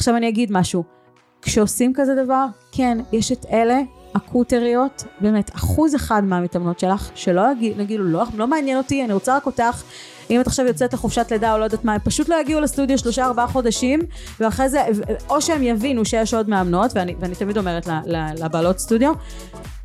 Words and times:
עכשיו 0.00 0.16
אני 0.16 0.28
אגיד 0.28 0.52
משהו, 0.52 0.84
כשעושים 1.42 1.92
כזה 1.94 2.14
דבר, 2.24 2.46
כן, 2.72 2.98
יש 3.12 3.32
את 3.32 3.46
אלה 3.52 3.80
הקוטריות, 4.14 5.04
באמת, 5.20 5.50
אחוז 5.54 5.94
אחד 5.94 6.24
מהמתאמנות 6.24 6.78
שלך, 6.78 7.10
שלא 7.14 7.42
יגידו, 7.78 8.02
לא, 8.02 8.24
לא 8.36 8.46
מעניין 8.46 8.78
אותי, 8.78 9.04
אני 9.04 9.12
רוצה 9.12 9.36
רק 9.36 9.46
אותך. 9.46 9.82
אם 10.30 10.40
את 10.40 10.46
עכשיו 10.46 10.66
יוצאת 10.66 10.92
לחופשת 10.92 11.26
לידה 11.30 11.52
או 11.52 11.58
לא 11.58 11.64
יודעת 11.64 11.84
מה, 11.84 11.94
הם 11.94 12.00
פשוט 12.04 12.28
לא 12.28 12.40
יגיעו 12.40 12.60
לסטודיו 12.60 12.98
שלושה 12.98 13.24
ארבעה 13.24 13.46
חודשים, 13.46 14.00
ואחרי 14.40 14.68
זה, 14.68 14.82
או 15.28 15.42
שהם 15.42 15.62
יבינו 15.62 16.04
שיש 16.04 16.34
עוד 16.34 16.48
מאמנות, 16.48 16.90
ואני, 16.94 17.14
ואני 17.20 17.34
תמיד 17.34 17.58
אומרת 17.58 17.88
לבעלות 18.38 18.78
סטודיו, 18.78 19.12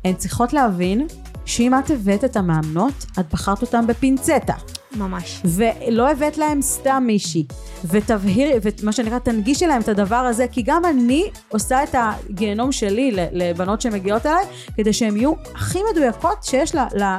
הן 0.04 0.14
צריכות 0.14 0.52
להבין 0.52 1.06
שאם 1.44 1.78
את 1.78 1.90
הבאת 1.90 2.24
את 2.24 2.36
המאמנות, 2.36 3.06
את 3.20 3.32
בחרת 3.32 3.62
אותן 3.62 3.86
בפינצטה. 3.86 4.54
ממש. 4.92 5.42
ולא 5.44 6.10
הבאת 6.10 6.38
להם 6.38 6.62
סתם 6.62 7.02
מישהי. 7.06 7.46
ותבהירי, 7.84 8.52
ומה 8.82 8.92
שנקרא, 8.92 9.18
תנגישי 9.18 9.66
להם 9.66 9.80
את 9.80 9.88
הדבר 9.88 10.16
הזה, 10.16 10.46
כי 10.48 10.62
גם 10.62 10.84
אני 10.84 11.30
עושה 11.48 11.84
את 11.84 11.94
הגיהנום 11.94 12.72
שלי 12.72 13.10
לבנות 13.32 13.80
שמגיעות 13.80 14.26
אליי, 14.26 14.44
כדי 14.76 14.92
שהן 14.92 15.16
יהיו 15.16 15.32
הכי 15.54 15.78
מדויקות 15.90 16.44
שיש 16.44 16.74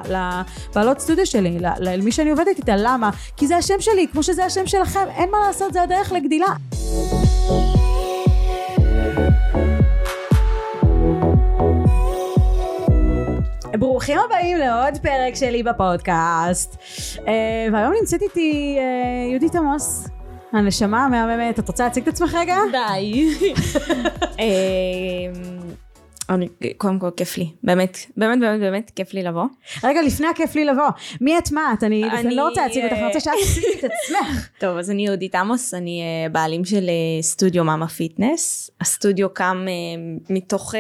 לבעלות 0.06 1.00
סטודיו 1.00 1.26
שלי, 1.26 1.58
למי 1.80 2.12
שאני 2.12 2.30
עובדת 2.30 2.58
איתה. 2.58 2.76
למה? 2.78 3.09
כי 3.38 3.48
זה 3.48 3.58
השם 3.58 3.80
שלי, 3.80 4.08
כמו 4.12 4.23
שזה 4.23 4.45
השם 4.45 4.68
שלכם, 4.68 5.06
אין 5.16 5.31
מה 5.31 5.38
לעשות, 5.48 5.73
זה 5.73 5.81
הדרך 5.81 6.12
לגדילה. 6.12 6.48
ברוכים 13.80 14.17
הבאים 14.26 14.58
לעוד 14.58 14.98
פרק 15.02 15.36
שלי 15.36 15.63
בפודקאסט. 15.63 16.77
אה, 17.27 17.67
והיום 17.73 17.94
נמצאת 18.00 18.22
איתי 18.22 18.77
אה, 18.80 19.30
יהודית 19.31 19.55
עמוס, 19.55 20.08
הנשמה 20.53 21.05
המהממת. 21.05 21.59
את 21.59 21.67
רוצה 21.67 21.84
להציג 21.84 22.03
את 22.03 22.14
עצמך 22.14 22.34
רגע? 22.39 22.56
די. 22.72 23.30
אה, 26.30 26.36
אני, 26.36 26.47
קודם 26.78 27.00
כל 27.00 27.09
כיף 27.17 27.38
לי, 27.38 27.52
באמת, 27.64 27.97
באמת 28.17 28.39
באמת 28.39 28.59
באמת 28.59 28.92
כיף 28.95 29.14
לי 29.14 29.23
לבוא. 29.23 29.45
רגע, 29.83 30.02
לפני 30.02 30.28
הכיף 30.28 30.56
לי 30.56 30.66
לבוא, 30.66 30.88
מי 31.22 31.38
את 31.38 31.52
מה 31.52 31.73
את? 31.73 31.84
אני, 31.84 32.03
אני 32.03 32.36
לא 32.36 32.47
רוצה 32.47 32.61
להציג 32.67 32.84
אותך, 32.84 32.95
אני 32.95 33.06
רוצה 33.06 33.19
שאת 33.19 33.34
תציגי 33.44 33.67
את 33.80 33.84
עצמך. 33.84 34.50
טוב, 34.61 34.78
אז 34.78 34.92
אני 34.92 35.06
יהודית 35.06 35.36
עמוס, 35.36 35.73
אני 35.73 36.02
uh, 36.02 36.31
בעלים 36.31 36.66
של 36.66 36.86
uh, 36.86 37.23
סטודיו 37.23 37.64
מאמה 37.64 37.88
פיטנס. 37.88 38.72
הסטודיו 38.81 39.34
קם 39.34 39.66
uh, 39.67 40.34
מתוך 40.34 40.75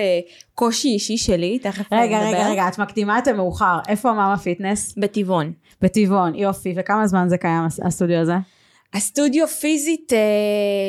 קושי 0.55 0.87
אישי 0.87 1.17
שלי, 1.17 1.59
תכף 1.59 1.93
נדבר. 1.93 2.05
רגע, 2.05 2.19
רגע, 2.19 2.49
רגע, 2.49 2.67
את 2.67 2.77
מקדימה 2.77 3.19
את 3.19 3.27
המאוחר. 3.27 3.79
איפה 3.87 4.13
מאמה 4.13 4.37
פיטנס? 4.37 4.93
בטבעון. 4.97 5.51
בטבעון, 5.81 6.35
יופי. 6.35 6.73
וכמה 6.77 7.07
זמן 7.07 7.29
זה 7.29 7.37
קיים, 7.37 7.63
הסטודיו 7.85 8.17
הזה? 8.17 8.56
הסטודיו 8.93 9.47
פיזית 9.47 10.13
אה, 10.13 10.19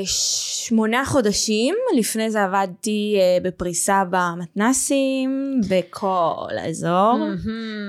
שמונה 0.05 1.05
חודשים, 1.05 1.75
לפני 1.97 2.31
זה 2.31 2.45
עבדתי 2.45 3.17
אה, 3.21 3.39
בפריסה 3.43 4.03
במתנסים, 4.11 5.61
בכל 5.71 6.49
האזור. 6.59 7.19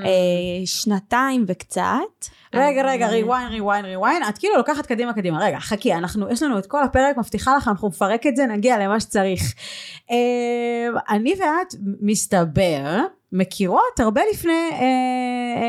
אה, 0.06 0.66
שנתיים 0.66 1.46
וקצת. 1.48 1.84
רגע, 2.54 2.82
רגע, 2.86 3.08
ריוויין, 3.08 3.48
ריוויין, 3.48 3.86
ריוויין, 3.86 4.24
את 4.30 4.38
כאילו 4.38 4.56
לוקחת 4.58 4.86
קדימה, 4.86 5.14
קדימה. 5.14 5.46
רגע, 5.46 5.60
חכי, 5.60 5.94
אנחנו, 5.94 6.30
יש 6.30 6.44
לנו 6.44 6.60
את 6.60 6.66
כל 6.66 6.84
הפרק, 6.84 7.18
מבטיחה 7.18 7.58
לך, 7.58 7.68
אנחנו 7.68 7.88
נפרק 7.88 8.28
את 8.28 8.36
זה, 8.36 8.46
נגיע 8.46 8.80
למה 8.80 9.00
שצריך. 9.00 9.54
אני 11.10 11.36
ואת, 11.40 11.76
מסתבר, 12.02 13.00
מכירות 13.32 14.00
הרבה 14.00 14.22
לפני 14.32 14.70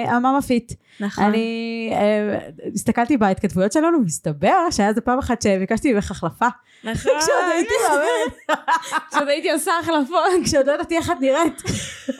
המאמה-פיט. 0.06 0.72
נכון. 1.00 1.25
אני 1.25 1.91
אה, 1.92 2.39
הסתכלתי 2.75 3.16
בהתכתבויות 3.16 3.72
שלנו, 3.72 4.00
מסתבר 4.00 4.70
שהיה 4.70 4.89
איזה 4.89 5.00
פעם 5.00 5.19
אחת 5.19 5.42
שביקשתי 5.42 5.92
ממך 5.92 6.11
החלפה. 6.11 6.47
נכון. 6.84 7.12
כשעוד 7.20 7.50
הייתי 7.53 7.75
מאמנת. 7.88 8.61
כשעוד 9.11 9.28
הייתי 9.28 9.53
עושה 9.53 9.72
החלפות. 9.81 10.20
כשעוד 10.44 10.66
לא 10.66 10.72
ידעתי 10.72 10.97
איך 10.97 11.10
את 11.10 11.16
נראית. 11.20 11.62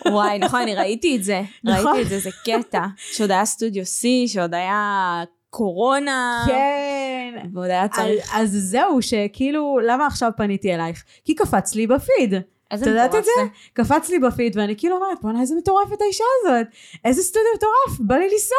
וואי, 0.07 0.39
נכון, 0.39 0.61
אני 0.61 0.75
ראיתי 0.75 1.17
את 1.17 1.25
זה. 1.25 1.43
נכון. 1.65 1.87
ראיתי 1.87 2.03
את 2.03 2.09
זה, 2.09 2.19
זה 2.19 2.31
קטע. 2.45 2.85
שעוד 2.97 3.31
היה 3.31 3.45
סטודיו 3.45 3.83
C, 3.83 4.29
שעוד 4.29 4.55
היה 4.55 5.23
קורונה. 5.51 6.45
כן. 6.47 7.49
ועוד 7.55 7.71
היה 7.71 7.89
צריך. 7.89 8.31
אז 8.35 8.51
זהו, 8.51 9.03
שכאילו, 9.03 9.79
למה 9.87 10.07
עכשיו 10.07 10.31
פניתי 10.37 10.75
אלייך? 10.75 11.05
כי 11.25 11.35
קפץ 11.35 11.75
לי 11.75 11.87
בפיד. 11.87 12.35
איזה 12.71 12.85
את 12.85 12.89
יודעת 12.91 13.15
את 13.15 13.25
זה? 13.25 13.31
קפץ 13.73 14.09
לי 14.11 14.19
בפיד 14.19 14.57
ואני 14.57 14.75
כאילו 14.77 14.97
אומרת 14.97 15.19
בואנה 15.23 15.41
איזה 15.41 15.55
מטורפת 15.59 16.01
האישה 16.01 16.25
הזאת 16.41 16.67
איזה 17.05 17.23
סטודיו 17.23 17.49
מטורף 17.57 18.01
בא 18.01 18.15
לי 18.15 18.29
לנסוע 18.33 18.59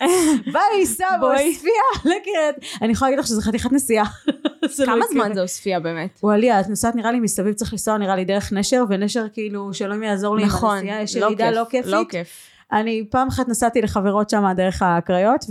בא 0.52 0.60
לי 0.74 0.80
לנסוע 0.80 1.06
בואי. 1.20 1.44
בעוספיא 1.44 1.70
לקריית 2.04 2.56
אני 2.82 2.92
יכולה 2.92 3.10
להגיד 3.10 3.18
לך 3.20 3.26
שזה 3.26 3.42
חתיכת 3.42 3.72
נסיעה. 3.72 4.04
לא 4.78 4.84
כמה. 4.86 5.04
זמן 5.12 5.34
זה 5.34 5.40
עוספיא 5.40 5.78
באמת? 5.78 6.18
וואליה 6.22 6.60
את 6.60 6.68
נוסעת 6.68 6.94
נראה 6.94 7.12
לי 7.12 7.20
מסביב 7.20 7.52
צריך 7.52 7.72
לנסוע 7.72 7.98
נראה 7.98 8.16
לי 8.16 8.24
דרך 8.24 8.52
נשר 8.52 8.84
ונשר 8.88 9.26
כאילו 9.32 9.74
שאלוהים 9.74 10.02
יעזור 10.02 10.36
לי 10.36 10.42
עם 10.42 10.48
נכון, 10.48 10.76
הנסיעה 10.78 11.02
יש 11.02 11.16
לא 11.16 11.26
ירידה 11.26 11.50
לא 11.50 11.64
כיפית. 11.70 11.90
לא. 11.92 12.02
אני 12.72 13.04
פעם 13.10 13.28
אחת 13.28 13.48
נסעתי 13.48 13.82
לחברות 13.82 14.30
שם 14.30 14.44
דרך 14.56 14.82
הקריות 14.82 15.44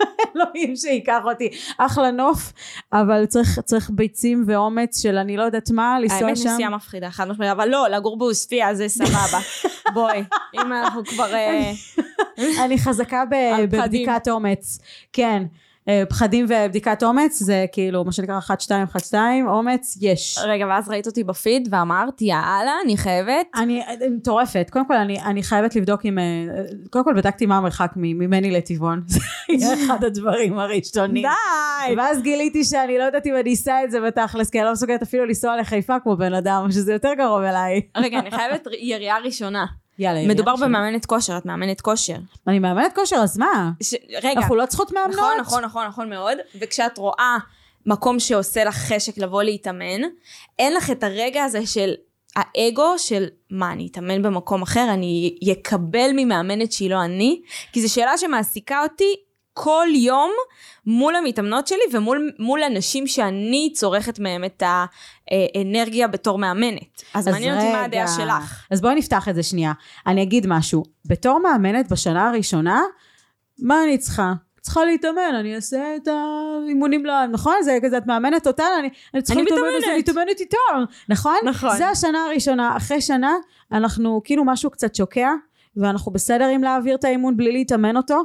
ואלוהים 0.00 0.76
שייקח 0.76 1.20
אותי 1.24 1.48
אחלה 1.78 2.10
נוף 2.10 2.52
אבל 2.92 3.26
צריך 3.26 3.58
צריך 3.58 3.90
ביצים 3.90 4.44
ואומץ 4.46 5.02
של 5.02 5.16
אני 5.16 5.36
לא 5.36 5.42
יודעת 5.42 5.70
מה 5.70 6.00
לנסוע 6.00 6.18
האמת 6.18 6.36
שם. 6.36 6.48
נסיעה 6.48 6.70
מפחידה, 6.70 7.10
חד 7.10 7.28
משמעית, 7.28 7.52
אבל 7.52 7.68
לא, 7.68 7.88
לגור 7.88 8.18
בעוספיא 8.18 8.74
זה 8.74 8.88
סבבה. 8.88 9.38
בואי, 9.94 10.22
אם 10.54 10.72
אנחנו 10.72 11.04
כבר... 11.04 11.34
אה, 11.34 11.72
אני 12.64 12.78
חזקה. 12.78 13.22
בבדיקת 13.30 14.28
אומץ, 14.28 14.78
כן. 15.12 15.42
אה, 15.88 16.02
פחדים 16.08 16.46
ובדיקת 16.48 17.02
אומץ 17.02 17.38
זה 17.38 17.66
כאילו 17.72 18.04
מה 18.04 18.12
שנקרא 18.12 18.38
1 18.38 18.60
2 18.60 18.82
1 18.82 19.04
2 19.04 19.48
אומץ 19.48 19.98
יש. 20.00 20.38
רגע, 20.44 20.66
ואז 20.66 20.88
ראית 20.88 21.06
אותי 21.06 21.24
בפיד 21.24 21.68
ואמרת, 21.70 22.22
יאללה, 22.22 22.72
אני 22.84 22.96
חייבת. 22.96 23.46
אני 23.56 23.80
אה, 23.80 24.08
מטורפת, 24.10 24.68
קודם 24.72 24.88
כל 24.88 24.96
אני, 24.96 25.22
אני 25.22 25.42
חייבת 25.42 25.76
לבדוק 25.76 26.06
אם, 26.06 26.18
אה, 26.18 26.24
קודם 26.90 27.04
כל 27.04 27.14
בדקתי 27.16 27.46
מה 27.46 27.56
המרחק 27.56 27.92
ממני 27.96 28.50
לטבעון, 28.50 29.02
זה 29.56 29.74
אחד 29.86 30.04
הדברים 30.04 30.58
הראשונים. 30.58 31.22
די! 31.22 31.94
ואז 31.96 32.22
גיליתי 32.22 32.64
שאני 32.64 32.98
לא 32.98 33.04
יודעת 33.04 33.26
אם 33.26 33.36
אני 33.40 33.54
אסע 33.54 33.84
את 33.84 33.90
זה 33.90 34.00
בתכלס, 34.00 34.50
כי 34.50 34.58
אני 34.58 34.66
לא 34.66 34.72
מסוגלת 34.72 35.02
אפילו 35.02 35.24
לנסוע 35.24 35.56
לחיפה 35.56 36.00
כמו 36.00 36.16
בן 36.16 36.34
אדם, 36.34 36.66
שזה 36.70 36.92
יותר 36.92 37.10
קרוב 37.16 37.42
אליי. 37.42 37.80
רגע, 37.96 38.18
אני 38.18 38.30
חייבת 38.30 38.66
יריעה 38.80 39.18
ראשונה. 39.18 39.66
יאללה, 40.00 40.28
מדובר 40.28 40.56
במאמנת 40.56 41.06
כושר, 41.06 41.36
את 41.38 41.46
מאמנת 41.46 41.80
כושר. 41.80 42.16
אני 42.46 42.58
מאמנת 42.58 42.92
כושר, 42.94 43.16
אז 43.16 43.38
מה? 43.38 43.70
ש- 43.82 43.94
רגע, 44.22 44.40
אנחנו 44.40 44.56
לא 44.56 44.66
צריכות 44.66 44.92
מאמנות? 44.92 45.16
נכון, 45.18 45.38
נכון, 45.40 45.64
נכון, 45.64 45.86
נכון 45.86 46.10
מאוד. 46.10 46.38
וכשאת 46.60 46.98
רואה 46.98 47.36
מקום 47.86 48.20
שעושה 48.20 48.64
לך 48.64 48.74
חשק 48.74 49.18
לבוא 49.18 49.42
להתאמן, 49.42 50.00
אין 50.58 50.74
לך 50.74 50.90
את 50.90 51.02
הרגע 51.02 51.44
הזה 51.44 51.66
של 51.66 51.94
האגו 52.36 52.98
של 52.98 53.24
מה, 53.50 53.72
אני 53.72 53.88
אתאמן 53.90 54.22
במקום 54.22 54.62
אחר, 54.62 54.86
אני 54.94 55.38
אקבל 55.52 56.10
ממאמנת 56.16 56.72
שהיא 56.72 56.90
לא 56.90 57.04
אני, 57.04 57.40
כי 57.72 57.80
זו 57.82 57.92
שאלה 57.94 58.18
שמעסיקה 58.18 58.82
אותי 58.82 59.14
כל 59.62 59.86
יום 59.94 60.30
מול 60.86 61.14
המתאמנות 61.16 61.66
שלי 61.66 61.80
ומול 61.92 62.30
מול 62.38 62.62
אנשים 62.62 63.06
שאני 63.06 63.72
צורכת 63.74 64.18
מהם 64.18 64.44
את 64.44 64.62
האנרגיה 64.66 66.08
בתור 66.08 66.38
מאמנת. 66.38 67.02
אז, 67.14 67.28
אז 67.28 67.34
מעניין 67.34 67.54
אותי 67.54 67.72
מה 67.72 67.78
רגע. 67.78 67.84
הדעה 67.84 68.08
שלך. 68.16 68.66
אז 68.70 68.80
בואי 68.80 68.94
נפתח 68.94 69.28
את 69.28 69.34
זה 69.34 69.42
שנייה. 69.42 69.72
אני 70.06 70.22
אגיד 70.22 70.46
משהו. 70.48 70.82
בתור 71.04 71.40
מאמנת 71.42 71.92
בשנה 71.92 72.28
הראשונה, 72.28 72.82
מה 73.58 73.84
אני 73.84 73.98
צריכה? 73.98 74.32
צריכה 74.60 74.84
להתאמן, 74.84 75.34
אני 75.40 75.54
אעשה 75.54 75.96
את 75.96 76.08
האימונים 76.08 77.06
לה, 77.06 77.26
נכון? 77.26 77.54
זה 77.62 77.78
כזה, 77.82 77.98
את 77.98 78.06
מאמנת 78.06 78.46
אותה, 78.46 78.64
אני, 78.78 78.88
אני 79.14 79.22
צריכה 79.22 79.42
להתאמן, 79.42 79.60
אז. 79.78 79.84
אני 79.90 79.98
מתאמנת 79.98 80.40
איתה, 80.40 80.56
נכון? 81.08 81.36
נכון. 81.44 81.76
זה 81.76 81.88
השנה 81.88 82.24
הראשונה. 82.24 82.76
אחרי 82.76 83.00
שנה, 83.00 83.32
אנחנו 83.72 84.20
כאילו 84.24 84.44
משהו 84.44 84.70
קצת 84.70 84.94
שוקע, 84.94 85.30
ואנחנו 85.76 86.12
בסדר 86.12 86.44
עם 86.44 86.62
להעביר 86.62 86.94
את 86.94 87.04
האימון 87.04 87.36
בלי 87.36 87.52
להתאמן 87.52 87.96
אותו. 87.96 88.22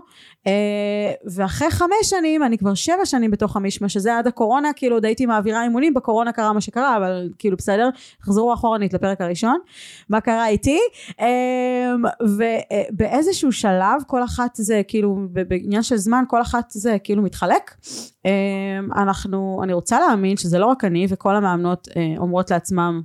אה, 0.47 1.11
ואחרי 1.25 1.71
חמש 1.71 1.89
שנים, 2.03 2.43
אני 2.43 2.57
כבר 2.57 2.73
שבע 2.73 3.05
שנים 3.05 3.31
בתוך 3.31 3.55
המישמע, 3.55 3.89
שזה 3.89 4.17
עד 4.17 4.27
הקורונה, 4.27 4.69
כאילו 4.75 4.95
עוד 4.95 5.05
הייתי 5.05 5.25
מעבירה 5.25 5.63
אימונים, 5.63 5.93
בקורונה 5.93 6.31
קרה 6.31 6.53
מה 6.53 6.61
שקרה, 6.61 6.97
אבל 6.97 7.29
כאילו 7.39 7.57
בסדר, 7.57 7.89
חזרו 8.21 8.53
אחורנית 8.53 8.93
לפרק 8.93 9.21
הראשון, 9.21 9.59
מה 10.09 10.21
קרה 10.21 10.47
איתי, 10.47 10.79
אה, 11.19 11.93
ובאיזשהו 12.21 13.51
שלב, 13.51 14.01
כל 14.07 14.23
אחת 14.23 14.55
זה 14.55 14.81
כאילו, 14.87 15.17
בעניין 15.31 15.83
של 15.83 15.97
זמן, 15.97 16.23
כל 16.27 16.41
אחת 16.41 16.71
זה 16.71 16.97
כאילו 17.03 17.21
מתחלק. 17.23 17.75
אה, 18.25 19.01
אנחנו, 19.01 19.59
אני 19.63 19.73
רוצה 19.73 19.99
להאמין 19.99 20.37
שזה 20.37 20.59
לא 20.59 20.65
רק 20.65 20.83
אני 20.83 21.07
וכל 21.09 21.35
המאמנות 21.35 21.87
אה, 21.95 22.13
אומרות 22.17 22.51
לעצמם, 22.51 23.01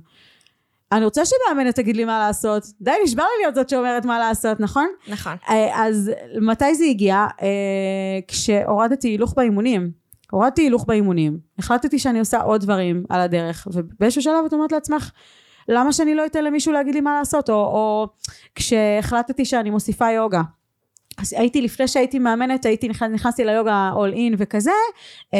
אני 0.91 1.05
רוצה 1.05 1.21
שמאמנת 1.25 1.75
תגיד 1.75 1.95
לי 1.95 2.05
מה 2.05 2.19
לעשות. 2.19 2.63
די, 2.81 2.91
נשבר 3.03 3.23
לי 3.23 3.43
להיות 3.43 3.55
זאת 3.55 3.69
שאומרת 3.69 4.05
מה 4.05 4.19
לעשות, 4.19 4.59
נכון? 4.59 4.87
נכון. 5.07 5.33
אה, 5.49 5.85
אז 5.85 6.11
מתי 6.41 6.75
זה 6.75 6.85
הגיע? 6.85 7.25
אה, 7.41 7.47
כשהורדתי 8.27 9.07
הילוך 9.07 9.33
באימונים. 9.33 9.91
הורדתי 10.31 10.61
הילוך 10.61 10.85
באימונים. 10.85 11.37
החלטתי 11.59 11.99
שאני 11.99 12.19
עושה 12.19 12.41
עוד 12.41 12.61
דברים 12.61 13.03
על 13.09 13.21
הדרך, 13.21 13.67
ובאיזשהו 13.73 14.21
שלב 14.21 14.45
את 14.45 14.53
אומרת 14.53 14.71
לעצמך, 14.71 15.11
למה 15.67 15.93
שאני 15.93 16.15
לא 16.15 16.25
אתן 16.25 16.43
למישהו 16.43 16.73
להגיד 16.73 16.95
לי 16.95 17.01
מה 17.01 17.19
לעשות? 17.19 17.49
או, 17.49 17.55
או 17.55 18.07
כשהחלטתי 18.55 19.45
שאני 19.45 19.69
מוסיפה 19.69 20.11
יוגה. 20.11 20.41
אז 21.21 21.33
הייתי 21.33 21.61
לפני 21.61 21.87
שהייתי 21.87 22.19
מאמנת 22.19 22.65
הייתי 22.65 22.87
נכנס, 22.87 23.11
נכנסתי 23.11 23.45
ליוגה 23.45 23.91
all 23.95 24.15
in 24.15 24.35
וכזה 24.37 24.71
אה, 25.33 25.39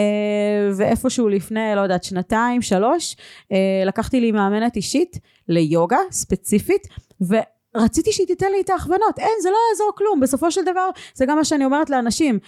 ואיפשהו 0.78 1.30
לפני 1.30 1.76
לא 1.76 1.82
יודעת 1.82 2.04
שנתיים 2.04 2.62
שלוש 2.62 3.16
אה, 3.52 3.58
לקחתי 3.86 4.20
לי 4.20 4.32
מאמנת 4.32 4.76
אישית 4.76 5.18
ליוגה 5.48 5.98
ספציפית 6.12 6.88
ורציתי 7.22 8.12
שהיא 8.12 8.28
תיתן 8.28 8.52
לי 8.52 8.62
את 8.62 8.70
ההכוונות. 8.70 9.20
אין 9.20 9.34
זה 9.42 9.50
לא 9.50 9.58
יעזור 9.72 9.92
כלום. 9.98 10.20
בסופו 10.20 10.52
של 10.52 10.62
דבר 10.64 10.90
זה 11.14 11.26
גם 11.26 11.38
מה 11.38 11.46
שאני 11.46 11.66
אומרת 11.66 11.90
לאנשים 11.90 12.40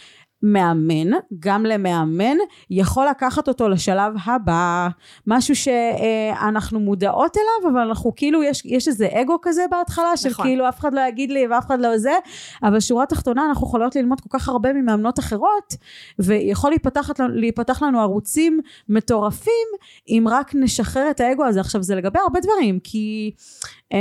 מאמן, 0.43 1.11
גם 1.39 1.65
למאמן, 1.65 2.37
יכול 2.69 3.07
לקחת 3.07 3.47
אותו 3.47 3.69
לשלב 3.69 4.13
הבא, 4.25 4.87
משהו 5.27 5.55
שאנחנו 5.55 6.79
מודעות 6.79 7.37
אליו, 7.37 7.71
אבל 7.73 7.81
אנחנו 7.81 8.15
כאילו, 8.15 8.43
יש, 8.43 8.65
יש 8.65 8.87
איזה 8.87 9.07
אגו 9.11 9.37
כזה 9.41 9.65
בהתחלה, 9.71 10.17
של 10.17 10.29
נכון. 10.29 10.45
כאילו 10.45 10.69
אף 10.69 10.79
אחד 10.79 10.93
לא 10.93 11.01
יגיד 11.01 11.31
לי 11.31 11.47
ואף 11.47 11.65
אחד 11.65 11.79
לא 11.79 11.97
זה, 11.97 12.13
אבל 12.63 12.79
שורה 12.79 13.05
תחתונה 13.05 13.45
אנחנו 13.45 13.67
יכולות 13.67 13.95
ללמוד 13.95 14.21
כל 14.21 14.39
כך 14.39 14.49
הרבה 14.49 14.73
ממאמנות 14.73 15.19
אחרות, 15.19 15.75
ויכול 16.19 16.69
להיפתח, 16.69 17.09
להיפתח 17.29 17.83
לנו 17.83 17.99
ערוצים 18.01 18.59
מטורפים, 18.89 19.67
אם 20.07 20.25
רק 20.29 20.51
נשחרר 20.55 21.09
את 21.09 21.19
האגו 21.19 21.45
הזה. 21.45 21.59
עכשיו 21.59 21.83
זה 21.83 21.95
לגבי 21.95 22.19
הרבה 22.19 22.39
דברים, 22.39 22.79
כי... 22.79 23.31
אה, 23.93 23.99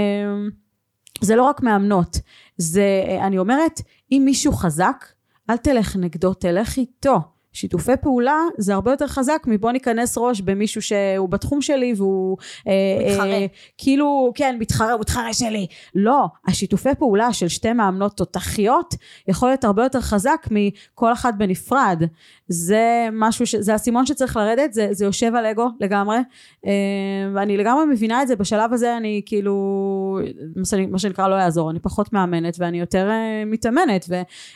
זה 1.21 1.37
לא 1.37 1.43
רק 1.43 1.63
מאמנות, 1.63 2.17
זה, 2.57 2.85
אני 3.21 3.39
אומרת, 3.39 3.81
אם 4.13 4.23
מישהו 4.25 4.53
חזק, 4.53 5.05
אל 5.51 5.57
תלך 5.57 5.97
נגדו, 5.97 6.35
תלך 6.35 6.77
איתו. 6.77 7.19
שיתופי 7.53 7.93
פעולה 8.01 8.39
זה 8.59 8.75
הרבה 8.75 8.91
יותר 8.91 9.07
חזק 9.07 9.43
מבוא 9.47 9.73
ניכנס 9.73 10.19
ראש 10.19 10.41
במישהו 10.41 10.83
שהוא 10.83 11.29
בתחום 11.29 11.63
שלי 11.63 11.95
והוא 11.97 12.37
אה, 12.69 12.73
מתחרה. 13.11 13.27
אה, 13.27 13.47
כאילו 13.79 14.33
כן 14.35 14.57
מתחרה 14.59 14.93
הוא 14.93 15.01
מתחרה 15.01 15.35
שלי. 15.35 15.67
לא 15.95 16.25
השיתופי 16.47 16.95
פעולה 16.99 17.33
של 17.33 17.49
שתי 17.49 17.73
מאמנות 17.73 18.17
תותחיות 18.17 18.95
יכול 19.29 19.49
להיות 19.49 19.65
הרבה 19.65 19.83
יותר 19.83 20.01
חזק 20.01 20.49
מכל 20.51 21.13
אחת 21.13 21.35
בנפרד 21.39 22.03
זה 22.53 23.09
משהו 23.13 23.47
ש... 23.47 23.55
זה 23.55 23.75
הסימון 23.75 24.07
שצריך 24.07 24.37
לרדת 24.37 24.73
זה, 24.73 24.89
זה 24.91 25.05
יושב 25.05 25.35
על 25.35 25.47
אגו 25.47 25.69
לגמרי 25.81 26.17
אה, 26.67 26.73
ואני 27.35 27.57
לגמרי 27.57 27.85
מבינה 27.85 28.23
את 28.23 28.29
זה 28.29 28.37
בשלב 28.37 28.73
הזה 28.73 28.97
אני 28.97 29.23
כאילו 29.27 30.21
מה 30.91 30.99
שנקרא 30.99 31.29
לא 31.29 31.35
יעזור 31.35 31.71
אני 31.71 31.81
פחות 31.81 32.13
מאמנת 32.13 32.55
ואני 32.59 32.81
יותר 32.81 33.11
אה, 33.11 33.45
מתאמנת 33.47 34.07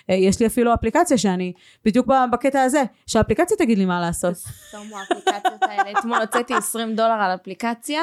ויש 0.08 0.40
לי 0.40 0.46
אפילו 0.46 0.74
אפליקציה 0.74 1.18
שאני 1.18 1.52
בדיוק 1.84 2.06
בקטע 2.32 2.62
הזה 2.62 2.82
שהאפליקציה 3.06 3.56
תגיד 3.56 3.78
לי 3.78 3.84
מה 3.84 4.00
לעשות. 4.00 4.34
שמו 4.70 4.96
האפליקציות 4.98 5.62
האלה 5.62 5.98
אתמול 5.98 6.18
הוצאתי 6.20 6.54
20 6.54 6.96
דולר 6.96 7.12
על 7.20 7.34
אפליקציה. 7.34 8.02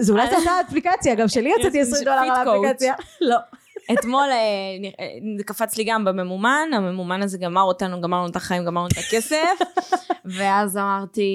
זה 0.00 0.12
אולי 0.12 0.22
הייתה 0.22 0.50
אפליקציה 0.68 1.14
גם 1.14 1.28
שלי 1.28 1.52
יצאתי 1.58 1.80
20 1.80 2.04
דולר 2.04 2.16
על 2.16 2.48
אפליקציה. 2.48 2.94
לא. 3.20 3.36
אתמול 3.92 4.28
אה, 4.30 4.36
אה, 5.00 5.08
זה 5.38 5.44
קפץ 5.44 5.76
לי 5.76 5.84
גם 5.84 6.04
בממומן, 6.04 6.68
הממומן 6.72 7.22
הזה 7.22 7.38
גמר 7.38 7.62
אותנו, 7.62 8.00
גמרנו 8.00 8.26
את 8.26 8.36
החיים, 8.36 8.64
גמרנו 8.64 8.86
את 8.86 8.98
הכסף, 8.98 9.58
ואז 10.36 10.76
אמרתי, 10.76 11.30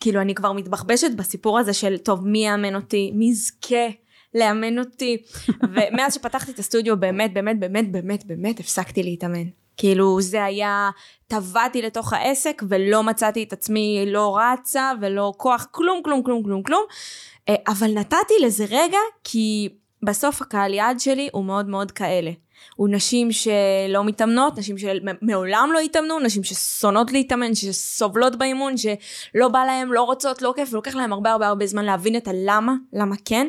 כאילו 0.00 0.20
אני 0.20 0.34
כבר 0.34 0.52
מתבחבשת 0.52 1.10
בסיפור 1.16 1.58
הזה 1.58 1.72
של, 1.72 1.98
טוב, 1.98 2.26
מי 2.26 2.46
יאמן 2.46 2.74
אותי, 2.74 3.12
מי 3.14 3.30
יזכה 3.30 3.88
לאמן 4.34 4.78
אותי, 4.78 5.22
ומאז 5.74 6.14
שפתחתי 6.14 6.52
את 6.52 6.58
הסטודיו 6.58 7.00
באמת, 7.00 7.34
באמת, 7.34 7.60
באמת, 7.60 7.92
באמת, 7.92 8.24
באמת 8.24 8.60
הפסקתי 8.60 9.02
להתאמן. 9.02 9.44
כאילו 9.76 10.20
זה 10.20 10.44
היה, 10.44 10.90
טבעתי 11.28 11.82
לתוך 11.82 12.12
העסק 12.12 12.62
ולא 12.68 13.02
מצאתי 13.02 13.42
את 13.42 13.52
עצמי 13.52 14.04
לא 14.06 14.38
רצה 14.38 14.92
ולא 15.00 15.32
כוח, 15.36 15.66
כלום, 15.70 16.00
כלום, 16.04 16.22
כלום, 16.22 16.42
כלום, 16.42 16.62
כלום. 16.62 16.82
אה, 17.48 17.54
אבל 17.68 17.90
נתתי 17.94 18.34
לזה 18.42 18.64
רגע 18.70 18.98
כי 19.24 19.68
בסוף 20.04 20.42
הקהל 20.42 20.74
יעד 20.74 21.00
שלי 21.00 21.28
הוא 21.32 21.44
מאוד 21.44 21.68
מאוד 21.68 21.90
כאלה. 21.90 22.30
הוא 22.76 22.88
נשים 22.88 23.32
שלא 23.32 24.04
מתאמנות, 24.04 24.58
נשים 24.58 24.76
שמעולם 24.78 25.70
לא 25.72 25.78
התאמנו, 25.78 26.18
נשים 26.18 26.44
ששונאות 26.44 27.12
להתאמן, 27.12 27.54
שסובלות 27.54 28.36
באימון, 28.36 28.74
שלא 28.76 29.48
בא 29.48 29.64
להם, 29.64 29.92
לא 29.92 30.02
רוצות, 30.02 30.42
לא 30.42 30.52
כיף, 30.56 30.72
ולוקח 30.72 30.94
להם 30.94 31.12
הרבה 31.12 31.32
הרבה 31.32 31.46
הרבה 31.46 31.66
זמן 31.66 31.84
להבין 31.84 32.16
את 32.16 32.28
הלמה, 32.28 32.74
למה 32.92 33.16
כן. 33.24 33.46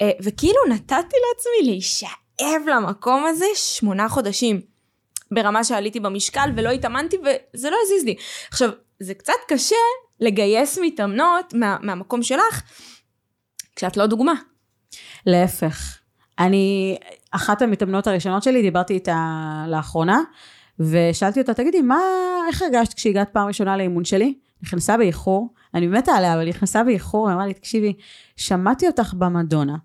אה, 0.00 0.10
וכאילו 0.22 0.58
נתתי 0.68 0.94
לעצמי 1.28 1.70
להישאב 1.70 2.62
למקום 2.66 3.26
הזה 3.26 3.46
שמונה 3.54 4.08
חודשים. 4.08 4.60
ברמה 5.30 5.64
שעליתי 5.64 6.00
במשקל 6.00 6.50
ולא 6.56 6.70
התאמנתי 6.70 7.16
וזה 7.16 7.70
לא 7.70 7.76
הזיז 7.82 8.04
לי. 8.04 8.16
עכשיו, 8.48 8.70
זה 9.00 9.14
קצת 9.14 9.32
קשה 9.48 9.76
לגייס 10.20 10.78
מתאמנות 10.82 11.54
מה, 11.54 11.76
מהמקום 11.82 12.22
שלך 12.22 12.62
כשאת 13.76 13.96
לא 13.96 14.06
דוגמה. 14.06 14.34
להפך. 15.26 15.98
אני, 16.38 16.96
אחת 17.30 17.62
המתאמנות 17.62 18.06
הראשונות 18.06 18.42
שלי, 18.42 18.62
דיברתי 18.62 18.94
איתה 18.94 19.64
לאחרונה, 19.68 20.20
ושאלתי 20.80 21.40
אותה, 21.40 21.54
תגידי, 21.54 21.82
מה, 21.82 21.98
איך 22.48 22.62
הרגשת 22.62 22.94
כשהגעת 22.94 23.28
פעם 23.32 23.48
ראשונה 23.48 23.76
לאימון 23.76 24.04
שלי? 24.04 24.34
נכנסה 24.62 24.96
באיחור, 24.96 25.54
אני 25.74 25.86
מתה 25.86 26.12
עליה, 26.12 26.34
אבל 26.34 26.40
היא 26.40 26.48
נכנסה 26.48 26.84
באיחור, 26.84 27.28
היא 27.28 27.34
אמרה 27.34 27.46
לי, 27.46 27.54
תקשיבי, 27.54 27.92
שמעתי 28.36 28.86
אותך 28.86 29.14
במדונה. 29.14 29.76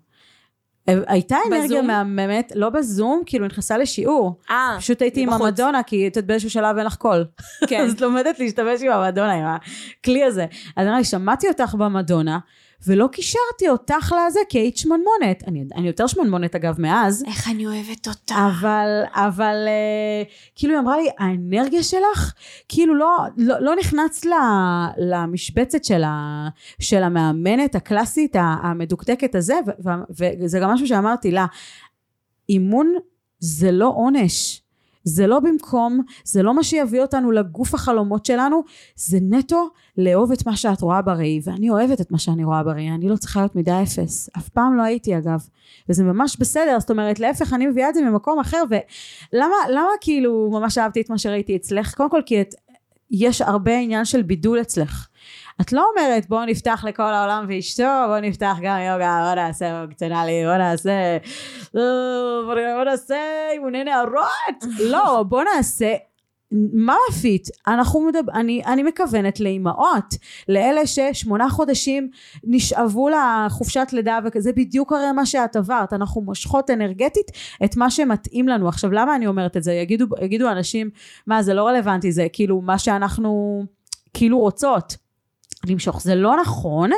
הייתה 0.86 1.36
אנרגיה 1.48 1.82
מהממת, 1.82 2.52
לא 2.54 2.70
בזום, 2.70 3.22
כאילו 3.26 3.46
נכנסה 3.46 3.78
לשיעור. 3.78 4.40
אה, 4.50 4.76
פשוט 4.78 5.02
הייתי 5.02 5.22
עם 5.22 5.28
המדונה, 5.28 5.82
כי 5.82 6.08
את 6.08 6.16
יודעת 6.16 6.26
באיזשהו 6.26 6.50
שלב 6.50 6.76
אין 6.76 6.86
לך 6.86 6.96
קול. 6.96 7.24
כן. 7.66 7.80
אז 7.84 7.92
את 7.92 8.00
לומדת 8.00 8.38
להשתמש 8.38 8.82
עם 8.82 8.92
המדונה, 8.92 9.32
עם 9.32 9.44
הכלי 10.00 10.24
הזה. 10.24 10.46
אז 10.76 10.86
אני 10.86 11.04
שמעתי 11.04 11.48
אותך 11.48 11.74
במדונה, 11.74 12.38
ולא 12.86 13.08
קישרתי 13.12 13.68
אותך 13.68 14.14
לזה 14.26 14.40
כי 14.48 14.58
היית 14.58 14.76
שמנמונת. 14.76 15.42
אני, 15.46 15.64
אני 15.74 15.86
יותר 15.86 16.06
שמנמונת 16.06 16.54
אגב 16.54 16.80
מאז. 16.80 17.24
איך 17.26 17.48
אני 17.48 17.66
אוהבת 17.66 18.08
אותה. 18.08 18.34
אבל, 18.34 19.02
אבל 19.14 19.64
אה, 19.66 20.22
כאילו 20.54 20.72
היא 20.72 20.80
אמרה 20.80 20.96
לי, 20.96 21.08
האנרגיה 21.18 21.82
שלך, 21.82 22.32
כאילו 22.68 22.94
לא, 22.94 23.16
לא, 23.36 23.58
לא 23.60 23.76
נכנס 23.76 24.24
לה, 24.24 24.88
למשבצת 24.98 25.84
של, 25.84 26.02
ה, 26.04 26.48
של 26.80 27.02
המאמנת 27.02 27.74
הקלאסית 27.74 28.36
המדוקדקת 28.36 29.34
הזה, 29.34 29.54
ו, 29.66 29.90
ו, 30.18 30.24
וזה 30.40 30.58
גם 30.58 30.70
משהו 30.70 30.86
שאמרתי 30.86 31.30
לה, 31.30 31.46
אימון 32.48 32.94
זה 33.38 33.72
לא 33.72 33.92
עונש. 33.96 34.61
זה 35.04 35.26
לא 35.26 35.40
במקום, 35.40 36.02
זה 36.24 36.42
לא 36.42 36.54
מה 36.54 36.64
שיביא 36.64 37.00
אותנו 37.00 37.30
לגוף 37.30 37.74
החלומות 37.74 38.26
שלנו, 38.26 38.62
זה 38.96 39.18
נטו 39.22 39.68
לאהוב 39.98 40.32
את 40.32 40.46
מה 40.46 40.56
שאת 40.56 40.80
רואה 40.80 41.02
בראי, 41.02 41.40
ואני 41.44 41.70
אוהבת 41.70 42.00
את 42.00 42.10
מה 42.10 42.18
שאני 42.18 42.44
רואה 42.44 42.62
בראי, 42.62 42.90
אני 42.90 43.08
לא 43.08 43.16
צריכה 43.16 43.40
להיות 43.40 43.56
מידה 43.56 43.82
אפס, 43.82 44.30
אף 44.38 44.48
פעם 44.48 44.76
לא 44.76 44.82
הייתי 44.82 45.18
אגב, 45.18 45.46
וזה 45.88 46.04
ממש 46.04 46.36
בסדר, 46.36 46.80
זאת 46.80 46.90
אומרת 46.90 47.20
להפך 47.20 47.52
אני 47.52 47.66
מביאה 47.66 47.88
את 47.88 47.94
זה 47.94 48.02
ממקום 48.02 48.38
אחר, 48.38 48.62
ולמה 48.70 49.54
למה 49.70 49.88
כאילו 50.00 50.50
ממש 50.52 50.78
אהבתי 50.78 51.00
את 51.00 51.10
מה 51.10 51.18
שראיתי 51.18 51.56
אצלך? 51.56 51.94
קודם 51.94 52.10
כל 52.10 52.20
כי 52.26 52.40
את, 52.40 52.54
יש 53.10 53.42
הרבה 53.42 53.78
עניין 53.78 54.04
של 54.04 54.22
בידול 54.22 54.60
אצלך. 54.60 55.08
את 55.60 55.72
לא 55.72 55.84
אומרת 55.90 56.28
בואו 56.28 56.44
נפתח 56.44 56.84
לכל 56.88 57.02
העולם 57.02 57.46
ואשתו, 57.48 57.82
בואו 58.06 58.20
נפתח 58.20 58.56
גם 58.62 58.78
יוגה, 58.78 59.20
בואו 59.22 59.34
נעשה 59.34 59.80
פונקציונלי, 59.80 60.44
בואו 60.44 60.58
נעשה, 60.58 61.18
בואו 61.72 62.84
נעשה 62.84 63.16
אימוני 63.52 63.84
נערות, 63.84 64.64
לא, 64.80 65.22
בואו 65.28 65.42
נעשה 65.56 65.94
מה 66.72 66.94
מפית? 67.10 67.48
אנחנו 67.66 68.00
מדבר, 68.00 68.32
אני, 68.32 68.62
אני 68.66 68.82
מכוונת 68.82 69.40
לאימהות, 69.40 70.14
לאלה 70.48 70.86
ששמונה 70.86 71.50
חודשים 71.50 72.10
נשאבו 72.44 73.08
לחופשת 73.08 73.88
לידה 73.92 74.18
וזה 74.34 74.52
בדיוק 74.52 74.92
הרי 74.92 75.12
מה 75.12 75.26
שאת 75.26 75.56
עברת, 75.56 75.92
אנחנו 75.92 76.20
מושכות 76.20 76.70
אנרגטית 76.70 77.30
את 77.64 77.76
מה 77.76 77.90
שמתאים 77.90 78.48
לנו. 78.48 78.68
עכשיו 78.68 78.92
למה 78.92 79.16
אני 79.16 79.26
אומרת 79.26 79.56
את 79.56 79.62
זה? 79.62 79.72
יגידו, 79.72 80.06
יגידו 80.22 80.50
אנשים, 80.50 80.90
מה 81.26 81.42
זה 81.42 81.54
לא 81.54 81.66
רלוונטי, 81.66 82.12
זה 82.12 82.26
כאילו 82.32 82.60
מה 82.60 82.78
שאנחנו 82.78 83.62
כאילו 84.14 84.38
רוצות. 84.38 85.01
למשוך. 85.66 86.02
זה 86.02 86.14
לא 86.14 86.36
נכון, 86.40 86.90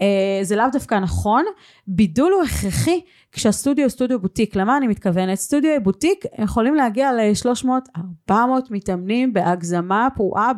אה, 0.00 0.40
זה 0.42 0.56
לאו 0.56 0.64
דווקא 0.72 0.94
נכון, 0.94 1.44
בידול 1.86 2.32
הוא 2.32 2.42
הכרחי 2.42 3.00
כשהסטודיו 3.32 3.84
הוא 3.84 3.90
סטודיו 3.90 4.20
בוטיק. 4.20 4.56
למה 4.56 4.76
אני 4.76 4.86
מתכוונת? 4.86 5.38
סטודיו 5.38 5.70
בוטיק 5.82 6.24
יכולים 6.38 6.74
להגיע 6.74 7.12
ל-300-400 7.12 8.32
מתאמנים 8.70 9.32
בהגזמה 9.32 10.08
פרועה 10.14 10.52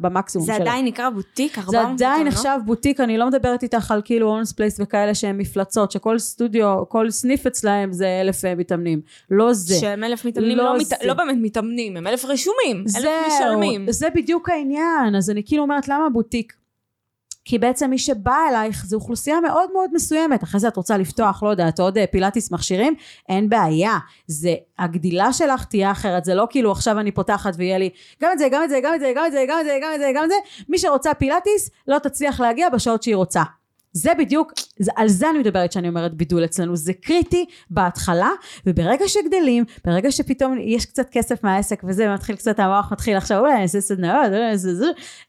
במקסימום 0.00 0.46
שלהם. 0.46 0.58
זה 0.58 0.64
עדיין 0.64 0.84
נקרא 0.84 1.10
בוטיק? 1.10 1.58
400 1.58 1.98
זה 1.98 2.06
עדיין 2.06 2.26
נחשב 2.26 2.58
בוטיק, 2.66 3.00
אני 3.00 3.18
לא 3.18 3.26
מדברת 3.26 3.62
איתך 3.62 3.90
על 3.90 4.02
כאילו 4.04 4.28
אונס 4.28 4.52
פלייס 4.52 4.80
וכאלה 4.80 5.14
שהם 5.14 5.38
מפלצות, 5.38 5.90
שכל 5.90 6.18
סטודיו, 6.18 6.88
כל 6.88 7.10
סניף 7.10 7.46
אצלהם 7.46 7.92
זה 7.92 8.20
אלף 8.20 8.44
אה, 8.44 8.54
מתאמנים. 8.54 9.00
לא 9.30 9.52
זה. 9.52 9.74
שהם 9.74 10.04
אלף 10.04 10.24
מתאמנים 10.24 10.58
לא, 10.58 10.64
לא, 10.64 10.78
מת... 10.78 11.04
לא 11.04 11.14
באמת 11.14 11.36
מתאמנים, 11.40 11.96
הם 11.96 12.06
אלף 12.06 12.24
רשומים, 12.24 12.84
אלף 12.96 13.08
משלמים. 13.26 13.86
זה 13.90 14.06
בדיוק 14.14 14.50
העניין, 14.50 15.16
אז 15.16 15.30
אני 15.30 15.42
כאילו 15.46 15.62
אומרת 15.62 15.88
למה 15.88 16.08
בוטיק? 16.12 16.65
כי 17.48 17.58
בעצם 17.58 17.90
מי 17.90 17.98
שבא 17.98 18.36
אלייך 18.50 18.86
זו 18.86 18.96
אוכלוסייה 18.96 19.40
מאוד 19.40 19.70
מאוד 19.72 19.90
מסוימת. 19.94 20.42
אחרי 20.42 20.60
זה 20.60 20.68
את 20.68 20.76
רוצה 20.76 20.96
לפתוח 20.96 21.42
לא 21.42 21.48
יודעת 21.48 21.80
עוד 21.80 21.98
אה, 21.98 22.06
פילאטיס 22.06 22.52
מכשירים? 22.52 22.94
אין 23.28 23.48
בעיה. 23.48 23.98
זה 24.26 24.54
הגדילה 24.78 25.32
שלך 25.32 25.64
תהיה 25.64 25.90
אחרת. 25.90 26.24
זה 26.24 26.34
לא 26.34 26.46
כאילו 26.50 26.72
עכשיו 26.72 27.00
אני 27.00 27.12
פותחת 27.12 27.52
ויהיה 27.56 27.78
לי 27.78 27.90
גם 28.22 28.30
את 28.32 28.38
זה 28.38 28.48
גם 28.52 28.64
את 28.64 28.70
זה 28.70 28.80
גם 28.82 28.94
את 28.94 29.00
זה 29.00 29.12
גם 29.16 29.24
את 29.26 29.32
זה 29.32 29.44
גם 29.48 29.58
את 29.60 29.64
זה 29.64 29.78
גם 29.82 29.90
את 29.94 30.00
זה 30.00 30.10
גם 30.14 30.24
את 30.24 30.28
זה. 30.28 30.36
מי 30.68 30.78
שרוצה 30.78 31.14
פילאטיס 31.14 31.70
לא 31.88 31.98
תצליח 31.98 32.40
להגיע 32.40 32.68
בשעות 32.68 33.02
שהיא 33.02 33.16
רוצה. 33.16 33.42
זה 33.96 34.10
בדיוק, 34.18 34.52
זה, 34.78 34.90
על 34.96 35.08
זה 35.08 35.30
אני 35.30 35.38
מדברת 35.38 35.70
כשאני 35.70 35.88
אומרת 35.88 36.14
בידול 36.14 36.44
אצלנו, 36.44 36.76
זה 36.76 36.92
קריטי 36.92 37.44
בהתחלה, 37.70 38.30
וברגע 38.66 39.08
שגדלים, 39.08 39.64
ברגע 39.84 40.12
שפתאום 40.12 40.58
יש 40.60 40.86
קצת 40.86 41.10
כסף 41.10 41.44
מהעסק 41.44 41.82
וזה, 41.84 42.14
מתחיל 42.14 42.36
קצת, 42.36 42.58
המוח 42.58 42.92
מתחיל 42.92 43.16
עכשיו, 43.16 43.38
אולי 43.38 43.52
אני 43.52 43.62
אעשה 43.62 43.80
סדנאות, 43.80 44.26
זה, 44.54 44.86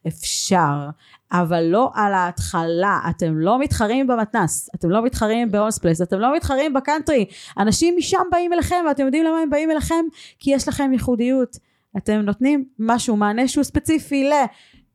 אפשר. 0.08 0.90
אבל 1.32 1.64
לא 1.64 1.92
על 1.94 2.14
ההתחלה, 2.14 3.00
אתם 3.10 3.38
לא 3.38 3.60
מתחרים 3.60 4.08
במתנס, 4.08 4.70
אתם 4.76 4.90
לא 4.90 5.04
מתחרים 5.04 5.52
בהולמס 5.52 5.78
פלייס, 5.78 6.02
אתם 6.02 6.20
לא 6.20 6.36
מתחרים 6.36 6.74
בקאנטרי, 6.74 7.26
אנשים 7.58 7.96
משם 7.98 8.22
באים 8.32 8.54
אליכם 8.54 8.86
ואתם 8.88 9.06
יודעים 9.06 9.24
למה 9.24 9.40
הם 9.40 9.50
באים 9.50 9.72
אליכם? 9.72 10.06
כי 10.40 10.52
יש 10.52 10.68
לכם 10.68 10.94
ייחודיות, 10.94 11.58
אתם 11.98 12.14
נותנים 12.14 12.66
משהו, 12.80 13.16
מענה 13.16 13.48
שהוא 13.48 13.64
ספציפי 13.64 14.30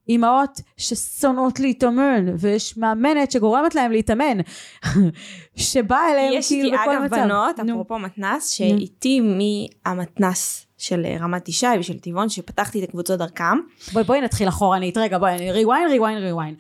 לאימהות 0.09 0.61
ששונאות 0.77 1.61
להתאמן, 1.61 2.27
ויש 2.39 2.77
מאמנת 2.77 3.31
שגורמת 3.31 3.75
להם 3.75 3.93
להתאמן, 3.93 4.39
שבאה 5.57 6.12
אליהם 6.12 6.43
כאילו 6.49 6.71
בכל 6.73 6.99
מצב. 6.99 7.05
יש 7.05 7.12
לי 7.12 7.23
אגב 7.23 7.29
בנות, 7.29 7.61
אפרופו 7.61 7.99
מתנס, 7.99 8.49
שאיתי 8.49 9.21
מהמתנס 9.21 10.67
של 10.83 11.05
אה, 11.05 11.17
רמת 11.21 11.49
ישי 11.49 11.67
ושל 11.81 11.99
טבעון, 11.99 12.29
שפתחתי 12.29 12.85
את 12.85 12.89
הקבוצות 12.89 13.19
דרכם. 13.19 13.59
בואי, 13.93 14.05
בואי 14.05 14.21
נתחיל 14.21 14.49
אחורנית, 14.49 14.97
רגע, 14.97 15.19
בואי, 15.19 15.51
ריוויין, 15.51 15.89
ריוויין, 15.89 16.19
ריוויין. 16.19 16.55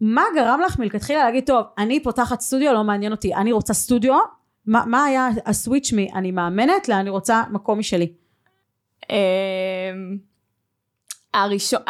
מה 0.00 0.22
גרם 0.34 0.60
לך 0.66 0.78
מלכתחילה 0.78 1.24
להגיד, 1.24 1.46
טוב, 1.46 1.64
אני 1.78 2.02
פותחת 2.02 2.40
סטודיו, 2.40 2.72
לא 2.72 2.84
מעניין 2.84 3.12
אותי, 3.12 3.34
אני 3.34 3.52
רוצה 3.52 3.74
סטודיו, 3.74 4.18
מה, 4.66 4.84
מה 4.86 5.04
היה 5.04 5.28
הסוויץ' 5.46 5.92
מי, 5.92 6.08
אני 6.14 6.30
מאמנת, 6.30 6.88
לאן 6.88 6.98
אני 6.98 7.10
רוצה 7.10 7.42
מקום 7.50 7.78
משלי? 7.78 8.12
אמ, 9.10 9.16
הראשון, 11.34 11.80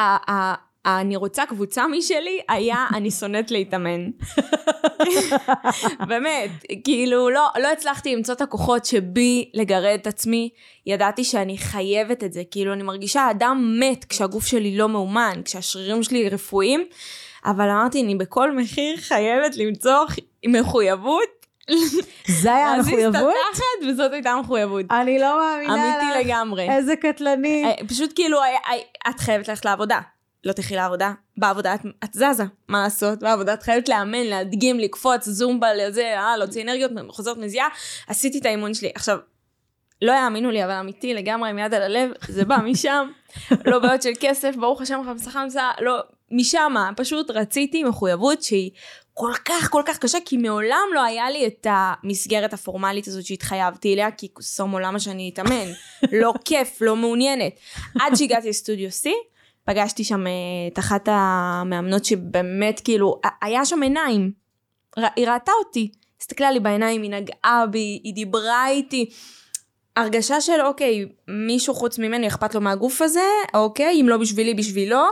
אני 0.89 1.17
רוצה 1.17 1.47
קבוצה 1.47 1.87
משלי, 1.87 2.41
היה 2.49 2.87
אני 2.95 3.11
שונאת 3.11 3.51
להתאמן. 3.51 4.11
באמת, 6.09 6.51
כאילו 6.85 7.31
לא, 7.31 7.49
לא 7.63 7.73
הצלחתי 7.73 8.17
למצוא 8.17 8.35
את 8.35 8.41
הכוחות 8.41 8.85
שבי 8.85 9.51
לגרד 9.55 9.99
את 10.01 10.07
עצמי, 10.07 10.51
ידעתי 10.87 11.25
שאני 11.25 11.59
חייבת 11.59 12.25
את 12.25 12.33
זה, 12.33 12.43
כאילו 12.51 12.73
אני 12.73 12.83
מרגישה 12.83 13.31
אדם 13.31 13.77
מת 13.81 14.05
כשהגוף 14.05 14.47
שלי 14.47 14.77
לא 14.77 14.89
מאומן, 14.89 15.41
כשהשרירים 15.45 16.03
שלי 16.03 16.29
רפואיים, 16.29 16.85
אבל 17.45 17.69
אמרתי, 17.69 18.03
אני 18.03 18.15
בכל 18.15 18.57
מחיר 18.57 18.97
חייבת 18.97 19.57
למצוא 19.57 20.05
מחויבות 20.49 21.39
זה 22.29 22.55
היה 22.55 22.69
המחויבות? 22.69 23.15
להזיז 23.15 23.17
את 23.17 23.35
התחת, 23.51 23.89
וזאת 23.89 24.13
הייתה 24.13 24.31
המחויבות. 24.31 24.85
אני 24.91 25.19
לא 25.19 25.41
מאמינה 25.41 25.75
לך. 25.75 26.05
אמיתי 26.05 26.29
לגמרי. 26.29 26.71
איזה 26.71 26.97
קטלני. 26.97 27.65
אה, 27.65 27.87
פשוט 27.89 28.13
כאילו, 28.15 28.39
את 29.09 29.21
חייבת 29.21 29.49
ללכת 29.49 29.65
לעבודה. 29.65 29.99
לא 30.49 30.53
תלכי 30.53 30.77
לעבודה, 30.77 31.13
בעבודה 31.37 31.75
את, 31.75 31.81
את 32.05 32.15
זזה, 32.15 32.45
מה 32.69 32.83
לעשות? 32.83 33.19
בעבודה 33.19 33.55
את 33.55 33.63
חייבת 33.63 33.89
לאמן, 33.89 34.25
להדגים, 34.25 34.81
לקפוץ, 34.81 35.29
זומבה 35.29 35.75
לזה, 35.75 36.19
אה, 36.19 36.37
להוציא 36.37 36.63
אנרגיות, 36.63 36.91
חוזרת 37.09 37.37
מזיעה, 37.37 37.69
עשיתי 38.07 38.39
את 38.39 38.47
האימון 38.47 38.75
שלי. 38.75 38.91
עכשיו, 38.95 39.19
לא 40.03 40.13
יאמינו 40.13 40.51
לי, 40.51 40.65
אבל 40.65 40.73
אמיתי 40.73 41.15
לגמרי, 41.15 41.51
עם 41.51 41.59
יד 41.59 41.75
על 41.75 41.83
הלב, 41.83 42.11
זה 42.29 42.45
בא 42.45 42.57
משם, 42.65 43.11
לא 43.65 43.79
בעיות 43.79 44.03
של 44.03 44.13
כסף, 44.21 44.57
ברוך 44.57 44.81
השם, 44.81 45.01
חמסה 45.07 45.31
חמסה, 45.31 45.71
לא, 45.81 46.01
משם, 46.31 46.75
פשוט 46.97 47.31
רציתי 47.31 47.85
מחויבות 47.85 48.43
שהיא 48.43 48.71
כל 49.15 49.33
כך 49.45 49.71
כל 49.71 49.83
כך 49.87 49.99
קשה, 49.99 50.19
כי 50.25 50.37
מעולם 50.37 50.89
לא 50.95 51.03
היה 51.03 51.31
לי 51.31 51.47
את 51.47 51.67
המסגרת 51.71 52.53
הפורמלית 52.53 53.09
הזאת 53.09 53.25
שהתחייבתי 53.25 53.95
אליה, 53.95 54.11
כי 54.11 54.29
קוסום 54.29 54.73
עולם 54.73 54.99
שאני 54.99 55.31
אתאמן, 55.35 55.67
לא 56.13 56.35
כיף, 56.45 56.79
לא 56.81 56.97
מעוניינת. 56.97 57.53
עד 58.01 58.15
שהגעתי 58.15 58.49
לסטודיו 58.49 58.89
C, 58.89 59.09
פגשתי 59.69 60.05
שם 60.05 60.27
אה, 60.27 60.33
את 60.73 60.79
אחת 60.79 61.09
המאמנות 61.13 62.05
שבאמת 62.05 62.81
כאילו, 62.85 63.21
היה 63.43 63.65
שם 63.65 63.83
עיניים. 63.83 64.33
היא 65.17 65.29
ראתה 65.29 65.53
אותי, 65.65 65.91
הסתכלה 66.21 66.51
לי 66.51 66.61
בעיניים, 66.61 67.03
היא 67.03 67.11
נגעה 67.11 67.65
בי, 67.71 68.01
היא 68.05 68.15
דיברה 68.15 68.69
איתי. 68.69 69.11
הרגשה 69.97 70.41
של 70.41 70.61
אוקיי, 70.65 71.07
מישהו 71.29 71.75
חוץ 71.75 71.99
ממני 71.99 72.29
אכפת 72.29 72.55
לו 72.55 72.61
מהגוף 72.61 73.03
הזה, 73.03 73.29
אוקיי, 73.55 74.01
אם 74.01 74.09
לא 74.09 74.17
בשבילי, 74.17 74.55
בשבילו, 74.55 75.03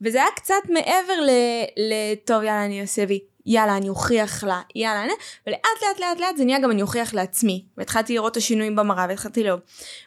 וזה 0.00 0.18
היה 0.18 0.30
קצת 0.36 0.54
מעבר 0.68 1.20
ל... 1.20 1.30
ל 1.76 1.92
טוב, 2.24 2.42
יאללה, 2.42 2.64
אני 2.64 2.80
אעשה 2.80 3.06
בי. 3.06 3.20
יאללה, 3.46 3.76
אני 3.76 3.88
אוכיח 3.88 4.44
לה, 4.44 4.60
יאללה, 4.74 5.04
אני... 5.04 5.12
ולאט 5.46 5.60
לאט 5.82 6.00
לאט 6.00 6.20
לאט 6.20 6.36
זה 6.36 6.44
נהיה 6.44 6.58
גם 6.58 6.70
אני 6.70 6.82
אוכיח 6.82 7.14
לעצמי. 7.14 7.64
והתחלתי 7.76 8.14
לראות 8.14 8.32
את 8.32 8.36
השינויים 8.36 8.76
במראה 8.76 9.06
והתחלתי 9.08 9.44
לאהוב. 9.44 9.60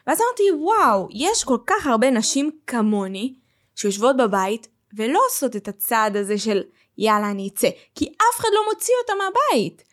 ואז 0.06 0.18
אמרתי, 0.20 0.62
וואו, 0.64 1.08
יש 1.12 1.44
כל 1.44 1.58
כך 1.66 1.86
הרבה 1.86 2.10
נשים 2.10 2.50
כמוני, 2.66 3.34
שיושבות 3.80 4.16
בבית 4.16 4.68
ולא 4.96 5.20
עושות 5.28 5.56
את 5.56 5.68
הצעד 5.68 6.16
הזה 6.16 6.38
של 6.38 6.62
יאללה 6.98 7.30
אני 7.30 7.48
אצא, 7.48 7.68
כי 7.94 8.04
אף 8.04 8.40
אחד 8.40 8.48
לא 8.54 8.60
מוציא 8.72 8.94
אותה 9.02 9.12
מהבית. 9.24 9.84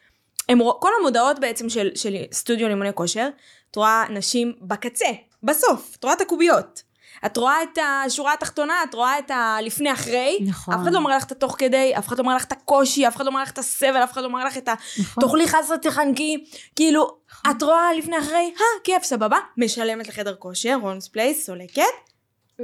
הם, 0.50 0.60
כל 0.80 0.92
המודעות 1.00 1.40
בעצם 1.40 1.70
של, 1.70 1.90
של 1.96 2.16
סטודיו 2.32 2.68
אימוני 2.68 2.94
כושר, 2.94 3.30
את 3.72 3.76
רואה 3.76 4.04
נשים 4.10 4.54
בקצה, 4.62 5.06
בסוף, 5.44 5.96
את 6.00 6.04
רואה 6.04 6.16
את 6.16 6.22
הקוביות. 6.22 6.88
את 7.26 7.38
רואה 7.38 7.64
את 7.64 7.78
השורה 8.06 8.34
התחתונה, 8.34 8.84
את 8.84 8.94
רואה 8.94 9.20
את 9.20 9.32
הלפני 9.32 9.94
אחרי. 9.94 10.38
נכון. 10.48 10.74
אף 10.74 10.80
אחד 10.84 10.94
לא 10.94 10.98
אומר 10.98 11.18
לך 11.18 11.24
את 11.24 11.32
התוך 11.32 11.56
כדי, 11.58 11.94
אף 11.98 12.08
אחד 12.08 12.18
לא 12.18 12.24
אומר 12.24 12.36
לך 12.36 12.44
את 12.44 12.52
הקושי, 12.52 13.08
אף 13.08 13.16
אחד 13.16 13.26
לא 13.26 13.30
אומר 13.30 13.42
לך 13.42 13.52
את 13.52 13.58
הסבל, 13.58 14.04
אף 14.04 14.12
אחד 14.12 14.22
לא 14.22 14.28
אומר 14.28 14.46
לך 14.46 14.58
את 14.58 14.68
ה... 14.68 14.74
נכון. 15.00 15.24
תאכלי 15.24 15.48
חסה 15.48 15.78
תחנקי. 15.78 16.46
כאילו, 16.76 17.18
נכון. 17.32 17.52
את 17.52 17.64
רואה 17.64 17.94
לפני 17.94 18.20
אחרי, 18.20 18.54
אה, 18.60 18.66
כיף, 18.84 19.04
סבבה, 19.04 19.38
משלמת 19.58 20.08
לחדר 20.08 20.36
כושר, 20.36 20.78
הולמס 20.82 21.08
פלייס, 21.08 21.46
סולקת, 21.46 21.84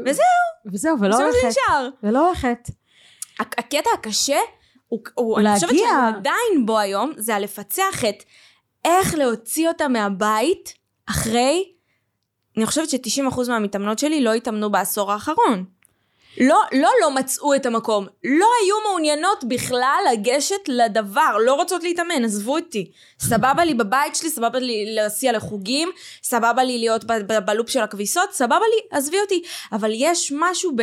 וזהו. 0.06 0.26
וזהו, 0.74 1.00
ולא 1.00 1.16
הולכת. 1.16 1.38
זה 1.42 1.48
נשאר. 1.48 1.90
ולא 2.04 2.28
הולכת. 2.28 2.70
הקטע 3.40 3.90
הקשה, 3.94 4.38
הוא, 4.88 5.00
הוא, 5.14 5.40
אני 5.40 5.56
חושבת 5.56 5.70
שאני 5.70 6.08
עדיין 6.18 6.66
בו 6.66 6.80
היום, 6.80 7.12
זה 7.18 7.36
הלפצח 7.36 8.06
את 8.10 8.24
איך 8.86 9.16
להוציא 9.16 9.68
אותה 9.68 9.88
מהבית 9.88 10.74
אחרי, 11.10 11.74
אני 12.58 12.66
חושבת 12.66 12.90
ש-90% 12.90 13.40
מהמתאמנות 13.48 14.00
שלי 14.00 14.24
לא 14.24 14.34
התאמנו 14.34 14.72
בעשור 14.72 15.12
האחרון. 15.12 15.66
לא, 16.38 16.62
לא 16.72 16.90
לא 17.02 17.16
מצאו 17.16 17.56
את 17.56 17.66
המקום, 17.66 18.08
לא 18.24 18.48
היו 18.64 18.76
מעוניינות 18.90 19.44
בכלל 19.44 20.04
לגשת 20.14 20.68
לדבר, 20.68 21.38
לא 21.46 21.54
רוצות 21.54 21.84
להתאמן, 21.84 22.26
עזבו 22.26 22.56
אותי. 22.56 22.92
סבבה 23.20 23.66
לי 23.66 23.74
בבית 23.74 24.16
שלי, 24.16 24.30
סבבה 24.30 24.60
לי 24.60 24.96
להסיע 24.96 25.32
לחוגים, 25.32 25.90
סבבה 26.24 26.64
לי 26.64 26.78
להיות 26.78 27.04
בלופ 27.46 27.70
של 27.70 27.80
הכביסות, 27.80 28.32
סבבה 28.32 28.56
לי, 28.56 28.98
עזבי 28.98 29.20
אותי. 29.20 29.44
אבל 29.72 29.92
יש 29.94 30.34
משהו 30.36 30.72
ב... 30.76 30.82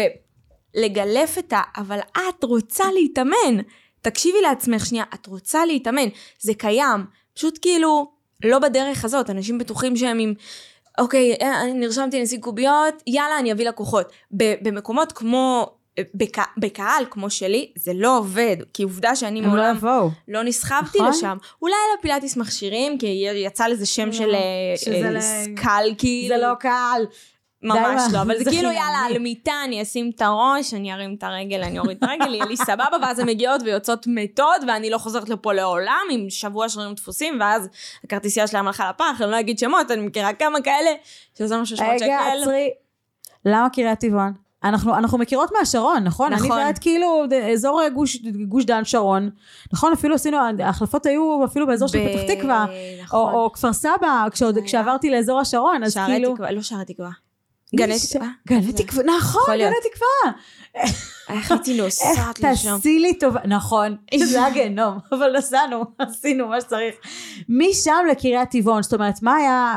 לגלף 0.74 1.38
את 1.38 1.52
ה... 1.52 1.60
אבל 1.76 1.98
את 1.98 2.44
רוצה 2.44 2.84
להתאמן. 2.94 3.58
תקשיבי 4.02 4.40
לעצמך 4.40 4.86
שנייה, 4.86 5.04
את 5.14 5.26
רוצה 5.26 5.66
להתאמן, 5.66 6.08
זה 6.40 6.54
קיים. 6.54 7.04
פשוט 7.34 7.58
כאילו, 7.62 8.10
לא 8.44 8.58
בדרך 8.58 9.04
הזאת, 9.04 9.30
אנשים 9.30 9.58
בטוחים 9.58 9.96
שהם 9.96 10.18
עם 10.18 10.34
אוקיי, 11.00 11.36
אה, 11.42 11.62
אני 11.62 11.72
נרשמתי 11.72 12.20
לנשיא 12.20 12.38
קוביות, 12.40 13.02
יאללה, 13.06 13.38
אני 13.38 13.52
אביא 13.52 13.68
לקוחות. 13.68 14.12
במקומות 14.30 15.12
כמו, 15.12 15.72
אה, 15.98 16.02
בקה, 16.14 16.42
בקהל 16.56 17.04
כמו 17.10 17.30
שלי, 17.30 17.72
זה 17.76 17.92
לא 17.94 18.18
עובד, 18.18 18.56
כי 18.74 18.82
עובדה 18.82 19.16
שאני 19.16 19.40
לא 19.40 19.46
מעולם 19.46 19.76
לא, 19.82 20.08
לא 20.28 20.42
נסחבתי 20.42 20.98
נכון? 20.98 21.10
לשם. 21.10 21.36
אולי 21.62 21.74
לפילאטיס 21.98 22.36
מכשירים, 22.36 22.98
כי 22.98 23.06
יצא 23.34 23.66
לזה 23.66 23.86
שם 23.86 24.06
לא, 24.06 24.12
של 24.12 24.34
אה, 24.34 25.20
סקל, 25.20 25.94
כאילו. 25.98 26.36
זה 26.36 26.42
לא 26.42 26.54
קהל. 26.54 27.06
ממש 27.62 28.02
לא, 28.12 28.22
אבל 28.22 28.38
זה 28.38 28.50
כאילו 28.50 28.68
יאללה, 28.68 28.98
על 29.06 29.18
מיטה 29.18 29.52
אני 29.64 29.82
אשים 29.82 30.10
את 30.16 30.22
הראש, 30.22 30.74
אני 30.74 30.92
ארים 30.92 31.14
את 31.18 31.22
הרגל, 31.22 31.62
אני 31.62 31.78
אוריד 31.78 31.96
את 31.96 32.02
הרגל, 32.02 32.34
יהיה 32.34 32.44
לי 32.44 32.56
סבבה, 32.56 32.96
ואז 33.02 33.18
הן 33.18 33.28
מגיעות 33.28 33.62
ויוצאות 33.62 34.06
מתות, 34.06 34.56
ואני 34.68 34.90
לא 34.90 34.98
חוזרת 34.98 35.28
לפה 35.28 35.52
לעולם 35.52 36.02
עם 36.10 36.30
שבוע 36.30 36.68
שרירים 36.68 36.94
דפוסים, 36.94 37.36
ואז 37.40 37.68
הכרטיסייה 38.04 38.46
שלהם 38.46 38.66
הלכה 38.66 38.90
לפח, 38.90 39.20
אני 39.22 39.30
לא 39.30 39.40
אגיד 39.40 39.58
שמות, 39.58 39.90
אני 39.90 40.06
מכירה 40.06 40.32
כמה 40.32 40.60
כאלה, 40.60 40.90
שזה 41.38 41.56
משהו 41.56 41.76
שמות 41.76 41.98
שקל. 41.98 42.04
רגע, 42.04 42.18
עצרי, 42.42 42.70
למה 43.44 43.70
קריית 43.70 44.00
טבעון? 44.00 44.32
אנחנו, 44.64 44.96
אנחנו 44.96 45.18
מכירות 45.18 45.50
מהשרון, 45.58 46.04
נכון? 46.04 46.32
נכון. 46.32 46.58
אני 46.58 46.66
ואת 46.66 46.78
כאילו, 46.78 47.24
אזור 47.52 47.80
גוש, 47.94 48.16
גוש 48.48 48.64
דן 48.64 48.84
שרון, 48.84 49.30
נכון? 49.72 49.92
אפילו 49.92 50.14
עשינו, 50.14 50.38
ההחלפות 50.58 51.06
היו 51.06 51.44
אפילו 51.44 51.66
באזור 51.66 51.88
ב... 51.88 51.92
של 51.92 51.98
פתח 52.08 52.34
תקווה, 52.34 52.66
נכון. 53.02 53.34
או, 53.34 53.40
או 53.40 53.52
כפר 53.52 53.72
סבא, 53.72 54.26
כשעוד, 54.30 54.58
כשעברתי 54.64 55.10
לאזור 55.10 55.40
השרון, 55.40 55.84
אז 55.84 55.96
כאילו... 56.06 56.34
תקווה, 56.34 56.50
לא 56.50 56.62
שערי 56.62 56.84
תקווה. 56.84 57.10
גני 57.76 57.94
תקווה. 58.10 58.28
גני 58.48 58.72
תקווה, 58.72 59.04
נכון, 59.04 59.54
גני 59.58 59.74
תקווה. 59.92 60.32
איך 61.28 61.50
הייתי 61.50 61.76
נוסעת 61.82 62.40
לשם. 62.40 62.76
תעשי 62.76 62.98
לי 62.98 63.18
טובה, 63.18 63.40
נכון, 63.44 63.96
זה 64.24 64.44
היה 64.44 64.54
גיהנום, 64.54 64.98
אבל 65.12 65.36
נסענו, 65.38 65.84
עשינו 65.98 66.48
מה 66.48 66.60
שצריך. 66.60 66.94
משם 67.48 68.04
לקריית 68.10 68.50
טבעון, 68.50 68.82
זאת 68.82 68.94
אומרת, 68.94 69.22
מה 69.22 69.36
היה, 69.36 69.74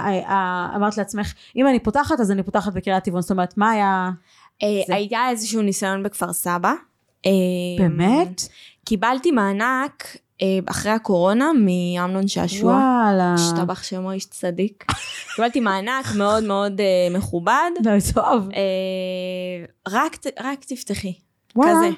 אמרת 0.75 0.97
לעצמך, 0.97 1.33
אם 1.55 1.67
אני 1.67 1.79
פותחת, 1.79 2.19
אז 2.19 2.31
אני 2.31 2.43
פותחת 2.43 2.73
בקריית 2.73 3.03
טבעון, 3.03 3.21
זאת 3.21 3.31
אומרת, 3.31 3.57
מה 3.57 3.71
היה... 3.71 4.09
אה, 4.63 4.95
היה 4.95 5.29
איזשהו 5.29 5.61
ניסיון 5.61 6.03
בכפר 6.03 6.33
סבא. 6.33 6.73
אה, 7.25 7.31
באמת? 7.79 8.41
קיבלתי 8.85 9.31
מענק 9.31 10.05
אה, 10.05 10.19
אחרי 10.65 10.91
הקורונה 10.91 11.51
מאמנון 11.53 12.27
שעשוע. 12.27 12.73
וואלה. 12.73 13.33
השתבח 13.33 13.83
שמו 13.83 14.11
איש 14.11 14.25
צדיק. 14.25 14.85
קיבלתי 15.35 15.59
מענק 15.59 16.05
מאוד 16.15 16.43
מאוד 16.43 16.79
uh, 16.79 17.17
מכובד. 17.17 17.71
טוב. 18.13 18.49
Uh, 18.49 18.55
רק, 19.87 20.17
רק 20.43 20.65
תפתחי. 20.65 21.13
וואלה. 21.55 21.71
כזה. 21.71 21.89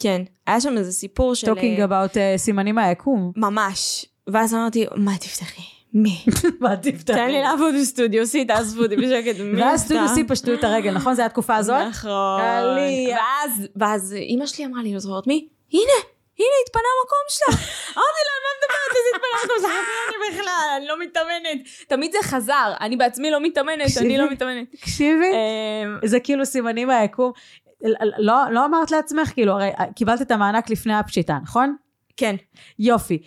כן, 0.00 0.22
היה 0.46 0.60
שם 0.60 0.78
איזה 0.78 0.92
סיפור 0.92 1.34
של... 1.34 1.46
talking 1.46 1.78
אה, 1.78 1.84
about 1.84 2.16
סימנים 2.36 2.74
מהיקום. 2.74 3.32
ממש. 3.36 4.06
ואז 4.26 4.54
אמרתי, 4.54 4.86
מה 4.96 5.16
תפתחי? 5.20 5.62
מי? 5.94 6.24
מה 6.60 6.76
תפתח? 6.76 7.14
תן 7.14 7.30
לי 7.30 7.40
לעבוד 7.42 7.74
בסטודיו 7.80 8.22
C, 8.22 8.46
תעזבו 8.48 8.82
אותי 8.82 8.96
בשקט. 8.96 9.40
ואז? 9.58 9.80
סטודיו 9.80 10.06
C 10.06 10.28
פשטו 10.28 10.54
את 10.54 10.64
הרגל, 10.64 10.94
נכון? 10.94 11.14
זה 11.14 11.22
היה 11.22 11.26
התקופה 11.26 11.56
הזאת? 11.56 11.86
נכון. 11.88 12.40
ואז 13.76 14.12
אימא 14.12 14.46
שלי 14.46 14.66
אמרה 14.66 14.82
לי, 14.82 14.92
לא 14.92 14.98
זוכרת 14.98 15.26
מי? 15.26 15.48
הנה, 15.72 16.08
הנה 16.40 16.56
התפנה 16.66 16.88
המקום 17.00 17.24
שלה. 17.28 17.54
אמרתי 17.96 18.20
לה, 18.26 18.34
מה 18.44 18.50
מדברת? 18.56 18.96
איזה 18.96 19.08
התפנה 19.14 19.40
המקום 19.42 19.56
שלה? 19.60 19.80
אני 20.08 20.34
בכלל, 20.34 20.76
אני 20.76 20.86
לא 20.86 20.98
מתאמנת. 21.00 21.66
תמיד 21.88 22.12
זה 22.12 22.18
חזר, 22.22 22.72
אני 22.80 22.96
בעצמי 22.96 23.30
לא 23.30 23.40
מתאמנת, 23.40 23.96
אני 24.00 24.18
לא 24.18 24.30
מתאמנת. 24.30 24.70
תקשיבי, 24.70 25.32
אמ, 25.32 25.98
זה 26.04 26.20
כאילו 26.20 26.46
סימנים 26.46 26.88
מהיקום. 26.88 27.32
לא, 28.18 28.34
לא 28.50 28.64
אמרת 28.64 28.90
לעצמך, 28.90 29.28
כאילו, 29.28 29.52
הרי 29.52 29.70
קיבלת 29.96 30.22
את 30.22 30.30
המענק 30.30 30.70
לפני 30.70 30.94
הפשיטה, 30.94 31.38
נכון? 31.42 31.76
כן, 32.16 32.36
יופי. 32.78 33.22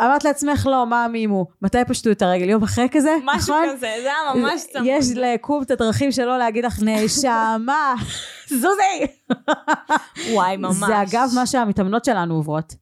אמרת 0.00 0.24
לעצמך, 0.24 0.66
לא, 0.66 0.86
מה 0.86 1.04
המימו? 1.04 1.46
מתי 1.62 1.78
פשטו 1.88 2.10
את 2.10 2.22
הרגל? 2.22 2.48
יום 2.48 2.62
אחרי 2.62 2.88
כזה? 2.90 3.14
משהו 3.24 3.54
נכון? 3.54 3.66
כזה, 3.72 3.78
זה 4.02 4.08
היה 4.08 4.34
ממש 4.34 4.62
צמוד. 4.72 4.86
יש 4.88 5.06
ליקום 5.14 5.62
את 5.62 5.70
הדרכים 5.70 6.12
שלו 6.12 6.38
להגיד 6.38 6.64
לך, 6.64 6.78
נשמה, 6.82 7.94
זוזי. 8.60 9.06
וואי, 10.32 10.56
ממש. 10.56 10.76
זה 10.76 11.02
אגב 11.02 11.28
מה 11.34 11.46
שהמתאמנות 11.46 12.04
שלנו 12.04 12.34
עוברות. 12.34 12.74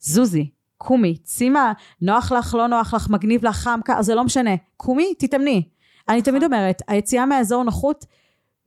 זוזי, 0.00 0.50
קומי, 0.78 1.16
צימה, 1.16 1.72
נוח 2.02 2.32
לך, 2.32 2.54
לא 2.54 2.66
נוח 2.66 2.94
לך, 2.94 3.10
מגניב 3.10 3.44
לך, 3.44 3.56
חם, 3.56 3.80
זה 4.00 4.14
לא 4.14 4.24
משנה. 4.24 4.50
קומי, 4.76 5.14
תתאמני. 5.18 5.62
אני 6.08 6.22
תמיד 6.22 6.44
אומרת, 6.44 6.82
היציאה 6.88 7.26
מהאזור 7.26 7.62
נוחות, 7.62 8.04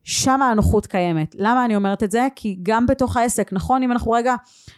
שם 0.04 0.42
הנוחות 0.42 0.86
קיימת. 0.86 1.36
למה 1.40 1.66
אני 1.66 1.76
אומרת 1.76 2.04
את 2.04 2.12
זה? 2.12 2.28
כי 2.36 2.60
גם 2.64 2.86
בתוך 2.86 3.18
העסק, 3.18 3.54
נכון? 3.54 3.84
אם 3.84 3.92
אנחנו 3.92 4.12
רגע 4.12 4.36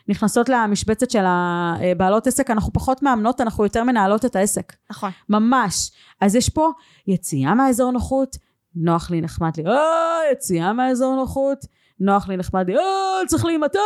נכנסות 0.08 0.50
למשבצת 0.50 1.12
של 1.12 1.24
הבעלות 1.27 2.27
עסק, 2.27 2.50
אנחנו 2.51 2.74
פחות 2.74 3.03
מאמנות, 3.03 3.41
אנחנו 3.41 3.63
יותר 3.63 3.84
מנהלות 3.84 4.25
את 4.25 4.36
העסק. 4.36 4.74
נכון. 4.89 5.12
ממש. 5.29 5.91
אז 6.22 6.36
יש 6.36 6.50
פה 6.50 6.72
יציאה 7.08 7.55
מהאזור 7.55 7.91
נוחות, 7.91 8.38
נוח 8.75 9.12
לי, 9.12 9.22
נחמד 9.22 9.51
לי, 9.58 9.67
אה, 9.67 10.32
יציאה 10.32 10.74
מהאזור 10.74 11.15
נוחות, 11.15 11.65
נוח 11.99 12.29
לי, 12.29 12.37
נחמד 12.37 12.69
לי, 12.69 12.77
אה, 12.77 13.25
צריך 13.27 13.45
להימתח, 13.45 13.79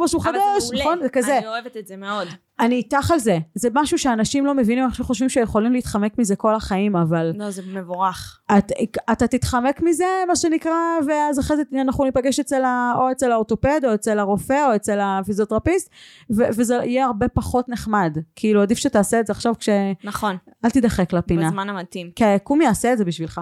משהו 0.00 0.20
אבל 0.20 0.32
חדש, 0.32 0.62
זה 0.62 0.74
מעולה. 0.74 0.80
נכון? 0.80 0.98
זה 1.02 1.08
כזה. 1.08 1.38
אני 1.38 1.46
אוהבת 1.46 1.76
את 1.76 1.86
זה 1.86 1.96
מאוד. 1.96 2.28
אני 2.60 2.74
איתך 2.74 3.10
על 3.10 3.18
זה. 3.18 3.38
זה 3.54 3.68
משהו 3.72 3.98
שאנשים 3.98 4.46
לא 4.46 4.54
מבינים, 4.54 4.84
אנחנו 4.84 5.04
חושבים 5.04 5.28
שיכולים 5.28 5.72
להתחמק 5.72 6.18
מזה 6.18 6.36
כל 6.36 6.54
החיים, 6.54 6.96
אבל 6.96 7.32
לא, 7.36 7.50
זה 7.50 7.62
מבורך. 7.66 8.40
את, 8.58 8.72
אתה 9.12 9.26
תתחמק 9.26 9.80
מזה, 9.82 10.04
מה 10.28 10.36
שנקרא, 10.36 10.72
ואז 11.06 11.40
אחרי 11.40 11.56
זה 11.56 11.62
אנחנו 11.80 12.04
ניפגש 12.04 12.40
אצל 12.40 12.64
ה, 12.64 12.92
או 12.96 13.10
אצל 13.12 13.32
האורתופד, 13.32 13.80
או 13.84 13.94
אצל 13.94 14.18
הרופא, 14.18 14.66
או 14.70 14.76
אצל 14.76 14.98
הפיזיותרפיסט, 15.02 15.90
ו- 16.30 16.48
וזה 16.48 16.74
יהיה 16.74 17.06
הרבה 17.06 17.28
פחות 17.28 17.68
נחמד. 17.68 18.18
כאילו, 18.36 18.62
עדיף 18.62 18.78
שתעשה 18.78 19.20
את 19.20 19.26
זה 19.26 19.32
עכשיו 19.32 19.54
כש... 19.58 19.68
נכון, 20.04 20.36
אל 20.64 20.70
תידחק 20.70 21.12
לפינה. 21.12 21.48
בזמן 21.48 21.68
המתאים. 21.68 22.10
כי 22.16 22.24
היקום 22.24 22.62
יעשה 22.62 22.92
את 22.92 22.98
זה 22.98 23.04
בשבילך. 23.04 23.40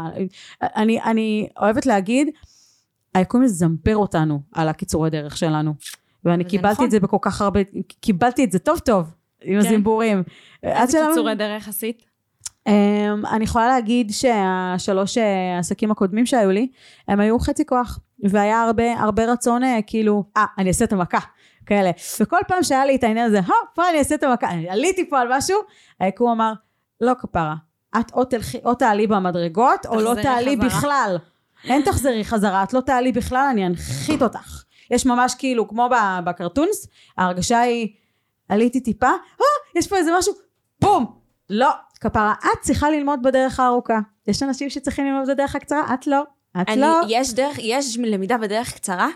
אני, 0.62 1.02
אני 1.02 1.48
אוהבת 1.60 1.86
להגיד, 1.86 2.28
היקום 3.14 3.42
יזמפר 3.42 3.96
אותנו 3.96 4.40
על 4.52 4.68
הקיצורי 4.68 5.10
דרך 5.10 5.36
שלנו. 5.36 5.74
ואני 6.24 6.44
קיבלתי 6.44 6.72
נכון. 6.72 6.84
את 6.84 6.90
זה 6.90 7.00
בכל 7.00 7.16
כך 7.20 7.40
הרבה, 7.40 7.60
קיבלתי 8.00 8.44
את 8.44 8.52
זה 8.52 8.58
טוב 8.58 8.78
טוב, 8.78 9.14
עם 9.42 9.58
הזימבורים. 9.58 10.22
עד 10.62 10.82
איזה 10.82 10.98
קיצורי 11.08 11.34
דרך 11.34 11.68
עשית? 11.68 12.02
אמ, 12.66 13.26
אני 13.26 13.44
יכולה 13.44 13.68
להגיד 13.68 14.10
שהשלוש 14.10 15.18
אה, 15.18 15.56
העסקים 15.56 15.90
הקודמים 15.90 16.26
שהיו 16.26 16.50
לי, 16.50 16.68
הם 17.08 17.20
היו 17.20 17.38
חצי 17.38 17.66
כוח, 17.66 17.98
והיה 18.22 18.62
הרבה, 18.62 19.00
הרבה 19.00 19.32
רצון 19.32 19.64
אה, 19.64 19.78
כאילו, 19.86 20.24
אה, 20.36 20.44
אני 20.58 20.68
אעשה 20.68 20.84
את 20.84 20.92
המכה, 20.92 21.18
כאלה. 21.66 21.90
וכל 22.20 22.38
פעם 22.48 22.62
שהיה 22.62 22.84
לי 22.84 22.96
את 22.96 23.04
העניין 23.04 23.26
הזה, 23.26 23.40
הו, 23.40 23.54
פה 23.74 23.90
אני 23.90 23.98
אעשה 23.98 24.14
את 24.14 24.22
המכה, 24.22 24.50
אני 24.50 24.68
עליתי 24.68 25.10
פה 25.10 25.20
על 25.20 25.28
משהו, 25.30 25.58
היקום 26.00 26.30
אמר, 26.30 26.52
לא 27.00 27.12
כפרה, 27.20 27.54
את 28.00 28.12
או, 28.12 28.24
תלכי, 28.24 28.58
או 28.64 28.74
תעלי 28.74 29.06
במדרגות, 29.06 29.86
או 29.86 30.00
לא 30.00 30.14
תעלי 30.22 30.56
חזרה." 30.56 30.66
בכלל. 30.68 31.16
אין 31.64 31.82
תחזרי 31.82 32.24
חזרה, 32.24 32.62
את 32.62 32.72
לא 32.72 32.80
תעלי 32.80 33.12
בכלל, 33.12 33.48
אני 33.50 33.66
אנחית 33.66 34.22
אותך. 34.22 34.62
יש 34.90 35.06
ממש 35.06 35.34
כאילו, 35.38 35.68
כמו 35.68 35.88
בקרטונס, 36.24 36.88
ההרגשה 37.18 37.60
היא, 37.60 37.88
עליתי 38.48 38.80
טיפה, 38.80 39.06
אה, 39.40 39.46
יש 39.76 39.88
פה 39.88 39.96
איזה 39.96 40.10
משהו, 40.18 40.32
בום! 40.80 41.18
לא, 41.50 41.70
כפרה, 42.00 42.34
את 42.40 42.60
צריכה 42.60 42.90
ללמוד 42.90 43.22
בדרך 43.22 43.60
הארוכה. 43.60 43.98
יש 44.26 44.42
אנשים 44.42 44.70
שצריכים 44.70 45.06
ללמוד 45.06 45.28
בדרך 45.30 45.56
הקצרה, 45.56 45.94
את 45.94 46.06
לא. 46.06 46.22
את 46.62 46.68
אני, 46.68 46.80
לא. 46.80 47.00
יש 47.08 47.34
דרך, 47.34 47.58
יש 47.58 47.98
למידה 47.98 48.38
בדרך 48.38 48.74
קצרה? 48.74 49.08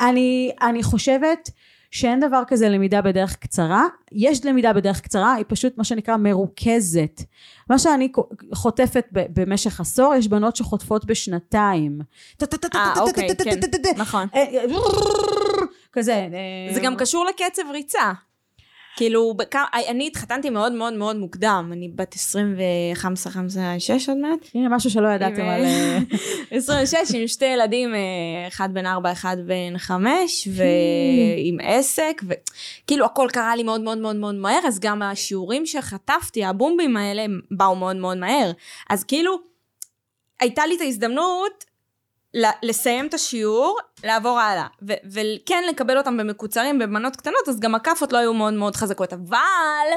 אני, 0.00 0.52
אני 0.62 0.82
חושבת 0.82 1.50
שאין 1.90 2.20
דבר 2.20 2.42
כזה 2.46 2.68
למידה 2.68 3.02
בדרך 3.02 3.36
קצרה. 3.36 3.84
יש 4.12 4.46
למידה 4.46 4.72
בדרך 4.72 5.00
קצרה, 5.00 5.34
היא 5.34 5.44
פשוט 5.48 5.78
מה 5.78 5.84
שנקרא 5.84 6.16
מרוכזת. 6.16 7.22
מה 7.70 7.78
שאני 7.78 8.12
חוטפת 8.54 9.06
במשך 9.12 9.80
עשור, 9.80 10.14
יש 10.14 10.28
בנות 10.28 10.56
שחוטפות 10.56 11.04
בשנתיים. 11.04 12.00
אה, 12.74 13.00
אוקיי, 13.00 13.28
כן, 13.36 13.60
נכון. 13.96 14.26
כזה. 15.92 16.28
זה 16.74 16.80
גם 16.80 16.96
קשור 16.96 17.24
לקצב 17.24 17.62
ריצה. 17.72 18.12
כאילו, 18.96 19.34
בכ- 19.34 19.56
אני 19.88 20.06
התחתנתי 20.06 20.50
מאוד 20.50 20.72
מאוד 20.72 20.92
מאוד 20.92 21.16
מוקדם, 21.16 21.70
אני 21.72 21.88
בת 21.88 22.14
25, 22.14 23.26
26 23.26 24.08
עוד 24.08 24.18
מעט. 24.18 24.38
הנה 24.54 24.68
משהו 24.76 24.90
שלא 24.90 25.08
ידעתם 25.08 25.40
עם, 25.42 25.48
על... 25.48 25.64
אה, 25.64 25.98
26 26.58 26.96
עם 27.14 27.26
שתי 27.28 27.44
ילדים, 27.44 27.94
אה, 27.94 27.98
אחד 28.48 28.68
בן 28.74 28.86
4, 28.86 29.12
אחד 29.12 29.36
בן 29.46 29.78
5, 29.78 30.48
ועם 30.52 31.58
עסק, 31.62 32.22
וכאילו 32.28 33.04
הכל 33.06 33.28
קרה 33.32 33.56
לי 33.56 33.62
מאוד 33.62 33.80
מאוד 33.80 33.98
מאוד 33.98 34.16
מאוד 34.16 34.34
מהר, 34.34 34.60
אז 34.66 34.80
גם 34.80 35.02
השיעורים 35.02 35.66
שחטפתי, 35.66 36.44
הבומבים 36.44 36.96
האלה, 36.96 37.24
באו 37.50 37.76
מאוד 37.76 37.96
מאוד 37.96 38.18
מהר. 38.18 38.50
אז 38.90 39.04
כאילו, 39.04 39.36
הייתה 40.40 40.66
לי 40.66 40.76
את 40.76 40.80
ההזדמנות 40.80 41.64
לסיים 42.62 43.06
את 43.06 43.14
השיעור, 43.14 43.78
לעבור 44.04 44.40
הלאה, 44.40 44.66
ו- 44.82 44.92
וכן 45.12 45.62
לקבל 45.68 45.98
אותם 45.98 46.16
במקוצרים 46.16 46.78
במנות 46.78 47.16
קטנות, 47.16 47.48
אז 47.48 47.60
גם 47.60 47.74
הכאפות 47.74 48.12
לא 48.12 48.18
היו 48.18 48.34
מאוד 48.34 48.54
מאוד 48.54 48.76
חזקות, 48.76 49.12
אבל 49.12 49.88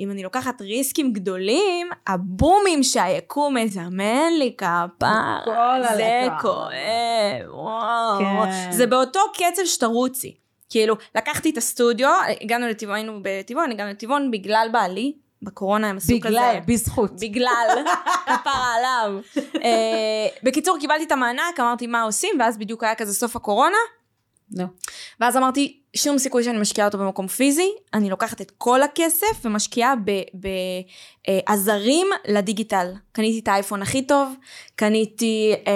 אם 0.00 0.10
אני 0.10 0.22
לוקחת 0.22 0.62
ריסקים 0.62 1.12
גדולים, 1.12 1.88
הבומים 2.06 2.82
שהיקום 2.82 3.56
מזמן 3.56 4.32
לי 4.38 4.54
כפר, 4.58 5.06
זה. 5.96 6.28
כואב, 6.40 7.54
וואו, 7.54 8.18
כן. 8.18 8.72
זה 8.72 8.86
באותו 8.86 9.20
קצב 9.34 9.64
שתרוצי. 9.64 10.34
כאילו, 10.70 10.94
לקחתי 11.14 11.50
את 11.50 11.56
הסטודיו, 11.56 12.10
הגענו 12.40 12.68
לטבעון, 12.68 12.96
היינו 12.96 13.20
בטבעון, 13.22 13.70
הגענו 13.70 13.90
לטבעון 13.90 14.30
בגלל 14.30 14.68
בעלי, 14.72 15.12
בקורונה 15.44 15.88
הם 15.88 15.96
עשו 15.96 16.14
כזה. 16.20 16.28
בגלל, 16.28 16.58
בזכות. 16.66 17.12
בגלל, 17.20 17.84
כפרה 18.26 18.74
עליו. 18.74 19.20
אה, 19.36 20.26
בקיצור, 20.42 20.78
קיבלתי 20.80 21.04
את 21.04 21.12
המענק, 21.12 21.60
אמרתי 21.60 21.86
מה 21.86 22.02
עושים, 22.02 22.30
ואז 22.40 22.58
בדיוק 22.58 22.84
היה 22.84 22.94
כזה 22.94 23.14
סוף 23.14 23.36
הקורונה, 23.36 23.76
נו. 24.50 24.64
ואז 25.20 25.36
אמרתי, 25.36 25.80
שום 25.96 26.18
סיכוי 26.18 26.44
שאני 26.44 26.58
משקיעה 26.58 26.86
אותו 26.86 26.98
במקום 26.98 27.26
פיזי, 27.26 27.70
אני 27.94 28.10
לוקחת 28.10 28.40
את 28.40 28.52
כל 28.58 28.82
הכסף 28.82 29.44
ומשקיעה 29.44 29.94
בעזרים 31.28 32.06
לדיגיטל. 32.28 32.92
קניתי 33.12 33.38
את 33.38 33.48
האייפון 33.48 33.82
הכי 33.82 34.06
טוב, 34.06 34.34
קניתי 34.76 35.54
אה, 35.66 35.72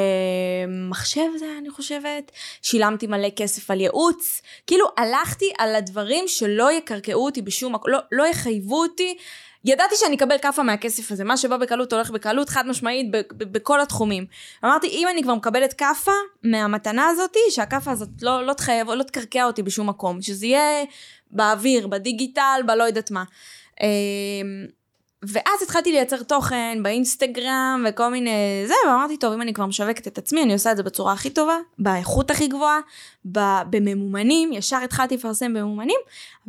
מחשב 0.91 1.27
זה 1.39 1.47
אני 1.59 1.71
חושבת, 1.71 2.33
שילמתי 2.63 3.07
מלא 3.07 3.29
כסף 3.37 3.71
על 3.71 3.81
ייעוץ, 3.81 4.43
כאילו 4.67 4.87
הלכתי 4.97 5.53
על 5.59 5.75
הדברים 5.75 6.25
שלא 6.29 6.73
יקרקעו 6.73 7.25
אותי 7.25 7.43
בשום 7.43 7.75
מקום, 7.75 7.93
לא, 7.93 7.99
לא 8.13 8.27
יחייבו 8.27 8.83
אותי. 8.83 9.17
ידעתי 9.65 9.95
שאני 9.97 10.17
אקבל 10.17 10.39
כאפה 10.39 10.63
מהכסף 10.63 11.13
הזה, 11.13 11.25
מה 11.25 11.37
שבא 11.37 11.57
בקלות 11.57 11.93
הולך 11.93 12.11
בקלות, 12.11 12.49
חד 12.49 12.67
משמעית, 12.67 13.11
ב- 13.11 13.17
ב- 13.17 13.53
בכל 13.53 13.81
התחומים. 13.81 14.27
אמרתי, 14.65 14.87
אם 14.87 15.07
אני 15.13 15.23
כבר 15.23 15.35
מקבלת 15.35 15.73
כאפה 15.73 16.13
מהמתנה 16.43 17.09
הזאתי, 17.09 17.39
שהכאפה 17.51 17.91
הזאת 17.91 18.09
לא, 18.23 18.47
לא 18.47 18.53
תחייב, 18.53 18.91
לא 18.91 19.03
תקרקע 19.03 19.45
אותי 19.45 19.63
בשום 19.63 19.89
מקום, 19.89 20.23
שזה 20.23 20.47
יהיה 20.47 20.85
באוויר, 21.31 21.87
בדיגיטל, 21.87 22.61
בלא 22.67 22.85
יודעת 22.85 23.11
מה. 23.11 23.25
ואז 25.23 25.63
התחלתי 25.63 25.93
לייצר 25.93 26.23
תוכן 26.23 26.79
באינסטגרם 26.83 27.85
וכל 27.89 28.09
מיני 28.09 28.65
זה, 28.67 28.75
ואמרתי, 28.87 29.17
טוב, 29.17 29.33
אם 29.33 29.43
אני 29.43 29.55
כבר 29.55 29.67
משווקת 29.67 30.07
את 30.07 30.19
עצמי, 30.19 30.43
אני 30.43 30.53
עושה 30.53 30.73
את 30.73 30.77
זה 30.77 30.83
בצורה 30.83 31.13
הכי 31.13 31.31
טובה, 31.31 31.57
באיכות 31.79 32.31
הכי 32.31 32.49
גבוהה, 32.49 32.79
בממומנים, 33.71 34.53
ישר 34.53 34.77
התחלתי 34.85 35.15
לפרסם 35.17 35.55
בממומנים, 35.55 36.01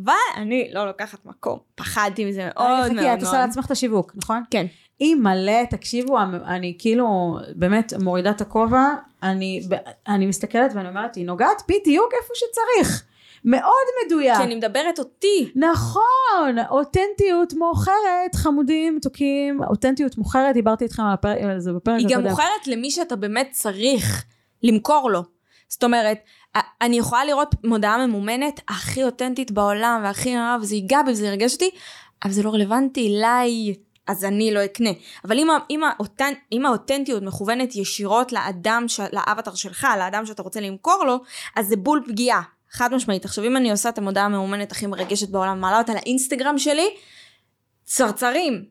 אבל 0.06 0.14
אני 0.36 0.70
לא 0.74 0.86
לוקחת 0.86 1.26
מקום, 1.26 1.60
פחדתי 1.76 2.26
מזה 2.26 2.46
מאוד 2.46 2.70
מאוד 2.70 2.86
חכי, 2.86 2.94
מאוד. 2.94 3.18
את 3.18 3.24
עושה 3.24 3.40
לעצמך 3.40 3.66
את 3.66 3.72
השיווק, 3.72 4.12
נכון? 4.16 4.44
כן. 4.52 4.66
היא 5.00 5.16
מלא, 5.16 5.64
תקשיבו, 5.70 6.20
אני 6.46 6.76
כאילו 6.80 7.38
באמת 7.56 7.94
מורידה 8.02 8.30
את 8.30 8.42
הכובע, 8.42 8.86
אני, 9.24 9.62
אני 10.08 10.26
מסתכלת 10.26 10.72
ואני 10.76 10.90
אומרת, 10.90 11.16
היא 11.16 11.26
נוגעת 11.26 11.62
בדיוק 11.68 12.12
איפה 12.22 12.34
שצריך. 12.36 13.09
מאוד 13.44 13.86
מדויק. 14.06 14.38
כי 14.38 14.44
אני 14.44 14.56
מדברת 14.56 15.00
אותי. 15.00 15.52
נכון, 15.56 16.56
אותנטיות 16.70 17.54
מוכרת, 17.54 18.36
חמודים, 18.36 18.96
מתוקים, 18.96 19.64
אותנטיות 19.64 20.18
מוכרת, 20.18 20.54
דיברתי 20.54 20.84
איתכם 20.84 21.04
על, 21.04 21.14
הפרק, 21.14 21.38
על 21.44 21.60
זה 21.60 21.74
בפרק 21.74 22.00
היא 22.00 22.08
הקודם. 22.08 22.24
גם 22.24 22.30
מוכרת 22.30 22.68
למי 22.68 22.92
שאתה 22.92 23.16
באמת 23.16 23.50
צריך 23.52 24.26
למכור 24.64 25.12
לו. 25.12 25.24
זאת 25.70 25.84
אומרת, 25.84 26.18
אני 26.82 26.98
יכולה 26.98 27.26
לראות 27.26 27.56
מודעה 27.64 28.08
ממומנת 28.08 28.62
הכי 28.68 29.04
אותנטית 29.04 29.52
בעולם, 29.52 30.02
והכי 30.04 30.36
רב, 30.38 30.64
זה 30.64 30.76
ייגע 30.76 31.02
בי 31.02 31.12
וזה 31.12 31.28
ירגש 31.28 31.54
אותי, 31.54 31.70
אבל 32.24 32.32
זה 32.32 32.44
לא 32.44 32.50
רלוונטי 32.50 33.08
אליי. 33.08 33.76
אז 34.08 34.26
אני 34.26 34.54
לא 34.54 34.66
אקנה. 34.66 34.90
אבל 35.26 35.40
אם, 35.40 35.48
אם, 35.70 35.84
האותנ, 35.84 36.34
אם 36.52 36.66
האותנטיות 36.66 37.24
מכוונת 37.24 37.76
ישירות 37.76 38.32
לאדם, 38.32 38.84
ש, 38.88 39.00
לאבטר 39.14 39.56
שלך, 39.56 39.88
לאדם 39.98 40.26
שאתה 40.26 40.44
רוצה 40.44 40.60
למכור 40.60 41.04
לו, 41.06 41.18
אז 41.56 41.68
זה 41.68 41.76
בול 41.76 42.04
פגיעה. 42.08 42.42
חד 42.72 42.94
משמעית. 42.94 43.26
עכשיו 43.26 43.46
אם 43.46 43.58
אני 43.58 43.72
עושה 43.72 43.90
את 43.90 43.98
המודעה 43.98 44.26
המאומנת 44.26 44.72
הכי 44.72 44.88
מרגשת 44.88 45.30
בעולם, 45.30 45.62
מעלה 45.62 45.78
אותה 45.78 45.94
לאינסטגרם 45.94 46.58
שלי, 46.58 46.90
צרצרים. 47.86 48.66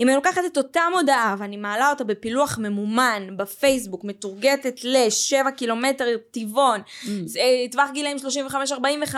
אם 0.00 0.08
אני 0.08 0.16
לוקחת 0.16 0.42
את 0.46 0.56
אותה 0.56 0.80
מודעה 0.94 1.36
ואני 1.38 1.56
מעלה 1.56 1.90
אותה 1.90 2.04
בפילוח 2.04 2.58
ממומן 2.58 3.36
בפייסבוק, 3.36 4.04
מתורגטת 4.04 4.80
לשבע 4.84 5.50
קילומטר 5.50 6.06
טבעון, 6.30 6.80
mm. 6.80 7.08
אה, 7.38 7.66
טווח 7.72 7.90
גילאים 7.92 8.16
35-45, 9.10 9.14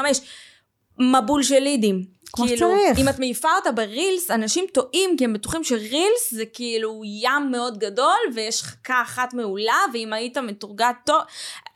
מבול 0.99 1.43
של 1.43 1.59
לידים. 1.59 2.05
כמו 2.33 2.47
כאילו, 2.47 2.57
שצריך. 2.57 2.99
אם 2.99 3.09
את 3.09 3.19
מעיפה 3.19 3.49
אותה 3.57 3.73
ברילס, 3.73 4.31
אנשים 4.31 4.65
טועים 4.73 5.17
כי 5.19 5.25
הם 5.25 5.33
בטוחים 5.33 5.65
שרילס 5.65 6.31
זה 6.31 6.45
כאילו 6.53 7.03
ים 7.05 7.51
מאוד 7.51 7.79
גדול 7.79 8.19
ויש 8.35 8.63
חכה 8.63 9.03
אחת 9.03 9.35
מעולה, 9.35 9.79
ואם 9.93 10.13
היית 10.13 10.39
מתורגת 10.39 10.95
טוב, 11.07 11.21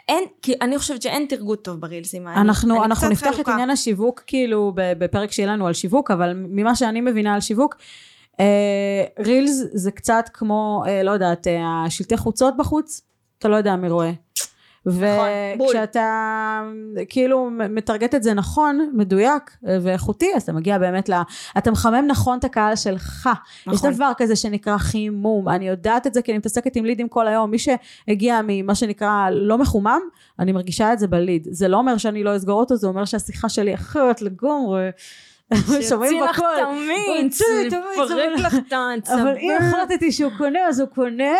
אין, 0.08 0.24
כי 0.42 0.54
אני 0.60 0.78
חושבת 0.78 1.02
שאין 1.02 1.26
תרגות 1.28 1.64
טוב 1.64 1.80
ברילסים 1.80 2.26
האלה. 2.26 2.40
אנחנו, 2.40 2.76
אני 2.76 2.84
אנחנו 2.84 3.08
נפתח 3.08 3.26
חלוקה. 3.26 3.40
את 3.40 3.48
עניין 3.48 3.70
השיווק 3.70 4.22
כאילו 4.26 4.72
בפרק 4.74 5.32
שלנו 5.32 5.66
על 5.66 5.72
שיווק, 5.72 6.10
אבל 6.10 6.32
ממה 6.34 6.74
שאני 6.74 7.00
מבינה 7.00 7.34
על 7.34 7.40
שיווק, 7.40 7.76
אה, 8.40 9.04
רילס 9.18 9.64
זה 9.72 9.90
קצת 9.90 10.30
כמו, 10.32 10.84
אה, 10.86 11.02
לא 11.02 11.10
יודעת, 11.10 11.46
אה, 11.46 11.84
השלטי 11.86 12.16
חוצות 12.16 12.56
בחוץ, 12.56 13.00
אתה 13.38 13.48
לא 13.48 13.56
יודע 13.56 13.76
מי 13.76 13.88
רואה. 13.88 14.10
נכון, 14.86 15.28
וכשאתה 15.60 16.60
כאילו 17.08 17.50
מטרגט 17.50 18.14
את 18.14 18.22
זה 18.22 18.34
נכון, 18.34 18.90
מדויק 18.92 19.56
ואיכותי, 19.62 20.30
אז 20.36 20.42
אתה 20.42 20.52
מגיע 20.52 20.78
באמת 20.78 21.08
ל... 21.08 21.12
אתה 21.58 21.70
מחמם 21.70 22.04
נכון 22.08 22.38
את 22.38 22.44
הקהל 22.44 22.76
שלך. 22.76 23.28
נכון. 23.66 23.90
יש 23.90 23.96
דבר 23.96 24.12
כזה 24.16 24.36
שנקרא 24.36 24.78
חימום, 24.78 25.48
אני 25.48 25.68
יודעת 25.68 26.06
את 26.06 26.14
זה 26.14 26.22
כי 26.22 26.32
אני 26.32 26.38
מתעסקת 26.38 26.76
עם 26.76 26.84
לידים 26.84 27.08
כל 27.08 27.28
היום. 27.28 27.50
מי 27.50 27.56
שהגיע 27.58 28.40
ממה 28.46 28.74
שנקרא 28.74 29.30
לא 29.30 29.58
מחומם, 29.58 30.00
אני 30.38 30.52
מרגישה 30.52 30.92
את 30.92 30.98
זה 30.98 31.06
בליד. 31.06 31.48
זה 31.50 31.68
לא 31.68 31.76
אומר 31.76 31.96
שאני 31.96 32.24
לא 32.24 32.36
אסגור 32.36 32.60
אותו, 32.60 32.76
זה 32.76 32.86
אומר 32.86 33.04
שהשיחה 33.04 33.48
שלי 33.48 33.74
אחרת 33.74 34.22
לגמרי. 34.22 34.90
שומעים 35.88 36.22
בכל. 36.30 36.42
שיוציא 36.56 37.40
לך 37.40 37.40
תמיץ, 37.40 37.40
יפרק 37.94 38.38
לך 38.38 38.54
את 38.54 38.72
העצבים. 38.72 39.18
אבל 39.18 39.36
אם 39.36 39.52
החלטתי 39.60 40.12
שהוא 40.12 40.32
קונה 40.38 40.58
אז 40.68 40.80
הוא 40.80 40.88
קונה, 40.88 41.34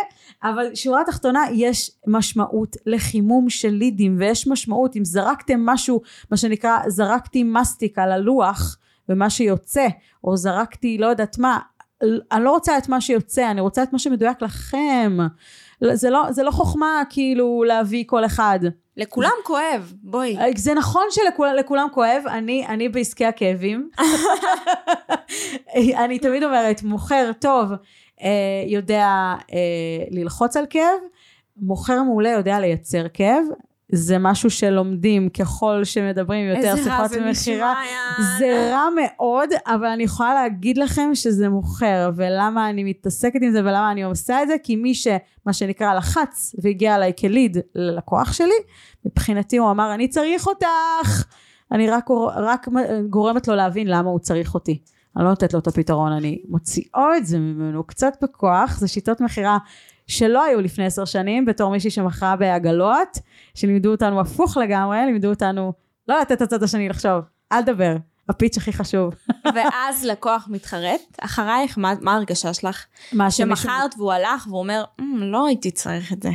אבל 0.44 0.74
שורה 0.74 1.04
תחתונה 1.06 1.44
יש 1.52 1.90
משמעות 2.06 2.76
לחימום 2.86 3.50
של 3.50 3.70
לידים 3.70 4.16
ויש 4.18 4.46
משמעות 4.46 4.96
אם 4.96 5.04
זרקתם 5.04 5.66
משהו 5.66 6.00
מה 6.30 6.36
שנקרא 6.36 6.78
זרקתי 6.86 7.42
מסטיק 7.42 7.98
על 7.98 8.12
הלוח 8.12 8.78
ומה 9.08 9.30
שיוצא 9.30 9.86
או 10.24 10.36
זרקתי 10.36 10.98
לא 10.98 11.06
יודעת 11.06 11.38
מה 11.38 11.58
אני 12.32 12.44
לא 12.44 12.50
רוצה 12.50 12.78
את 12.78 12.88
מה 12.88 13.00
שיוצא 13.00 13.50
אני 13.50 13.60
רוצה 13.60 13.82
את 13.82 13.92
מה 13.92 13.98
שמדויק 13.98 14.42
לכם 14.42 15.18
זה 15.92 16.10
לא, 16.10 16.22
זה 16.30 16.42
לא 16.42 16.50
חוכמה 16.50 17.02
כאילו 17.10 17.64
להביא 17.66 18.04
כל 18.06 18.24
אחד 18.24 18.58
לכולם 18.96 19.30
כואב, 19.44 19.92
בואי. 20.02 20.36
זה 20.56 20.74
נכון 20.74 21.02
שלכולם 21.10 21.86
כואב, 21.92 22.22
אני, 22.28 22.66
אני 22.66 22.88
בעסקי 22.88 23.24
הכאבים. 23.24 23.90
אני 26.04 26.18
תמיד 26.18 26.44
אומרת, 26.44 26.82
מוכר 26.82 27.30
טוב 27.38 27.72
אה, 28.22 28.64
יודע 28.66 29.06
אה, 29.52 30.04
ללחוץ 30.10 30.56
על 30.56 30.66
כאב, 30.70 31.00
מוכר 31.56 32.02
מעולה 32.02 32.30
יודע 32.30 32.60
לייצר 32.60 33.06
כאב, 33.14 33.44
זה 33.92 34.18
משהו 34.18 34.50
שלומדים 34.50 35.28
ככל 35.28 35.84
שמדברים 35.84 36.48
יותר 36.48 36.76
שיחות 36.76 37.10
ומכירה. 37.12 37.74
זה 38.38 38.70
רע 38.72 38.86
מאוד, 38.96 39.48
אבל 39.66 39.86
אני 39.86 40.02
יכולה 40.02 40.34
להגיד 40.34 40.78
לכם 40.78 41.10
שזה 41.14 41.48
מוכר, 41.48 42.10
ולמה 42.16 42.70
אני 42.70 42.84
מתעסקת 42.84 43.38
עם 43.42 43.52
זה 43.52 43.60
ולמה 43.60 43.92
אני 43.92 44.02
עושה 44.02 44.42
את 44.42 44.48
זה, 44.48 44.54
כי 44.62 44.76
מי 44.76 44.94
שמה 44.94 45.52
שנקרא 45.52 45.94
לחץ 45.94 46.54
והגיע 46.62 46.94
אליי 46.94 47.12
כליד 47.20 47.56
ללקוח 47.74 48.32
שלי, 48.32 48.54
מבחינתי 49.06 49.56
הוא 49.56 49.70
אמר 49.70 49.94
אני 49.94 50.08
צריך 50.08 50.46
אותך, 50.46 51.24
אני 51.72 51.90
רק, 51.90 52.10
רק 52.36 52.68
גורמת 53.10 53.48
לו 53.48 53.54
להבין 53.54 53.86
למה 53.86 54.10
הוא 54.10 54.18
צריך 54.18 54.54
אותי. 54.54 54.78
אני 55.16 55.24
לא 55.24 55.30
נותנת 55.30 55.54
לו 55.54 55.60
את 55.60 55.66
הפתרון, 55.66 56.12
אני 56.12 56.42
מוציאה 56.48 57.16
את 57.16 57.26
זה 57.26 57.38
ממנו 57.38 57.84
קצת 57.84 58.16
בכוח, 58.22 58.78
זה 58.78 58.88
שיטות 58.88 59.20
מכירה 59.20 59.58
שלא 60.06 60.44
היו 60.44 60.60
לפני 60.60 60.86
עשר 60.86 61.04
שנים, 61.04 61.44
בתור 61.44 61.70
מישהי 61.70 61.90
שמכרה 61.90 62.36
בעגלות, 62.36 63.18
שלימדו 63.54 63.90
אותנו 63.90 64.20
הפוך 64.20 64.56
לגמרי, 64.56 64.98
לימדו 65.06 65.28
אותנו 65.28 65.72
לא 66.08 66.20
לתת 66.20 66.32
את 66.32 66.42
הצד 66.42 66.62
השני 66.62 66.88
לחשוב, 66.88 67.24
אל 67.52 67.62
תדבר, 67.62 67.96
הפיץ' 68.28 68.56
הכי 68.56 68.72
חשוב. 68.72 69.14
ואז 69.54 70.04
לקוח 70.04 70.48
מתחרט, 70.50 71.00
אחרייך, 71.20 71.78
מה, 71.78 71.92
מה 72.00 72.12
ההרגשה 72.12 72.54
שלך? 72.54 72.84
מה 73.12 73.30
שמכרת 73.30 73.94
והוא 73.98 74.12
הלך 74.12 74.46
והוא 74.46 74.58
אומר, 74.58 74.84
mm, 75.00 75.04
לא 75.16 75.46
הייתי 75.46 75.70
צריך 75.70 76.12
את 76.12 76.22
זה. 76.22 76.30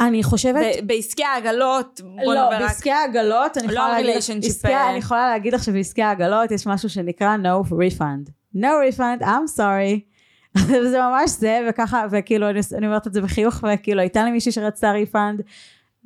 אני 0.00 0.22
חושבת... 0.22 0.64
בעסקי 0.86 1.24
העגלות, 1.24 2.00
בוא 2.24 2.34
לא, 2.34 2.42
נדבר 2.42 2.54
רק... 2.54 2.60
לא, 2.60 2.66
בעסקי 2.66 2.90
העגלות, 2.90 3.58
אני, 3.58 3.66
לא 3.66 3.72
יכולה 3.72 3.92
להגיד, 3.92 4.16
עסקי. 4.44 4.74
אני 4.74 4.98
יכולה 4.98 5.28
להגיד 5.28 5.54
לך 5.54 5.64
שבעסקי 5.64 6.02
העגלות 6.02 6.50
יש 6.50 6.66
משהו 6.66 6.88
שנקרא 6.88 7.36
no 7.42 7.66
refund. 7.66 8.30
no 8.56 8.68
refund, 8.90 9.22
I'm 9.22 9.58
sorry. 9.58 10.15
וזה 10.68 10.98
ממש 11.00 11.30
זה, 11.30 11.66
וככה, 11.70 12.04
וכאילו, 12.10 12.50
אני, 12.50 12.60
אני 12.76 12.86
אומרת 12.86 13.06
את 13.06 13.12
זה 13.12 13.20
בחיוך, 13.20 13.64
וכאילו, 13.74 14.00
הייתה 14.00 14.24
לי 14.24 14.30
מישהי 14.30 14.52
שרצתה 14.52 14.92
ריפאנד, 14.92 15.42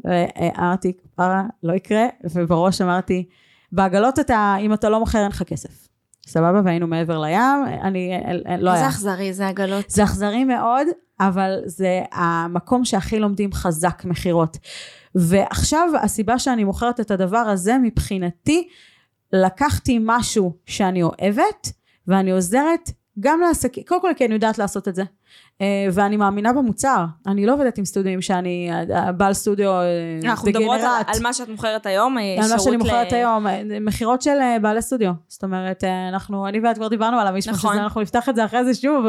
ואמרתי, 0.04 0.92
פרה, 1.14 1.42
לא 1.62 1.72
יקרה, 1.72 2.06
ובראש 2.24 2.80
אמרתי, 2.80 3.24
בעגלות 3.72 4.18
אתה, 4.18 4.56
אם 4.60 4.72
אתה 4.72 4.88
לא 4.88 5.00
מוכר, 5.00 5.18
אין 5.18 5.28
לך 5.28 5.42
כסף. 5.42 5.88
סבבה, 6.26 6.60
והיינו 6.64 6.86
מעבר 6.86 7.20
לים, 7.20 7.64
אני, 7.82 8.12
לא 8.58 8.70
היה. 8.70 8.80
זה 8.80 8.88
אכזרי, 8.88 9.32
זה 9.32 9.48
עגלות. 9.48 9.90
זה 9.90 10.04
אכזרי 10.04 10.44
מאוד, 10.44 10.86
אבל 11.20 11.58
זה 11.64 12.02
המקום 12.12 12.84
שהכי 12.84 13.18
לומדים 13.18 13.52
חזק 13.52 14.04
מכירות. 14.04 14.58
ועכשיו, 15.14 15.88
הסיבה 16.02 16.38
שאני 16.38 16.64
מוכרת 16.64 17.00
את 17.00 17.10
הדבר 17.10 17.38
הזה, 17.38 17.78
מבחינתי, 17.82 18.68
לקחתי 19.32 19.98
משהו 20.02 20.56
שאני 20.66 21.02
אוהבת, 21.02 21.72
ואני 22.06 22.30
עוזרת 22.30 22.90
גם 23.20 23.40
לעסקים, 23.40 23.84
קודם 23.86 24.00
כל 24.00 24.10
כי 24.16 24.24
אני 24.24 24.34
יודעת 24.34 24.58
לעשות 24.58 24.88
את 24.88 24.94
זה. 24.94 25.02
אה, 25.60 25.86
ואני 25.92 26.16
מאמינה 26.16 26.52
במוצר. 26.52 27.04
אני 27.26 27.46
לא 27.46 27.54
עובדת 27.54 27.78
עם 27.78 27.84
סטודיו 27.84 28.22
שאני 28.22 28.70
בעל 29.16 29.32
סטודיו 29.32 29.66
דגנרט. 29.66 30.24
אה, 30.24 30.30
אנחנו 30.30 30.48
מדברות 30.48 30.80
על, 30.80 31.02
על 31.06 31.22
מה 31.22 31.32
שאת 31.32 31.48
מוכרת 31.48 31.86
היום, 31.86 32.18
אה, 32.18 32.44
על 32.44 32.50
מה 32.50 32.58
שאני 32.58 32.76
מוכרת 32.76 33.12
ל... 33.12 33.14
היום, 33.14 33.46
מכירות 33.80 34.22
של 34.22 34.38
בעלי 34.62 34.82
סטודיו. 34.82 35.12
זאת 35.28 35.44
אומרת, 35.44 35.84
אנחנו, 35.84 36.48
אני 36.48 36.60
ואת 36.60 36.76
כבר 36.76 36.88
דיברנו 36.88 37.20
על 37.20 37.26
המשפט 37.26 37.54
נכון. 37.54 37.72
שזה, 37.72 37.82
אנחנו 37.82 38.00
נפתח 38.00 38.28
את 38.28 38.36
זה 38.36 38.44
אחרי 38.44 38.64
זה 38.64 38.74
שוב. 38.74 39.04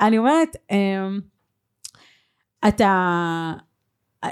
אני 0.00 0.18
אומרת, 0.18 0.56
אתה, 2.68 3.52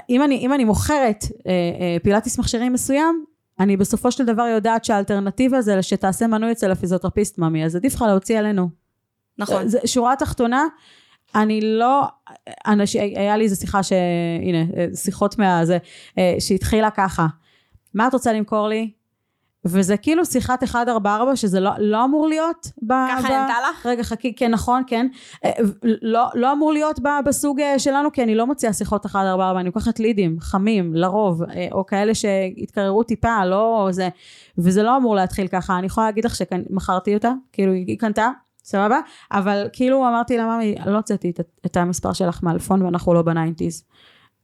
אם 0.09 0.23
אני, 0.23 0.37
אם 0.37 0.53
אני 0.53 0.63
מוכרת 0.63 1.25
פילאטיס 2.03 2.39
מכשירים 2.39 2.73
מסוים, 2.73 3.25
אני 3.59 3.77
בסופו 3.77 4.11
של 4.11 4.25
דבר 4.25 4.43
יודעת 4.43 4.85
שהאלטרנטיבה 4.85 5.61
זה 5.61 5.83
שתעשה 5.83 6.27
מנוי 6.27 6.51
אצל 6.51 6.71
הפיזיותרפיסט 6.71 7.37
ממי, 7.37 7.65
אז 7.65 7.75
עדיף 7.75 7.95
לך 7.95 8.01
להוציא 8.01 8.39
עלינו. 8.39 8.84
נכון. 9.37 9.67
זה, 9.67 9.79
שורה 9.85 10.15
תחתונה, 10.15 10.63
אני 11.35 11.61
לא, 11.61 12.03
אנש, 12.67 12.95
היה 12.95 13.37
לי 13.37 13.43
איזה 13.43 13.55
שיחה 13.55 13.83
ש... 13.83 13.91
הנה, 14.41 14.63
שיחות 14.95 15.39
מהזה, 15.39 15.77
אה, 16.17 16.35
שהתחילה 16.39 16.91
ככה. 16.91 17.27
מה 17.93 18.07
את 18.07 18.13
רוצה 18.13 18.33
למכור 18.33 18.67
לי? 18.67 18.91
וזה 19.65 19.97
כאילו 19.97 20.25
שיחת 20.25 20.63
144 20.63 21.35
שזה 21.35 21.59
לא, 21.59 21.71
לא 21.77 22.03
אמור 22.03 22.27
להיות 22.27 22.67
ב... 22.83 22.93
ככה 23.09 23.29
נהנתה 23.29 23.53
לך? 23.69 23.85
רגע 23.85 24.03
חכי, 24.03 24.35
כן 24.35 24.51
נכון, 24.51 24.83
כן. 24.87 25.07
אה, 25.45 25.51
לא, 25.83 26.25
לא 26.33 26.51
אמור 26.51 26.73
להיות 26.73 26.99
ב, 26.99 27.07
בסוג 27.25 27.59
אה, 27.59 27.79
שלנו 27.79 28.11
כי 28.11 28.23
אני 28.23 28.35
לא 28.35 28.47
מוציאה 28.47 28.73
שיחות 28.73 29.05
144, 29.05 29.59
אני 29.59 29.65
לוקחת 29.67 29.99
לידים 29.99 30.39
חמים 30.39 30.93
לרוב, 30.93 31.41
או 31.71 31.85
כאלה 31.85 32.15
שהתקררו 32.15 33.03
טיפה, 33.03 33.45
לא 33.45 33.87
זה, 33.91 34.09
וזה 34.57 34.83
לא 34.83 34.97
אמור 34.97 35.15
להתחיל 35.15 35.47
ככה, 35.47 35.77
אני 35.77 35.85
יכולה 35.85 36.05
להגיד 36.07 36.25
לך 36.25 36.35
שמכרתי 36.35 37.13
אותה, 37.13 37.31
כאילו 37.51 37.73
היא 37.73 37.99
קנתה, 37.99 38.29
סבבה? 38.65 38.99
אבל 39.31 39.67
כאילו 39.73 40.07
אמרתי 40.07 40.37
לה, 40.37 40.45
ממי, 40.45 40.75
לא 40.85 40.95
הוצאתי 40.95 41.29
את, 41.29 41.39
את 41.65 41.77
המספר 41.77 42.13
שלך 42.13 42.39
מהלפון 42.43 42.81
ואנחנו 42.81 43.13
לא 43.13 43.21
בניינטיז. 43.21 43.83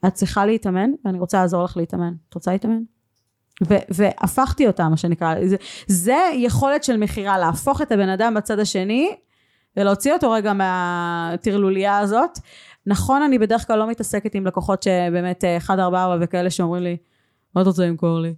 את 0.07 0.13
צריכה 0.13 0.45
להתאמן 0.45 0.89
ואני 1.05 1.19
רוצה 1.19 1.41
לעזור 1.41 1.63
לך 1.63 1.77
להתאמן. 1.77 2.13
את 2.29 2.34
רוצה 2.34 2.51
להתאמן? 2.51 2.81
ו- 3.67 3.86
והפכתי 3.89 4.67
אותה, 4.67 4.89
מה 4.89 4.97
שנקרא. 4.97 5.36
זה, 5.47 5.55
זה 5.88 6.17
יכולת 6.34 6.84
של 6.84 6.97
מכירה, 6.97 7.38
להפוך 7.38 7.81
את 7.81 7.91
הבן 7.91 8.10
אדם 8.10 8.34
בצד 8.34 8.60
השני 8.60 9.15
ולהוציא 9.77 10.13
אותו 10.13 10.31
רגע 10.31 10.53
מהטרלוליה 10.53 11.97
הזאת. 11.97 12.39
נכון, 12.86 13.21
אני 13.21 13.39
בדרך 13.39 13.67
כלל 13.67 13.79
לא 13.79 13.89
מתעסקת 13.89 14.36
עם 14.36 14.45
לקוחות 14.45 14.84
שבאמת 14.84 15.43
1-4 15.67 15.71
וכאלה 16.21 16.49
שאומרים 16.49 16.84
לי, 16.84 16.97
מה 17.55 17.62
אתה 17.62 17.69
רוצה 17.69 17.86
למכור 17.86 18.19
לי? 18.19 18.34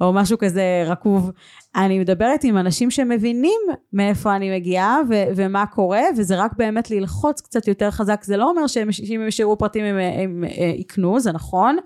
או 0.00 0.12
משהו 0.12 0.38
כזה 0.38 0.84
רקוב. 0.86 1.30
אני 1.76 1.98
מדברת 1.98 2.44
עם 2.44 2.58
אנשים 2.58 2.90
שמבינים 2.90 3.60
מאיפה 3.92 4.36
אני 4.36 4.56
מגיעה 4.56 5.00
ו- 5.08 5.24
ומה 5.36 5.66
קורה, 5.66 6.02
וזה 6.16 6.36
רק 6.36 6.52
באמת 6.56 6.90
ללחוץ 6.90 7.40
קצת 7.40 7.68
יותר 7.68 7.90
חזק. 7.90 8.24
זה 8.24 8.36
לא 8.36 8.50
אומר 8.50 8.66
שאם 8.66 9.20
הם 9.20 9.28
ישאירו 9.28 9.58
פרטים 9.58 9.84
הם, 9.84 9.96
הם, 9.98 10.44
הם 10.44 10.44
יקנו, 10.78 11.20
זה 11.20 11.32
נכון, 11.32 11.76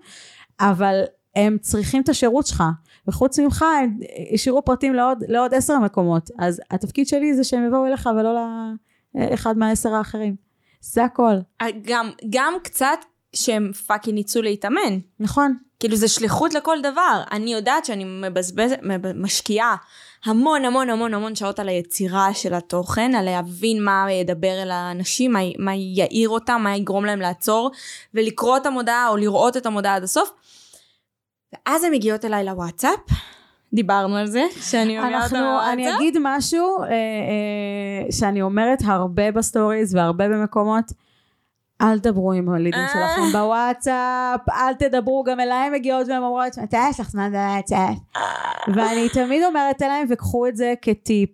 אבל 0.61 1.03
הם 1.37 1.57
צריכים 1.61 2.03
את 2.03 2.09
השירות 2.09 2.47
שלך, 2.47 2.63
וחוץ 3.09 3.39
ממך 3.39 3.65
הם 3.83 3.99
השאירו 4.35 4.65
פרטים 4.65 4.95
לעוד, 4.95 5.19
לעוד 5.29 5.55
עשר 5.55 5.79
מקומות, 5.79 6.31
אז 6.39 6.61
התפקיד 6.71 7.09
שלי 7.09 7.35
זה 7.35 7.45
שהם 7.45 7.67
יבואו 7.67 7.87
אליך 7.87 8.09
ולא 8.19 8.47
לאחד 9.15 9.59
מהעשר 9.59 9.95
האחרים. 9.95 10.37
זה 10.81 11.05
הכל. 11.05 11.35
גם, 11.83 12.11
גם 12.31 12.55
קצת 12.63 12.99
שהם 13.37 13.73
פאקינג 13.87 14.19
יצאו 14.19 14.43
להתאמן. 14.43 14.99
נכון. 15.21 15.57
כאילו 15.81 15.97
זה 15.97 16.09
שליחות 16.09 16.55
לכל 16.55 16.79
דבר. 16.83 17.23
אני 17.31 17.53
יודעת 17.53 17.85
שאני 17.85 18.05
מבזבזת, 18.05 18.79
משקיעה 19.15 19.77
המון 20.25 20.65
המון 20.65 20.91
המון 20.91 21.15
המון 21.15 21.35
שעות 21.35 21.59
על 21.59 21.69
היצירה 21.69 22.35
של 22.35 22.55
התוכן, 22.55 23.15
על 23.15 23.25
להבין 23.25 23.85
מה 23.85 24.07
ידבר 24.13 24.63
אל 24.63 24.71
האנשים, 24.71 25.33
מה, 25.33 25.39
מה 25.59 25.75
יעיר 25.75 26.29
אותם, 26.29 26.61
מה 26.65 26.77
יגרום 26.77 27.05
להם 27.05 27.21
לעצור, 27.21 27.71
ולקרוא 28.15 28.57
את 28.57 28.67
המודעה 28.67 29.09
או 29.09 29.17
לראות 29.17 29.57
את 29.57 29.67
המודעה 29.67 29.97
עד 29.97 30.03
הסוף. 30.03 30.31
ואז 31.53 31.85
הן 31.85 31.93
מגיעות 31.93 32.25
אליי 32.25 32.45
לוואטסאפ, 32.45 33.01
דיברנו 33.73 34.17
על 34.17 34.27
זה, 34.27 34.45
שאני 34.61 34.99
אומרת 34.99 35.15
אנחנו, 35.15 35.61
אני 35.73 35.97
אגיד 35.97 36.17
משהו 36.21 36.83
אה, 36.83 36.89
אה, 36.89 38.13
שאני 38.13 38.43
אומרת 38.43 38.79
הרבה 38.85 39.33
בסטוריז 39.33 39.95
והרבה 39.95 40.29
במקומות. 40.29 40.85
אל 41.83 41.99
תדברו 41.99 42.33
עם 42.33 42.49
ה 42.49 42.54
leads 42.54 42.81
אה. 42.81 42.89
שלכם 42.89 43.39
בוואטסאפ, 43.39 44.49
אל 44.49 44.75
תדברו, 44.75 45.25
גם 45.25 45.41
אליי 45.41 45.71
מגיעות 45.71 46.09
והן 46.09 46.23
אומרות, 46.23 46.59
מתי 46.59 46.89
יש 46.91 47.01
לך 47.01 47.11
זמן 47.11 47.31
בוואטסאפ? 47.33 47.99
ואני 48.75 49.09
תמיד 49.09 49.45
אומרת 49.45 49.83
אליהם, 49.83 50.07
וקחו 50.11 50.47
את 50.47 50.57
זה 50.57 50.75
כטיפ, 50.83 51.31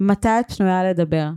מתי 0.00 0.28
את 0.40 0.52
פנויה 0.52 0.84
לדבר? 0.84 1.28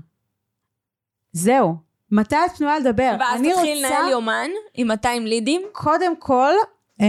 זהו, 1.31 1.75
מתי 2.11 2.35
את 2.45 2.57
פנויה 2.57 2.79
לדבר? 2.79 3.15
ואז 3.19 3.41
תתחיל 3.41 3.85
לנהל 3.85 4.11
יומן 4.11 4.49
עם 4.73 4.87
200 4.87 5.25
לידים? 5.25 5.61
קודם 5.71 6.15
כל, 6.19 6.53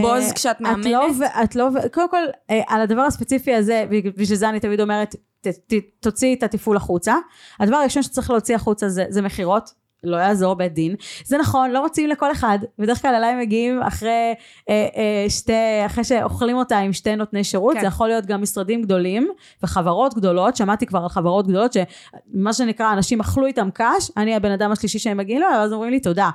בוז 0.01 0.31
uh, 0.31 0.35
כשאת 0.35 0.61
מאמנת? 0.61 0.87
את 0.87 0.91
לא, 0.91 1.09
את 1.45 1.57
לא, 1.57 1.69
קודם 1.93 2.11
כל, 2.11 2.23
על 2.69 2.81
הדבר 2.81 3.03
הספציפי 3.03 3.55
הזה, 3.55 3.85
בשביל 4.17 4.39
זה 4.39 4.49
אני 4.49 4.61
תמיד 4.61 4.81
אומרת, 4.81 5.15
ת, 5.41 5.47
ת, 5.47 5.75
תוציאי 6.01 6.35
את 6.35 6.43
התפעול 6.43 6.77
החוצה. 6.77 7.15
הדבר 7.61 7.77
הראשון 7.77 8.03
שצריך 8.03 8.31
להוציא 8.31 8.57
החוצה 8.57 8.89
זה, 8.89 9.05
זה 9.09 9.23
מכירות. 9.23 9.84
לא 10.05 10.17
יעזור 10.17 10.55
בית 10.55 10.75
דין. 10.75 10.95
זה 11.25 11.39
נכון, 11.39 11.71
לא 11.71 11.83
מוצאים 11.83 12.09
לכל 12.09 12.33
אחד. 12.33 12.59
בדרך 12.79 13.03
כלל 13.03 13.15
אליי 13.15 13.35
מגיעים 13.35 13.83
אחרי, 13.83 14.35
אה, 14.69 14.87
אה, 14.97 15.27
שתי, 15.29 15.53
אחרי 15.87 16.05
שאוכלים 16.05 16.57
אותה 16.57 16.79
עם 16.79 16.93
שתי 16.93 17.17
נותני 17.17 17.45
שירות. 17.45 17.75
כן. 17.75 17.81
זה 17.81 17.87
יכול 17.87 18.09
להיות 18.09 18.27
גם 18.27 18.43
משרדים 18.43 18.83
גדולים 18.83 19.29
וחברות 19.63 20.15
גדולות. 20.15 20.57
שמעתי 20.57 20.87
כבר 20.87 20.99
על 20.99 21.09
חברות 21.09 21.47
גדולות 21.47 21.73
שמה 21.73 22.53
שנקרא, 22.53 22.93
אנשים 22.93 23.21
אכלו 23.21 23.47
איתם 23.47 23.69
קש, 23.75 24.11
אני 24.17 24.37
הבן 24.37 24.51
אדם 24.51 24.73
השלישי 24.73 24.99
שהם 24.99 25.17
מגיעים 25.17 25.41
לו, 25.41 25.47
ואז 25.47 25.73
אומרים 25.73 25.91
לי 25.91 26.01
תודה. 26.01 26.31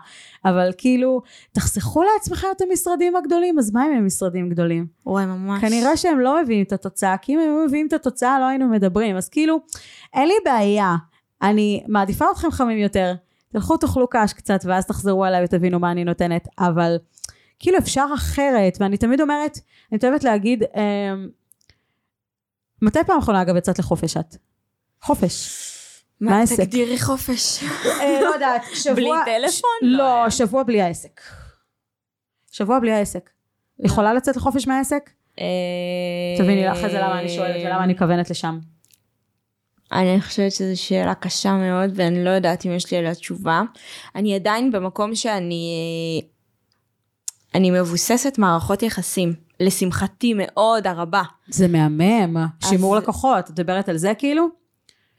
אבל 0.45 0.71
כאילו, 0.77 1.21
תחסכו 1.51 2.03
לעצמכם 2.03 2.47
את 2.58 2.62
המשרדים 2.62 3.15
הגדולים, 3.15 3.60
אז 3.60 3.71
מה 3.73 3.86
אם 3.86 3.91
הם 3.91 4.05
משרדים 4.05 4.49
גדולים? 4.49 4.88
וואי, 5.05 5.25
ממש. 5.25 5.62
כנראה 5.62 5.97
שהם 5.97 6.19
לא 6.19 6.41
מביאים 6.43 6.63
את 6.63 6.73
התוצאה, 6.73 7.17
כי 7.17 7.34
אם 7.34 7.39
הם 7.39 7.49
היו 7.49 7.65
מביאים 7.67 7.88
את 7.88 7.93
התוצאה 7.93 8.39
לא 8.39 8.45
היינו 8.45 8.67
מדברים. 8.67 9.17
אז 9.17 9.29
כאילו, 9.29 9.60
אין 10.13 10.27
לי 10.27 10.34
בעיה. 10.45 10.95
אני 11.41 11.84
מעדיפה 11.88 12.25
אתכם 12.32 12.51
חמים 12.51 12.77
יותר. 12.77 13.13
תלכו 13.51 13.77
תאכלו 13.77 14.07
קש 14.09 14.33
קצת 14.33 14.59
ואז 14.65 14.85
תחזרו 14.85 15.25
אליי 15.25 15.43
ותבינו 15.43 15.79
מה 15.79 15.91
אני 15.91 16.03
נותנת, 16.03 16.47
אבל 16.59 16.97
כאילו 17.59 17.77
אפשר 17.77 18.05
אחרת, 18.15 18.77
ואני 18.79 18.97
תמיד 18.97 19.21
אומרת, 19.21 19.59
אני 19.91 19.99
אוהבת 20.03 20.23
להגיד, 20.23 20.63
אה, 20.63 21.13
מתי 22.81 22.99
פעם 23.07 23.17
אחרונה 23.17 23.41
אגב 23.41 23.55
יצאת 23.55 23.79
לחופש 23.79 24.17
את? 24.17 24.35
חופש. 25.01 25.65
מה 26.21 26.38
העסק? 26.38 26.59
תגדירי 26.59 26.99
חופש. 26.99 27.63
אה, 27.85 28.19
לא 28.21 28.29
יודעת, 28.33 28.62
שבוע... 28.83 28.95
בלי 28.95 29.09
טלפון? 29.25 29.69
לא, 29.81 30.29
שבוע 30.29 30.63
בלי 30.63 30.81
העסק. 30.81 31.21
שבוע 32.51 32.79
בלי 32.79 32.91
העסק. 32.91 33.29
יכולה 33.79 34.13
לצאת 34.13 34.35
לחופש 34.35 34.67
מהעסק? 34.67 35.09
אה, 35.39 35.45
תביני 36.38 36.65
לך 36.65 36.85
את 36.85 36.91
זה 36.91 36.99
למה 36.99 37.19
אני 37.19 37.29
שואלת 37.29 37.55
ולמה 37.65 37.83
אני 37.83 37.93
מכוונת 37.93 38.29
לשם. 38.29 38.59
אני 39.91 40.21
חושבת 40.21 40.52
שזו 40.52 40.82
שאלה 40.82 41.15
קשה 41.15 41.54
מאוד 41.54 41.91
ואני 41.95 42.23
לא 42.23 42.30
יודעת 42.30 42.65
אם 42.65 42.71
יש 42.71 42.91
לי 42.91 42.97
עליה 42.97 43.15
תשובה. 43.15 43.62
אני 44.15 44.36
עדיין 44.36 44.71
במקום 44.71 45.15
שאני 45.15 46.21
אני 47.56 47.71
מבוססת 47.71 48.38
מערכות 48.38 48.84
יחסים. 48.84 49.49
לשמחתי 49.60 50.34
מאוד 50.36 50.88
הרבה. 50.88 51.21
זה 51.47 51.67
מהמם. 51.67 52.38
אז... 52.38 52.69
שימור 52.69 52.95
לקוחות, 52.95 53.45
את 53.45 53.49
מדברת 53.49 53.89
על 53.89 53.97
זה 53.97 54.13
כאילו? 54.17 54.47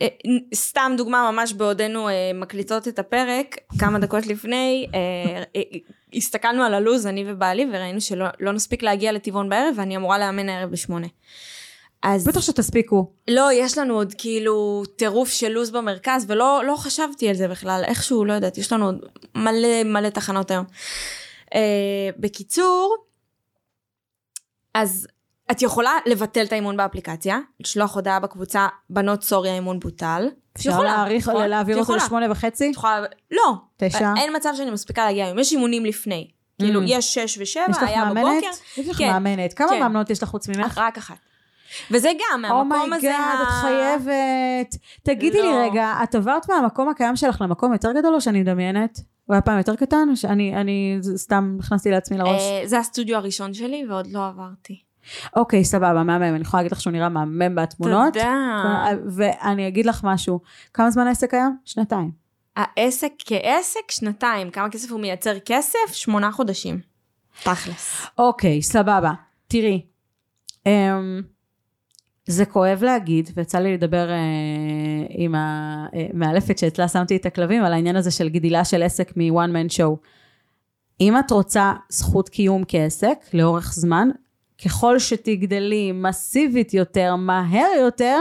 אה, 0.02 0.06
סתם 0.54 0.92
דוגמה 0.96 1.30
ממש 1.32 1.52
בעודנו 1.52 2.08
אה, 2.08 2.30
מקליטות 2.34 2.88
את 2.88 2.98
הפרק 2.98 3.56
כמה 3.78 3.98
דקות 3.98 4.26
לפני 4.26 4.86
אה, 4.94 5.62
הסתכלנו 6.14 6.62
על 6.62 6.74
הלו"ז 6.74 7.06
אני 7.06 7.24
ובעלי 7.26 7.66
וראינו 7.72 8.00
שלא 8.00 8.26
לא 8.40 8.52
נספיק 8.52 8.82
להגיע 8.82 9.12
לטבעון 9.12 9.48
בערב 9.48 9.74
ואני 9.76 9.96
אמורה 9.96 10.18
לאמן 10.18 10.48
הערב 10.48 10.70
בשמונה. 10.70 11.06
אז... 12.02 12.24
בטח 12.24 12.40
שתספיקו. 12.40 13.12
לא, 13.28 13.48
יש 13.52 13.78
לנו 13.78 13.94
עוד 13.94 14.14
כאילו 14.18 14.82
טירוף 14.96 15.28
של 15.28 15.48
לו"ז 15.48 15.70
במרכז, 15.70 16.24
ולא 16.28 16.62
לא 16.66 16.76
חשבתי 16.76 17.28
על 17.28 17.34
זה 17.34 17.48
בכלל, 17.48 17.82
איכשהו, 17.84 18.24
לא 18.24 18.32
יודעת, 18.32 18.58
יש 18.58 18.72
לנו 18.72 18.86
עוד 18.86 18.98
מלא 19.34 19.82
מלא 19.84 20.08
תחנות 20.08 20.50
היום. 20.50 20.64
Uh, 21.46 21.52
בקיצור, 22.18 22.96
אז 24.74 25.06
את 25.50 25.62
יכולה 25.62 25.92
לבטל 26.06 26.44
את 26.44 26.52
האימון 26.52 26.76
באפליקציה, 26.76 27.38
לשלוח 27.60 27.94
הודעה 27.94 28.20
בקבוצה, 28.20 28.68
בנות 28.90 29.22
sorry 29.22 29.50
האימון 29.50 29.80
בוטל. 29.80 30.28
אפשר 30.56 30.82
להאריך? 30.82 31.28
להעביר 31.28 31.76
אותו 31.76 31.96
לשמונה 31.96 32.30
וחצי? 32.30 32.64
יכולה, 32.64 33.02
לא. 33.30 33.54
תשע? 33.76 34.12
אין 34.16 34.36
מצב 34.36 34.52
שאני 34.56 34.70
מספיקה 34.70 35.04
להגיע 35.04 35.26
היום, 35.26 35.38
יש 35.38 35.52
אימונים 35.52 35.84
לפני. 35.84 36.30
כאילו, 36.58 36.80
mm. 36.80 36.84
יש 36.86 37.14
שש 37.14 37.38
ושבע, 37.40 37.64
היה 37.80 38.04
בבוקר. 38.04 38.50
יש 38.76 38.88
לך 38.88 39.00
מאמנת? 39.00 39.52
כמה 39.52 39.68
כן. 39.68 39.80
מאמנות 39.80 40.10
יש 40.10 40.22
לך 40.22 40.28
חוץ 40.28 40.48
ממך? 40.48 40.78
רק 40.78 40.98
אחת. 40.98 41.29
וזה 41.90 42.10
גם, 42.20 42.42
מהמקום 42.42 42.72
הזה... 42.72 42.84
oh 42.84 42.98
my 42.98 43.11
god, 43.11 43.38
את 43.42 43.48
חייבת. 43.60 44.76
תגידי 45.02 45.38
לא. 45.38 45.44
לי 45.44 45.68
רגע, 45.70 45.94
את 46.02 46.14
עברת 46.14 46.50
מהמקום 46.50 46.88
הקיים 46.88 47.16
שלך 47.16 47.40
למקום 47.40 47.72
יותר 47.72 47.92
גדול 47.92 48.14
או 48.14 48.20
שאני 48.20 48.40
מדמיינת? 48.40 49.00
הוא 49.26 49.34
היה 49.34 49.42
פעם 49.42 49.58
יותר 49.58 49.76
קטן? 49.76 50.16
שאני 50.16 50.56
אני 50.56 50.98
סתם 51.16 51.56
נכנסתי 51.58 51.90
לעצמי 51.90 52.18
לראש? 52.18 52.40
אה, 52.40 52.62
זה 52.64 52.78
הסטודיו 52.78 53.16
הראשון 53.16 53.54
שלי 53.54 53.84
ועוד 53.88 54.06
לא 54.06 54.26
עברתי. 54.26 54.80
אוקיי, 55.36 55.64
סבבה, 55.64 56.02
מהמם. 56.02 56.22
אני 56.22 56.40
יכולה 56.40 56.62
להגיד 56.62 56.72
לך 56.72 56.80
שהוא 56.80 56.92
נראה 56.92 57.08
מהמם 57.08 57.54
בתמונות. 57.54 58.14
תודה. 58.14 58.84
ואני 59.16 59.68
אגיד 59.68 59.86
לך 59.86 60.00
משהו. 60.04 60.40
כמה 60.74 60.90
זמן 60.90 61.06
העסק 61.06 61.34
היה? 61.34 61.48
שנתיים. 61.64 62.10
העסק 62.56 63.12
כעסק, 63.18 63.90
שנתיים. 63.90 64.50
כמה 64.50 64.70
כסף 64.70 64.90
הוא 64.90 65.00
מייצר 65.00 65.38
כסף? 65.38 65.92
שמונה 65.92 66.32
חודשים. 66.32 66.80
תכלס. 67.42 68.06
אוקיי, 68.18 68.62
סבבה. 68.62 69.12
תראי. 69.48 69.82
אמ, 70.66 71.22
זה 72.30 72.44
כואב 72.44 72.82
להגיד, 72.82 73.30
ויצא 73.36 73.58
לי 73.58 73.74
לדבר 73.74 74.10
אה, 74.10 74.16
עם 75.08 75.34
המאלפת 75.36 76.58
שאצלה 76.58 76.88
שמתי 76.88 77.16
את 77.16 77.26
הכלבים, 77.26 77.64
על 77.64 77.72
העניין 77.72 77.96
הזה 77.96 78.10
של 78.10 78.28
גדילה 78.28 78.64
של 78.64 78.82
עסק 78.82 79.16
מ-one 79.16 79.50
man 79.50 79.72
show. 79.72 79.96
אם 81.00 81.18
את 81.18 81.30
רוצה 81.30 81.72
זכות 81.88 82.28
קיום 82.28 82.62
כעסק 82.68 83.18
לאורך 83.32 83.72
זמן, 83.74 84.08
ככל 84.64 84.98
שתגדלי 84.98 85.92
מסיבית 85.92 86.74
יותר, 86.74 87.16
מהר 87.16 87.68
יותר, 87.80 88.18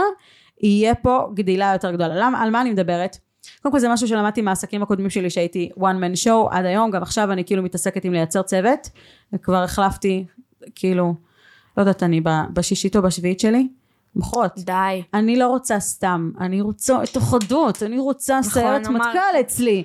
יהיה 0.61 0.95
פה 0.95 1.29
גדילה 1.33 1.71
יותר 1.73 1.91
גדולה. 1.91 2.15
למה, 2.15 2.43
על 2.43 2.49
מה 2.49 2.61
אני 2.61 2.71
מדברת? 2.71 3.17
קודם 3.61 3.71
כל 3.71 3.79
זה 3.79 3.89
משהו 3.89 4.07
שלמדתי 4.07 4.41
מהעסקים 4.41 4.83
הקודמים 4.83 5.09
שלי 5.09 5.29
שהייתי 5.29 5.69
one 5.77 5.81
man 5.81 6.25
show 6.25 6.47
עד 6.51 6.65
היום, 6.65 6.91
גם 6.91 7.01
עכשיו 7.01 7.31
אני 7.31 7.45
כאילו 7.45 7.63
מתעסקת 7.63 8.05
עם 8.05 8.13
לייצר 8.13 8.41
צוות, 8.41 8.89
וכבר 9.33 9.63
החלפתי, 9.63 10.25
כאילו, 10.75 11.13
לא 11.77 11.81
יודעת, 11.81 12.03
אני 12.03 12.21
בשישית 12.53 12.95
או 12.95 13.01
בשביעית 13.01 13.39
שלי, 13.39 13.67
מוכרות. 14.15 14.51
די. 14.57 15.03
אני 15.13 15.35
לא 15.35 15.47
רוצה 15.47 15.79
סתם, 15.79 16.31
אני 16.39 16.61
רוצה 16.61 17.03
את 17.03 17.17
אחדות, 17.17 17.83
אני 17.83 17.99
רוצה 17.99 18.39
נכון, 18.39 18.51
סיירת 18.51 18.87
מטכ"ל 18.87 19.39
אצלי. 19.39 19.83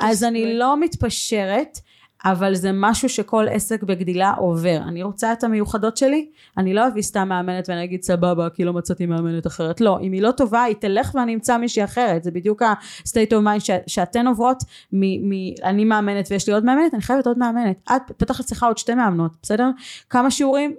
אז 0.00 0.24
אני 0.24 0.58
לא 0.58 0.80
מתפשרת, 0.80 1.78
אבל 2.24 2.54
זה 2.54 2.70
משהו 2.72 3.08
שכל 3.08 3.46
עסק 3.50 3.82
בגדילה 3.82 4.32
עובר. 4.36 4.80
אני 4.88 5.02
רוצה 5.02 5.32
את 5.32 5.44
המיוחדות 5.44 5.96
שלי, 5.96 6.28
אני 6.58 6.74
לא 6.74 6.86
אביא 6.88 7.02
סתם 7.02 7.28
מאמנת 7.28 7.68
ואני 7.68 7.84
אגיד 7.84 8.02
סבבה, 8.02 8.48
כי 8.50 8.64
לא 8.64 8.72
מצאתי 8.72 9.06
מאמנת 9.06 9.46
אחרת. 9.46 9.80
לא, 9.80 9.98
אם 10.02 10.12
היא 10.12 10.22
לא 10.22 10.30
טובה, 10.30 10.62
היא 10.62 10.76
תלך 10.76 11.10
ואני 11.14 11.34
אמצא 11.34 11.56
מישהי 11.56 11.84
אחרת. 11.84 12.24
זה 12.24 12.30
בדיוק 12.30 12.62
ה-state 12.62 13.30
of 13.30 13.44
mind 13.46 13.60
ש- 13.60 13.70
שאתן 13.86 14.26
עוברות, 14.26 14.62
מ- 14.92 15.30
מ- 15.30 15.54
אני 15.64 15.84
מאמנת 15.84 16.26
ויש 16.30 16.46
לי 16.46 16.54
עוד 16.54 16.64
מאמנת, 16.64 16.94
אני 16.94 17.02
חייבת 17.02 17.26
עוד 17.26 17.38
מאמנת. 17.38 17.76
את 17.96 18.02
פתח 18.16 18.40
אצלך 18.40 18.62
עוד 18.62 18.78
שתי 18.78 18.94
מאמנות, 18.94 19.32
בסדר? 19.42 19.70
כמה 20.10 20.30
שיעורים, 20.30 20.74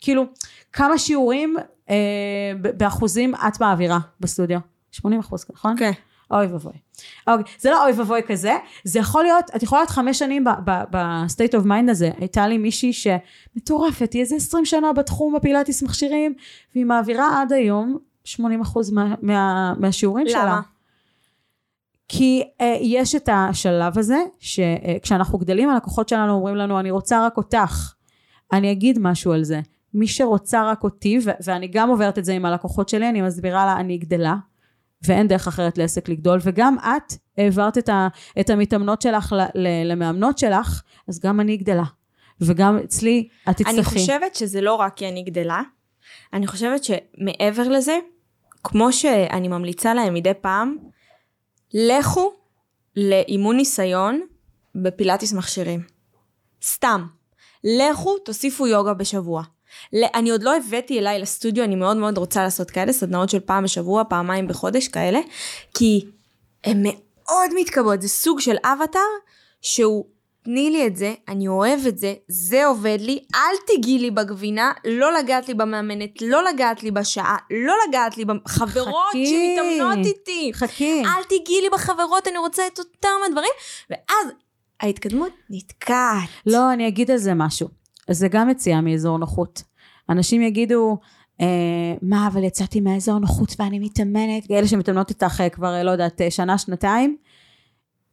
כאילו, 0.00 0.24
כמה 0.72 0.98
שיעורים 0.98 1.56
אה, 1.92 2.72
באחוזים 2.76 3.34
את 3.34 3.60
מעבירה 3.60 3.98
בסטודיו? 4.20 4.58
80 4.90 5.20
אחוז, 5.20 5.44
נכון? 5.52 5.76
כן. 5.78 5.92
אוי 6.32 6.46
ואבוי. 6.46 6.72
אוקיי, 7.26 7.44
זה 7.58 7.70
לא 7.70 7.84
אוי 7.84 7.92
ואבוי 7.92 8.20
כזה, 8.26 8.56
זה 8.84 8.98
יכול 8.98 9.22
להיות, 9.22 9.44
את 9.56 9.62
יכולה 9.62 9.80
להיות 9.80 9.90
חמש 9.90 10.18
שנים 10.18 10.44
ב 10.90 11.01
state 11.01 11.54
of 11.54 11.64
mind 11.64 11.90
הזה, 11.90 12.10
הייתה 12.18 12.48
לי 12.48 12.58
מישהי 12.58 12.92
שמטורפת, 12.92 14.12
היא 14.12 14.20
איזה 14.20 14.36
עשרים 14.36 14.64
שנה 14.64 14.92
בתחום 14.92 15.36
הפילאטיס 15.36 15.82
מכשירים, 15.82 16.34
והיא 16.74 16.86
מעבירה 16.86 17.42
עד 17.42 17.52
היום 17.52 17.98
80 18.24 18.60
אחוז 18.60 18.90
מה, 18.90 19.14
מה, 19.22 19.74
מהשיעורים 19.78 20.26
למה? 20.26 20.32
שלה. 20.32 20.44
למה? 20.44 20.60
כי 22.08 22.42
uh, 22.58 22.64
יש 22.80 23.14
את 23.14 23.28
השלב 23.32 23.98
הזה, 23.98 24.18
שכשאנחנו 24.38 25.38
uh, 25.38 25.40
גדלים 25.40 25.68
הלקוחות 25.68 26.08
שלנו 26.08 26.32
אומרים 26.32 26.56
לנו, 26.56 26.80
אני 26.80 26.90
רוצה 26.90 27.26
רק 27.26 27.36
אותך. 27.36 27.92
אני 28.52 28.72
אגיד 28.72 28.98
משהו 28.98 29.32
על 29.32 29.44
זה. 29.44 29.60
מי 29.94 30.06
שרוצה 30.06 30.70
רק 30.70 30.84
אותי, 30.84 31.18
ו- 31.24 31.30
ואני 31.44 31.68
גם 31.68 31.88
עוברת 31.88 32.18
את 32.18 32.24
זה 32.24 32.32
עם 32.32 32.44
הלקוחות 32.44 32.88
שלי, 32.88 33.08
אני 33.08 33.22
מסבירה 33.22 33.66
לה, 33.66 33.76
אני 33.76 33.98
גדלה, 33.98 34.34
ואין 35.06 35.28
דרך 35.28 35.48
אחרת 35.48 35.78
לעסק 35.78 36.08
לגדול, 36.08 36.38
וגם 36.42 36.76
את 36.78 37.12
העברת 37.38 37.78
את, 37.78 37.88
ה- 37.88 38.08
את 38.40 38.50
המתאמנות 38.50 39.02
שלך 39.02 39.32
ל- 39.32 39.58
ל- 39.60 39.92
למאמנות 39.92 40.38
שלך, 40.38 40.82
אז 41.08 41.20
גם 41.20 41.40
אני 41.40 41.56
גדלה. 41.56 41.84
וגם 42.40 42.78
אצלי, 42.84 43.28
את 43.50 43.56
תצטרכי. 43.56 43.70
אני 43.76 43.82
חושבת 43.84 44.34
שזה 44.34 44.60
לא 44.60 44.74
רק 44.74 44.96
כי 44.96 45.08
אני 45.08 45.22
גדלה, 45.22 45.62
אני 46.32 46.46
חושבת 46.46 46.84
שמעבר 46.84 47.68
לזה, 47.68 47.98
כמו 48.64 48.92
שאני 48.92 49.48
ממליצה 49.48 49.94
להם 49.94 50.14
מדי 50.14 50.32
פעם, 50.40 50.76
לכו 51.74 52.32
לאימון 52.96 53.56
ניסיון 53.56 54.20
בפילאטיס 54.74 55.32
מכשירים. 55.32 55.82
סתם. 56.62 57.06
לכו, 57.64 58.18
תוסיפו 58.18 58.66
יוגה 58.66 58.94
בשבוע. 58.94 59.42
אני 60.14 60.30
עוד 60.30 60.42
לא 60.42 60.56
הבאתי 60.56 60.98
אליי 60.98 61.18
לסטודיו, 61.18 61.64
אני 61.64 61.74
מאוד 61.74 61.96
מאוד 61.96 62.18
רוצה 62.18 62.42
לעשות 62.42 62.70
כאלה 62.70 62.92
סדנאות 62.92 63.30
של 63.30 63.40
פעם 63.40 63.64
בשבוע, 63.64 64.02
פעמיים 64.08 64.48
בחודש 64.48 64.88
כאלה, 64.88 65.20
כי 65.74 66.04
הן 66.64 66.82
מאוד 66.82 67.50
מתקבעות, 67.54 68.02
זה 68.02 68.08
סוג 68.08 68.40
של 68.40 68.56
אבטאר 68.64 69.00
שהוא 69.62 70.04
תני 70.44 70.70
לי 70.70 70.86
את 70.86 70.96
זה, 70.96 71.14
אני 71.28 71.48
אוהב 71.48 71.86
את 71.88 71.98
זה, 71.98 72.14
זה 72.28 72.66
עובד 72.66 72.98
לי, 73.00 73.24
אל 73.34 73.56
תיגעי 73.66 73.98
לי 73.98 74.10
בגבינה, 74.10 74.72
לא 74.84 75.12
לגעת 75.12 75.48
לי 75.48 75.54
במאמנת, 75.54 76.22
לא 76.22 76.44
לגעת 76.44 76.82
לי 76.82 76.90
בשעה, 76.90 77.36
לא 77.50 77.74
לגעת 77.88 78.16
לי 78.16 78.24
בחברות 78.24 78.94
חכי. 79.08 79.26
שמתאמנות 79.26 80.06
איתי. 80.06 80.50
חכי. 80.54 81.02
אל 81.04 81.22
תיגעי 81.28 81.60
לי 81.60 81.68
בחברות, 81.72 82.28
אני 82.28 82.38
רוצה 82.38 82.66
את 82.66 82.78
אותם 82.78 83.08
הדברים, 83.26 83.50
ואז 83.90 84.32
ההתקדמות 84.80 85.32
נתקעת. 85.50 86.28
לא, 86.46 86.72
אני 86.72 86.88
אגיד 86.88 87.10
על 87.10 87.16
זה 87.16 87.34
משהו. 87.34 87.81
זה 88.10 88.28
גם 88.28 88.50
יציאה 88.50 88.80
מאזור 88.80 89.18
נוחות. 89.18 89.62
אנשים 90.08 90.42
יגידו, 90.42 90.98
אה, 91.40 91.94
מה, 92.02 92.26
אבל 92.26 92.44
יצאתי 92.44 92.80
מהאזור 92.80 93.18
נוחות 93.18 93.54
ואני 93.58 93.78
מתאמנת, 93.78 94.50
אלה 94.50 94.66
שמתאמנות 94.66 95.10
איתך 95.10 95.40
אה, 95.40 95.48
כבר, 95.48 95.74
אה, 95.74 95.82
לא 95.82 95.90
יודעת, 95.90 96.20
אה, 96.20 96.30
שנה, 96.30 96.58
שנתיים. 96.58 97.16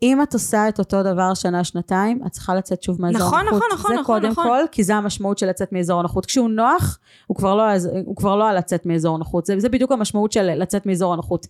אם 0.02 0.22
את 0.22 0.34
עושה 0.34 0.70
את 0.70 0.80
אותו 0.80 1.04
דבר 1.04 1.34
שנה, 1.34 1.64
שנתיים, 1.64 2.22
את 2.26 2.32
צריכה 2.32 2.56
לצאת 2.56 2.84
שוב 2.84 3.02
מהאזור 3.02 3.22
נכון, 3.22 3.40
הנוחות. 3.40 3.58
נכון, 3.58 3.72
נכון, 3.74 3.96
זה 3.96 4.02
נכון, 4.02 4.16
קודם 4.20 4.32
נכון. 4.32 4.44
כל, 4.44 4.64
כי 4.72 4.84
זה 4.84 4.96
המשמעות 4.96 5.38
של 5.38 5.46
לצאת 5.46 5.72
מאזור 5.72 6.00
הנוחות. 6.00 6.26
כשהוא 6.26 6.50
נוח, 6.50 7.00
הוא 7.28 7.38
כבר 7.38 7.56
לא, 7.56 7.64
הוא 8.06 8.16
כבר 8.16 8.36
לא 8.36 8.50
על 8.50 8.58
לצאת 8.58 8.86
מאזור 8.86 9.16
הנוחות. 9.16 9.46
זה, 9.46 9.60
זה 9.60 9.70
בדיוק 9.70 9.92
המשמעות 9.92 10.32
של 10.32 10.42
לצאת 10.44 10.86
מאזור 10.86 11.14
הנוחות. 11.14 11.48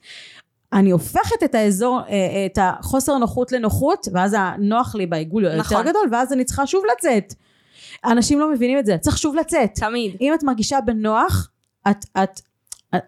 אני 0.73 0.91
הופכת 0.91 1.43
את 1.43 1.56
האזור, 1.56 2.02
את 2.45 2.58
החוסר 2.62 3.17
נוחות 3.17 3.52
לנוחות, 3.52 4.08
ואז 4.13 4.36
הנוח 4.38 4.95
לי 4.95 5.06
בעיגול 5.06 5.43
יותר 5.43 5.58
נכון. 5.58 5.86
גדול, 5.86 6.10
ואז 6.12 6.34
אני 6.34 6.45
צריכה 6.45 6.67
שוב 6.67 6.84
לצאת. 6.97 7.34
אנשים 8.06 8.40
לא 8.40 8.52
מבינים 8.52 8.80
את 8.80 8.86
זה, 8.86 8.98
צריך 8.98 9.18
שוב 9.18 9.36
לצאת. 9.36 9.76
תמיד. 9.76 10.16
אם 10.22 10.34
את 10.34 10.44
מרגישה 10.44 10.82
בנוח, 10.82 11.50
את, 11.92 12.06
את, 12.24 12.42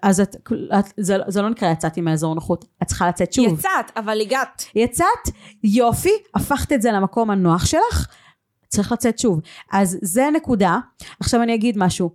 אז 0.02 0.20
את, 0.20 0.36
את 0.80 0.86
זה, 0.98 1.18
זה 1.28 1.42
לא 1.42 1.50
נקרא 1.50 1.72
יצאתי 1.72 2.02
מהאזור 2.02 2.36
נוחות, 2.36 2.66
את 2.84 2.88
צריכה 2.88 3.08
לצאת 3.08 3.34
שוב. 3.34 3.60
יצאת, 3.60 3.92
אבל 3.96 4.22
הגעת. 4.22 4.66
יצאת, 4.76 5.36
יופי, 5.64 6.14
הפכת 6.36 6.74
את 6.74 6.82
זה 6.82 6.92
למקום 6.92 7.30
הנוח 7.30 7.66
שלך, 7.66 8.08
צריך 8.68 8.92
לצאת 8.92 9.20
שוב. 9.20 9.42
אז 9.72 9.98
זה 10.02 10.30
נקודה. 10.34 10.80
עכשיו 11.20 11.42
אני 11.44 11.56
אגיד 11.56 11.78
משהו. 11.78 12.10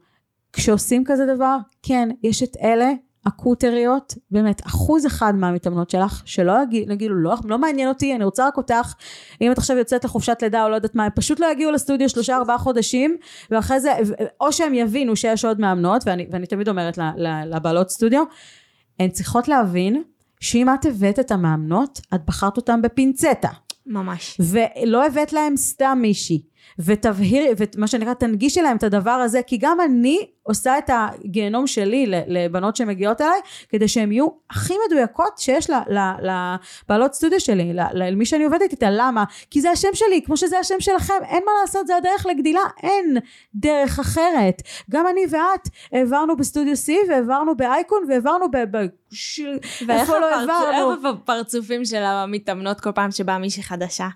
כשעושים 0.53 1.05
כזה 1.07 1.27
דבר, 1.37 1.57
כן, 1.83 2.09
יש 2.23 2.43
את 2.43 2.57
אלה 2.62 2.93
הקוטריות, 3.27 4.15
באמת, 4.31 4.67
אחוז 4.67 5.07
אחד 5.07 5.35
מהמתאמנות 5.35 5.91
שלך, 5.91 6.23
שלא 6.25 6.62
יגיד- 6.62 6.91
יגידו, 6.91 7.15
לא, 7.15 7.35
לא 7.45 7.59
מעניין 7.59 7.89
אותי, 7.89 8.15
אני 8.15 8.25
רוצה 8.25 8.47
רק 8.47 8.57
אותך, 8.57 8.95
אם 9.41 9.53
את 9.53 9.59
עכשיו 9.59 9.77
יוצאת 9.77 10.05
לחופשת 10.05 10.39
לידה 10.43 10.65
או 10.65 10.69
לא 10.69 10.75
יודעת 10.75 10.95
מה, 10.95 11.05
הם 11.05 11.11
פשוט 11.15 11.41
לא 11.41 11.47
יגיעו 11.53 11.71
לסטודיו 11.73 12.09
שלושה 12.09 12.37
ארבעה 12.37 12.59
חודשים, 12.59 13.17
ואחרי 13.51 13.81
זה, 13.81 13.93
או 14.41 14.53
שהם 14.53 14.75
יבינו 14.75 15.17
שיש 15.17 15.45
עוד 15.45 15.61
מאמנות, 15.61 16.03
ואני, 16.07 16.27
ואני 16.31 16.47
תמיד 16.47 16.69
אומרת 16.69 16.99
לבעלות 17.47 17.91
סטודיו, 17.91 18.25
הן 19.01 19.11
צריכות 19.11 19.49
להבין 19.49 20.03
שאם 20.41 20.75
את 20.75 20.87
הבאת 20.87 21.19
את 21.19 21.31
המאמנות, 21.31 22.01
את 22.15 22.21
בחרת 22.27 22.57
אותן 22.57 22.83
בפינצטה. 22.83 23.49
ממש. 23.87 24.41
ולא 24.41 25.07
הבאת 25.07 25.33
להם 25.33 25.57
סתם 25.57 25.99
מישהי. 26.03 26.43
ותבהירי, 26.79 27.49
ומה 27.77 27.87
שנקרא, 27.87 28.14
תנגישי 28.14 28.62
להם 28.62 28.77
את 28.77 28.83
הדבר 28.83 29.11
הזה, 29.11 29.40
כי 29.47 29.59
גם 29.61 29.81
אני 29.81 30.27
עושה 30.42 30.79
את 30.79 30.90
הגיהנום 30.92 31.66
שלי 31.66 32.05
לבנות 32.09 32.77
שמגיעות 32.77 33.21
אליי, 33.21 33.40
כדי 33.69 33.88
שהן 33.88 34.12
יהיו 34.12 34.29
הכי 34.51 34.75
מדויקות 34.87 35.38
שיש 35.38 35.71
לבעלות 36.21 37.14
סטודיו 37.14 37.40
שלי, 37.40 37.73
למי 37.95 38.27
שאני 38.27 38.45
עובדת 38.45 38.73
איתה, 38.73 38.87
למה? 38.90 39.25
כי 39.51 39.61
זה 39.61 39.71
השם 39.71 39.88
שלי, 39.95 40.23
כמו 40.25 40.37
שזה 40.37 40.59
השם 40.59 40.81
שלכם, 40.81 41.14
אין 41.29 41.42
מה 41.47 41.53
לעשות, 41.61 41.87
זה 41.87 41.97
הדרך 41.97 42.27
לגדילה, 42.27 42.61
אין 42.83 43.16
דרך 43.55 43.99
אחרת. 43.99 44.62
גם 44.90 45.07
אני 45.07 45.21
ואת 45.31 45.69
העברנו 45.92 46.37
בסטודיו 46.37 46.75
C, 46.75 46.92
והעברנו 47.09 47.57
באייקון, 47.57 47.99
והעברנו 48.09 48.51
ב... 48.51 48.57
ב- 48.57 48.87
ש... 49.12 49.40
ואיך 49.87 50.01
איפה 50.01 50.19
לא 50.19 50.35
העברנו? 50.35 50.95
איך 50.95 51.05
הפרצופים 51.05 51.85
של 51.85 52.03
המתאמנות 52.03 52.81
כל 52.81 52.92
פעם 52.92 53.11
שבאה 53.11 53.38
מישהי 53.38 53.62
חדשה? 53.62 54.09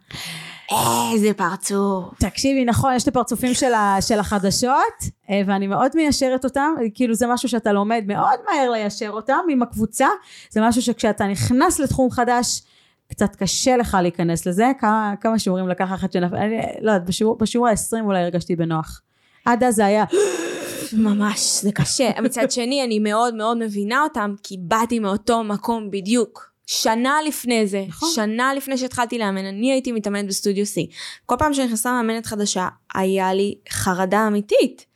איזה 1.12 1.34
פרצוף. 1.34 2.04
תקשיבי, 2.18 2.64
נכון, 2.64 2.94
יש 2.94 3.02
את 3.02 3.08
הפרצופים 3.08 3.54
של, 3.54 3.74
ה, 3.74 3.96
של 4.00 4.18
החדשות, 4.18 5.02
אה, 5.30 5.42
ואני 5.46 5.66
מאוד 5.66 5.90
מיישרת 5.94 6.44
אותם, 6.44 6.74
כאילו 6.94 7.14
זה 7.14 7.26
משהו 7.26 7.48
שאתה 7.48 7.72
לומד 7.72 8.04
מאוד 8.06 8.38
מהר 8.48 8.70
ליישר 8.70 9.10
אותם 9.10 9.38
עם 9.50 9.62
הקבוצה, 9.62 10.06
זה 10.50 10.60
משהו 10.60 10.82
שכשאתה 10.82 11.26
נכנס 11.26 11.80
לתחום 11.80 12.10
חדש, 12.10 12.62
קצת 13.08 13.36
קשה 13.36 13.76
לך 13.76 13.96
להיכנס 14.02 14.46
לזה, 14.46 14.70
כמה, 14.78 15.14
כמה 15.20 15.38
שיעורים 15.38 15.68
לקח 15.68 15.92
אחת 15.94 16.12
שנפל, 16.12 16.36
אני 16.36 16.56
לא 16.80 16.90
יודעת, 16.90 17.08
בשיעור, 17.08 17.38
בשיעור 17.38 17.68
ה-20 17.68 18.00
אולי 18.04 18.22
הרגשתי 18.22 18.56
בנוח. 18.56 19.00
עד 19.44 19.64
אז 19.64 19.74
זה 19.74 19.86
היה, 19.86 20.04
ממש, 20.92 21.62
זה 21.62 21.72
קשה. 21.72 22.10
מצד 22.22 22.50
שני, 22.50 22.84
אני 22.84 22.98
מאוד 22.98 23.34
מאוד 23.34 23.58
מבינה 23.58 24.02
אותם, 24.02 24.34
כי 24.42 24.56
באתי 24.60 24.98
מאותו 24.98 25.44
מקום 25.44 25.90
בדיוק. 25.90 26.49
שנה 26.70 27.16
לפני 27.26 27.66
זה, 27.66 27.84
נכון. 27.88 28.08
שנה 28.14 28.54
לפני 28.54 28.78
שהתחלתי 28.78 29.18
לאמן, 29.18 29.44
אני 29.44 29.72
הייתי 29.72 29.92
מתאמנת 29.92 30.26
בסטודיו 30.26 30.64
C. 30.64 30.94
כל 31.26 31.34
פעם 31.38 31.54
שנכנסה 31.54 31.92
מאמנת 31.92 32.26
חדשה, 32.26 32.68
היה 32.94 33.34
לי 33.34 33.54
חרדה 33.70 34.26
אמיתית. 34.26 34.86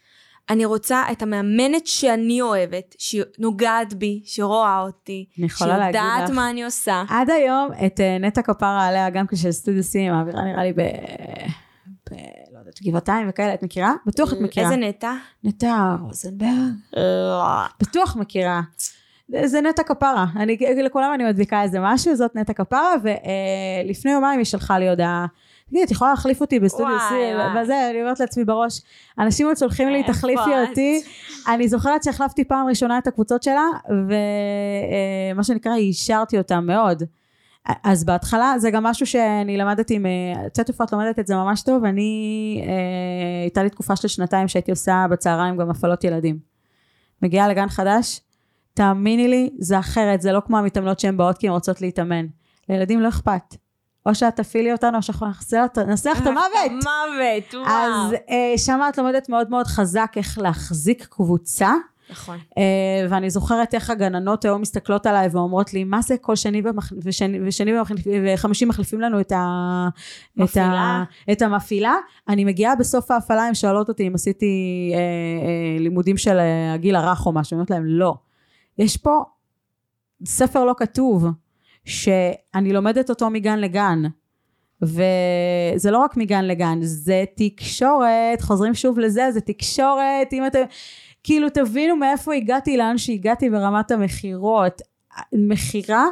אני 0.50 0.64
רוצה 0.64 1.02
את 1.12 1.22
המאמנת 1.22 1.86
שאני 1.86 2.40
אוהבת, 2.40 2.94
שנוגעת 2.98 3.94
בי, 3.94 4.22
שרואה 4.24 4.80
אותי, 4.80 5.26
שיודעת. 5.48 6.30
מה 6.30 6.50
אני 6.50 6.64
עושה. 6.64 7.04
עד 7.08 7.30
היום 7.30 7.68
את 7.86 8.00
אה, 8.00 8.18
נטע 8.18 8.42
כפרה 8.42 8.86
עליה, 8.86 9.10
גם 9.10 9.26
כשל 9.26 9.52
סטודיו 9.52 9.82
C, 9.82 10.12
מעבירה 10.12 10.44
נראה 10.44 10.64
לי 10.64 10.72
ב... 10.72 10.80
ב... 12.10 12.14
לא 12.52 12.58
יודעת, 12.58 12.82
גבעתיים 12.82 13.26
וכאלה, 13.30 13.54
את 13.54 13.62
מכירה? 13.62 13.92
בטוח 14.06 14.32
את 14.32 14.40
מכירה. 14.40 14.66
איזה 14.66 14.76
נטע? 14.76 15.14
נטע 15.44 15.96
רוזנברג? 16.02 16.50
לא. 16.96 17.44
בטוח 17.80 18.16
מכירה. 18.16 18.60
זה 19.44 19.60
נטע 19.60 19.82
כפרה, 19.82 20.26
אני, 20.36 20.56
לכולם 20.84 21.10
אני 21.14 21.24
מדביקה 21.24 21.62
איזה 21.62 21.78
משהו, 21.80 22.16
זאת 22.16 22.36
נטע 22.36 22.52
כפרה, 22.52 22.94
ולפני 23.02 24.10
יומיים 24.12 24.38
היא 24.38 24.44
שלחה 24.44 24.78
לי 24.78 24.88
הודעה, 24.88 25.26
תגידי, 25.68 25.84
את 25.84 25.90
יכולה 25.90 26.10
להחליף 26.10 26.40
אותי 26.40 26.60
בסטודיו 26.60 26.98
C, 26.98 27.12
וואי. 27.12 27.62
וזה, 27.62 27.90
אני 27.90 28.02
אומרת 28.02 28.20
לעצמי 28.20 28.44
בראש, 28.44 28.80
אנשים 29.18 29.46
עוד 29.46 29.56
שולחים 29.56 29.88
לי, 29.88 30.02
תחליפי 30.02 30.40
את?" 30.42 30.68
אותי, 30.68 31.02
אני 31.48 31.68
זוכרת 31.68 32.02
שהחלפתי 32.02 32.44
פעם 32.44 32.66
ראשונה 32.66 32.98
את 32.98 33.06
הקבוצות 33.06 33.42
שלה, 33.42 33.66
ומה 35.34 35.44
שנקרא, 35.44 35.74
אישרתי 35.74 36.38
אותה 36.38 36.60
מאוד. 36.60 37.02
אז 37.84 38.04
בהתחלה 38.04 38.54
זה 38.58 38.70
גם 38.70 38.82
משהו 38.82 39.06
שאני 39.06 39.56
למדתי, 39.56 39.98
איפה 40.68 40.84
את 40.84 40.92
לומדת 40.92 41.18
את 41.18 41.26
זה 41.26 41.34
ממש 41.34 41.62
טוב, 41.62 41.84
אני, 41.84 42.64
אה, 42.66 43.42
הייתה 43.42 43.62
לי 43.62 43.70
תקופה 43.70 43.96
של 43.96 44.08
שנתיים 44.08 44.48
שהייתי 44.48 44.70
עושה 44.70 45.06
בצהריים 45.10 45.56
גם 45.56 45.70
הפעלות 45.70 46.04
ילדים. 46.04 46.38
מגיעה 47.22 47.48
לגן 47.48 47.68
חדש, 47.68 48.20
תאמיני 48.74 49.28
לי, 49.28 49.50
זה 49.58 49.78
אחרת, 49.78 50.22
זה 50.22 50.32
לא 50.32 50.40
כמו 50.46 50.58
המתאמנות 50.58 51.00
שהן 51.00 51.16
באות 51.16 51.38
כי 51.38 51.46
הן 51.46 51.52
רוצות 51.52 51.80
להתאמן. 51.80 52.26
לילדים 52.68 53.00
לא 53.00 53.08
אכפת. 53.08 53.56
או 54.06 54.14
שאת 54.14 54.36
תפעילי 54.36 54.72
אותנו, 54.72 54.96
או 54.96 55.02
שאנחנו 55.02 55.26
לך 56.10 56.20
את 56.22 56.26
המוות. 56.26 56.70
מוות, 56.70 57.54
וואו. 57.54 57.66
אז 57.66 58.12
אה, 58.30 58.58
שם 58.58 58.80
את 58.88 58.98
לומדת 58.98 59.28
מאוד 59.28 59.50
מאוד 59.50 59.66
חזק 59.66 60.12
איך 60.16 60.38
להחזיק 60.38 61.06
קבוצה, 61.10 61.72
נכון. 62.10 62.38
אה, 62.58 63.06
ואני 63.10 63.30
זוכרת 63.30 63.74
איך 63.74 63.90
הגננות 63.90 64.44
היום 64.44 64.60
מסתכלות 64.60 65.06
עליי 65.06 65.28
ואומרות 65.32 65.74
לי, 65.74 65.84
מה 65.84 66.02
זה 66.02 66.16
כל 66.20 66.36
שני. 66.36 66.62
ושני, 67.02 67.38
ושני 67.46 67.78
ומחליפ... 67.78 68.06
וחמישי 68.24 68.64
מחליפים 68.64 69.00
לנו 69.00 69.20
את, 69.20 69.32
ה... 69.32 69.88
את, 70.34 70.38
מפעילה. 70.38 71.04
ה... 71.28 71.32
את 71.32 71.42
המפעילה? 71.42 71.94
אני 72.28 72.44
מגיעה 72.44 72.76
בסוף 72.76 73.10
ההפעלה, 73.10 73.42
הן 73.46 73.54
שואלות 73.54 73.88
אותי 73.88 74.06
אם 74.06 74.14
עשיתי 74.14 74.46
אה, 74.94 74.98
אה, 74.98 75.78
לימודים 75.78 76.16
של 76.16 76.38
הגיל 76.74 76.96
הרך 76.96 77.26
או 77.26 77.32
משהו, 77.32 77.54
אני 77.54 77.58
אומרת 77.58 77.70
להם, 77.70 77.84
לא. 77.86 78.14
יש 78.78 78.96
פה 78.96 79.22
ספר 80.24 80.64
לא 80.64 80.74
כתוב, 80.76 81.26
שאני 81.84 82.72
לומדת 82.72 83.10
אותו 83.10 83.30
מגן 83.30 83.58
לגן. 83.58 84.02
וזה 84.82 85.90
לא 85.90 85.98
רק 85.98 86.16
מגן 86.16 86.44
לגן, 86.44 86.78
זה 86.82 87.24
תקשורת, 87.36 88.40
חוזרים 88.40 88.74
שוב 88.74 88.98
לזה, 88.98 89.32
זה 89.32 89.40
תקשורת, 89.40 90.32
אם 90.32 90.46
אתם, 90.46 90.62
כאילו 91.22 91.48
תבינו 91.48 91.96
מאיפה 91.96 92.34
הגעתי, 92.34 92.76
לאן 92.76 92.98
שהגעתי 92.98 93.50
ברמת 93.50 93.90
המכירות. 93.90 94.82
מכירה 95.32 96.04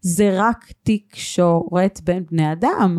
זה 0.00 0.30
רק 0.34 0.64
תקשורת 0.82 2.00
בין 2.04 2.24
בני 2.30 2.52
אדם. 2.52 2.98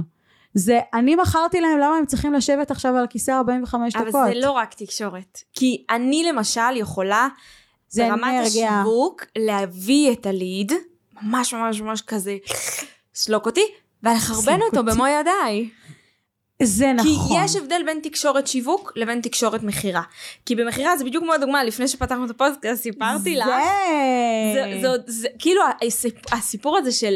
זה 0.54 0.80
אני 0.94 1.16
מכרתי 1.16 1.62
להם 1.62 1.78
למה 1.78 1.98
הם 1.98 2.06
צריכים 2.06 2.34
לשבת 2.34 2.72
עכשיו 2.72 2.96
על 2.96 3.04
הכיסא 3.04 3.32
45 3.32 3.96
אבל 3.96 4.10
דקות. 4.10 4.28
זה 4.34 4.40
לא 4.40 4.52
רק 4.52 4.74
תקשורת. 4.74 5.40
כי 5.54 5.86
אני 5.90 6.24
למשל 6.30 6.76
יכולה, 6.76 7.28
זה 7.94 8.08
ברמת 8.10 8.24
אנרגיה. 8.24 8.80
השיווק, 8.82 9.26
להביא 9.38 10.12
את 10.12 10.26
הליד, 10.26 10.72
ממש 11.22 11.54
ממש 11.54 11.82
ממש 11.82 12.02
כזה, 12.02 12.38
סלוק 13.16 13.46
אותי, 13.46 13.66
ולחרבן 14.04 14.60
אותו. 14.72 14.84
במו 14.84 15.08
ידיי. 15.08 15.70
זה 16.64 16.92
כי 17.04 17.16
נכון. 17.16 17.38
יש 17.44 17.56
הבדל 17.56 17.82
בין 17.86 18.00
תקשורת 18.04 18.48
שיווק 18.48 18.92
לבין 18.96 19.22
תקשורת 19.22 19.64
מכירה. 19.64 20.02
כי 20.46 20.56
במכירה 20.56 20.98
זה 20.98 21.06
בדיוק 21.06 21.24
כמו 21.24 21.34
הדוגמה, 21.34 21.64
לפני 21.64 21.88
שפתחנו 21.88 22.26
את 22.26 22.30
הפודקאסט, 22.30 22.84
סיפרתי 22.84 23.36
לך. 23.36 23.46
זה, 24.54 24.78
זה, 24.82 24.90
עוד- 24.90 25.02
זה, 25.08 25.28
כאילו 25.40 25.62
הסיפ- 25.82 26.34
הסיפור 26.38 26.78
הזה 26.78 26.92
של 26.92 27.14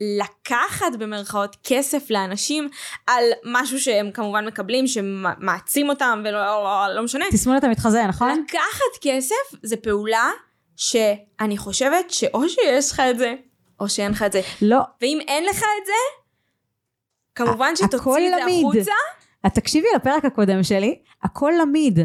לקחת 0.00 0.96
במרכאות 0.98 1.56
כסף 1.64 2.10
לאנשים 2.10 2.68
על 3.06 3.24
משהו 3.44 3.80
שהם 3.80 4.10
כמובן 4.10 4.46
מקבלים 4.46 4.86
שמעצים 4.86 5.88
אותם 5.88 6.22
ולא 6.24 6.44
לא, 6.44 6.94
לא 6.94 7.02
משנה. 7.02 7.24
תסמונת 7.30 7.64
המתחזה, 7.64 8.06
נכון? 8.08 8.44
לקחת 8.48 9.00
כסף 9.00 9.34
זה 9.62 9.76
פעולה 9.76 10.30
שאני 10.76 11.58
חושבת 11.58 12.10
שאו 12.10 12.48
שיש 12.48 12.92
לך 12.92 13.02
את 13.10 13.18
זה 13.18 13.34
או 13.80 13.88
שאין 13.88 14.10
לך 14.10 14.22
את 14.22 14.32
זה. 14.32 14.40
לא. 14.62 14.80
ואם 15.00 15.18
אין 15.28 15.44
לך 15.44 15.58
את 15.58 15.86
זה, 15.86 15.92
כמובן 17.34 17.76
שתוציא 17.76 17.96
את 17.96 17.98
זה 17.98 18.42
למיד. 18.42 18.64
החוצה. 18.64 18.92
את 19.46 19.54
תקשיבי 19.54 19.86
לפרק 19.96 20.24
הקודם 20.24 20.62
שלי, 20.62 20.98
הכל 21.22 21.52
למיד. 21.60 21.98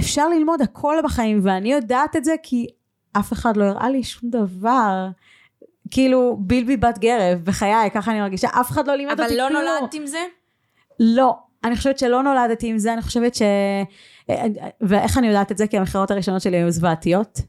אפשר 0.00 0.28
ללמוד 0.28 0.62
הכל 0.62 0.96
בחיים, 1.04 1.40
ואני 1.42 1.72
יודעת 1.72 2.16
את 2.16 2.24
זה 2.24 2.34
כי 2.42 2.66
אף 3.18 3.32
אחד 3.32 3.56
לא 3.56 3.64
הראה 3.64 3.90
לי 3.90 4.02
שום 4.02 4.30
דבר. 4.30 5.08
כאילו, 5.90 6.36
בילבי 6.40 6.76
בת 6.76 6.98
גרב, 6.98 7.38
בחיי, 7.44 7.90
ככה 7.94 8.10
אני 8.10 8.20
מרגישה, 8.20 8.48
אף 8.60 8.70
אחד 8.70 8.86
לא 8.86 8.94
לימד 8.94 9.12
אבל 9.12 9.22
אותי 9.22 9.36
לא 9.36 9.48
כלום. 9.48 9.62
נולדת 9.62 9.94
עם 9.94 10.06
זה? 10.06 10.18
לא, 11.00 11.36
אני 11.64 11.76
חושבת 11.76 11.98
שלא 11.98 12.22
נולדתי 12.22 12.68
עם 12.68 12.78
זה, 12.78 12.92
אני 12.92 13.02
חושבת 13.02 13.34
ש... 13.34 13.42
ואיך 14.80 15.18
אני 15.18 15.26
יודעת 15.26 15.52
את 15.52 15.58
זה? 15.58 15.66
כי 15.66 15.78
המכירות 15.78 16.10
הראשונות 16.10 16.42
שלי 16.42 16.56
היו 16.56 16.70
זוועתיות. 16.70 17.40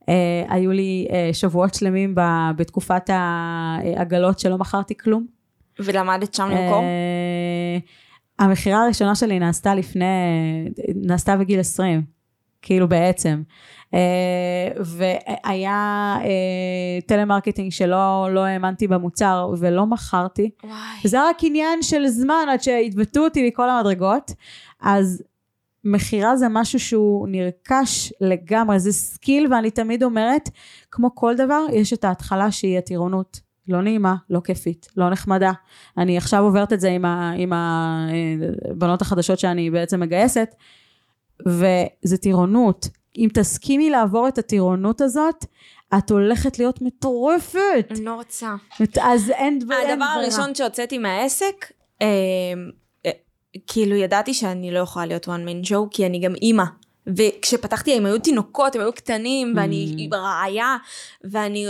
Uh, 0.00 0.04
היו 0.48 0.72
לי 0.72 1.08
uh, 1.08 1.34
שבועות 1.34 1.74
שלמים 1.74 2.14
בתקופת 2.56 3.10
העגלות 3.12 4.38
שלא 4.38 4.58
מכרתי 4.58 4.96
כלום. 4.96 5.26
ולמדת 5.78 6.34
שם 6.34 6.48
למכור? 6.48 6.82
אה, 6.82 7.78
המכירה 8.38 8.84
הראשונה 8.84 9.14
שלי 9.14 9.38
נעשתה 9.38 9.74
לפני, 9.74 10.04
נעשתה 10.94 11.36
בגיל 11.36 11.60
20, 11.60 12.02
כאילו 12.62 12.88
בעצם. 12.88 13.42
אה, 13.94 14.82
והיה 14.84 16.16
אה, 16.20 16.98
טלמרקטינג 17.06 17.72
שלא 17.72 18.28
לא 18.30 18.40
האמנתי 18.44 18.88
במוצר 18.88 19.50
ולא 19.58 19.86
מכרתי. 19.86 20.50
וואי. 20.64 20.74
היה 21.12 21.24
רק 21.28 21.36
עניין 21.42 21.82
של 21.82 22.06
זמן 22.06 22.46
עד 22.50 22.62
שהעיפו 22.62 23.24
אותי 23.24 23.48
מכל 23.48 23.70
המדרגות. 23.70 24.32
אז 24.80 25.22
מכירה 25.84 26.36
זה 26.36 26.46
משהו 26.50 26.80
שהוא 26.80 27.28
נרכש 27.30 28.12
לגמרי, 28.20 28.80
זה 28.80 28.92
skill 28.92 29.52
ואני 29.52 29.70
תמיד 29.70 30.02
אומרת, 30.02 30.48
כמו 30.90 31.14
כל 31.14 31.34
דבר, 31.36 31.64
יש 31.72 31.92
את 31.92 32.04
ההתחלה 32.04 32.50
שהיא 32.50 32.78
הטירונות. 32.78 33.40
לא 33.68 33.82
נעימה, 33.82 34.14
לא 34.30 34.40
כיפית, 34.40 34.88
לא 34.96 35.10
נחמדה. 35.10 35.52
אני 35.98 36.16
עכשיו 36.16 36.44
עוברת 36.44 36.72
את 36.72 36.80
זה 36.80 36.90
עם, 36.90 37.04
ה, 37.04 37.32
עם 37.36 37.52
הבנות 37.52 39.02
החדשות 39.02 39.38
שאני 39.38 39.70
בעצם 39.70 40.00
מגייסת, 40.00 40.54
וזה 41.46 42.16
טירונות. 42.16 42.88
אם 43.20 43.28
תסכימי 43.34 43.90
לעבור 43.90 44.28
את 44.28 44.38
הטירונות 44.38 45.00
הזאת, 45.00 45.44
את 45.98 46.10
הולכת 46.10 46.58
להיות 46.58 46.82
מטורפת. 46.82 47.86
אני 47.90 48.04
לא 48.04 48.14
רוצה. 48.14 48.54
אז 49.02 49.30
אין 49.30 49.58
דבר, 49.58 49.74
אין 49.74 49.90
הדבר 49.90 50.06
ברירה. 50.14 50.14
הראשון 50.14 50.54
שהוצאתי 50.54 50.98
מהעסק, 50.98 51.72
אה, 52.02 52.06
אה, 53.06 53.10
כאילו 53.66 53.96
ידעתי 53.96 54.34
שאני 54.34 54.70
לא 54.70 54.78
יכולה 54.78 55.06
להיות 55.06 55.28
one 55.28 55.28
man 55.28 55.68
show, 55.68 55.88
כי 55.90 56.06
אני 56.06 56.20
גם 56.20 56.34
אימא. 56.34 56.64
וכשפתחתי 57.06 57.96
הם 57.96 58.06
היו 58.06 58.18
תינוקות, 58.18 58.74
הם 58.74 58.80
היו 58.80 58.92
קטנים, 58.92 59.52
ואני 59.56 60.08
Mm. 60.12 60.16
רעיה, 60.16 60.76
ואני 61.24 61.66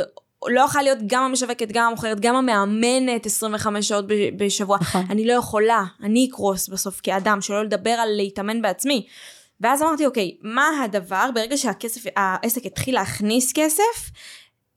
לא 0.48 0.60
יכולה 0.60 0.84
להיות 0.84 0.98
גם 1.06 1.22
המשווקת, 1.22 1.68
גם 1.72 1.86
המוכרת, 1.86 2.20
גם 2.20 2.36
המאמנת 2.36 3.26
25 3.26 3.88
שעות 3.88 4.04
בשבוע. 4.36 4.78
נכון. 4.80 5.04
אני 5.10 5.26
לא 5.26 5.32
יכולה, 5.32 5.84
אני 6.02 6.28
אקרוס 6.30 6.68
בסוף 6.68 7.00
כאדם, 7.02 7.40
שלא 7.40 7.64
לדבר 7.64 7.90
על 7.90 8.08
להתאמן 8.16 8.62
בעצמי. 8.62 9.06
ואז 9.60 9.82
אמרתי, 9.82 10.06
אוקיי, 10.06 10.36
מה 10.42 10.68
הדבר, 10.84 11.30
ברגע 11.34 11.56
שהכסף, 11.56 12.02
העסק 12.16 12.66
התחיל 12.66 12.94
להכניס 12.94 13.52
כסף, 13.54 14.10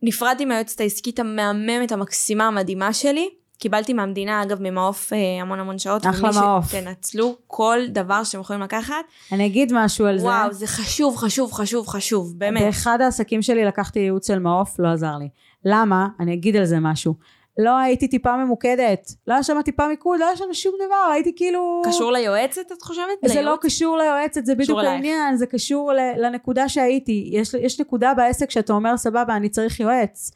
נפרדתי 0.01 0.45
מהיועצת 0.45 0.79
העסקית 0.79 1.19
המהממת, 1.19 1.91
המקסימה, 1.91 2.47
המדהימה 2.47 2.93
שלי. 2.93 3.29
קיבלתי 3.57 3.93
מהמדינה, 3.93 4.43
אגב, 4.43 4.57
ממעוף 4.61 5.13
אה, 5.13 5.41
המון 5.41 5.59
המון 5.59 5.79
שעות. 5.79 6.05
אחלה 6.05 6.29
מעוף. 6.31 6.69
שתנצלו 6.69 7.35
כל 7.47 7.79
דבר 7.89 8.23
שאתם 8.23 8.39
יכולים 8.39 8.61
לקחת. 8.61 8.95
אני 9.31 9.45
אגיד 9.45 9.71
משהו 9.75 10.05
על 10.05 10.19
זה. 10.19 10.25
וואו, 10.25 10.53
זה 10.53 10.67
חשוב, 10.67 11.17
חשוב, 11.17 11.53
חשוב, 11.53 11.87
חשוב, 11.87 12.33
באמת. 12.37 12.61
באחד 12.61 13.01
העסקים 13.01 13.41
שלי 13.41 13.65
לקחתי 13.65 13.99
ייעוץ 13.99 14.27
של 14.27 14.39
מעוף, 14.39 14.79
לא 14.79 14.87
עזר 14.87 15.17
לי. 15.19 15.29
למה? 15.65 16.07
אני 16.19 16.33
אגיד 16.33 16.55
על 16.55 16.65
זה 16.65 16.79
משהו. 16.79 17.13
לא 17.57 17.77
הייתי 17.77 18.07
טיפה 18.07 18.37
ממוקדת, 18.37 19.11
לא 19.27 19.33
היה 19.33 19.43
שם 19.43 19.61
טיפה 19.65 19.87
מיקוד, 19.87 20.19
לא 20.19 20.25
היה 20.25 20.35
שם 20.35 20.53
שום 20.53 20.73
דבר, 20.85 21.11
הייתי 21.13 21.33
כאילו... 21.35 21.81
קשור 21.85 22.11
ליועצת, 22.11 22.71
את 22.71 22.81
חושבת? 22.81 23.05
זה 23.25 23.35
לא 23.35 23.41
לייעוץ? 23.41 23.65
קשור 23.65 23.97
ליועצת, 23.97 24.45
זה 24.45 24.55
בדיוק. 24.55 24.79
העניין, 24.79 25.37
זה 25.37 25.45
קשור 25.45 25.91
לנקודה 26.17 26.69
שהייתי. 26.69 27.29
יש, 27.31 27.53
יש 27.53 27.79
נקודה 27.81 28.13
בעסק 28.13 28.51
שאתה 28.51 28.73
אומר, 28.73 28.97
סבבה, 28.97 29.35
אני 29.35 29.49
צריך 29.49 29.79
יועץ. 29.79 30.31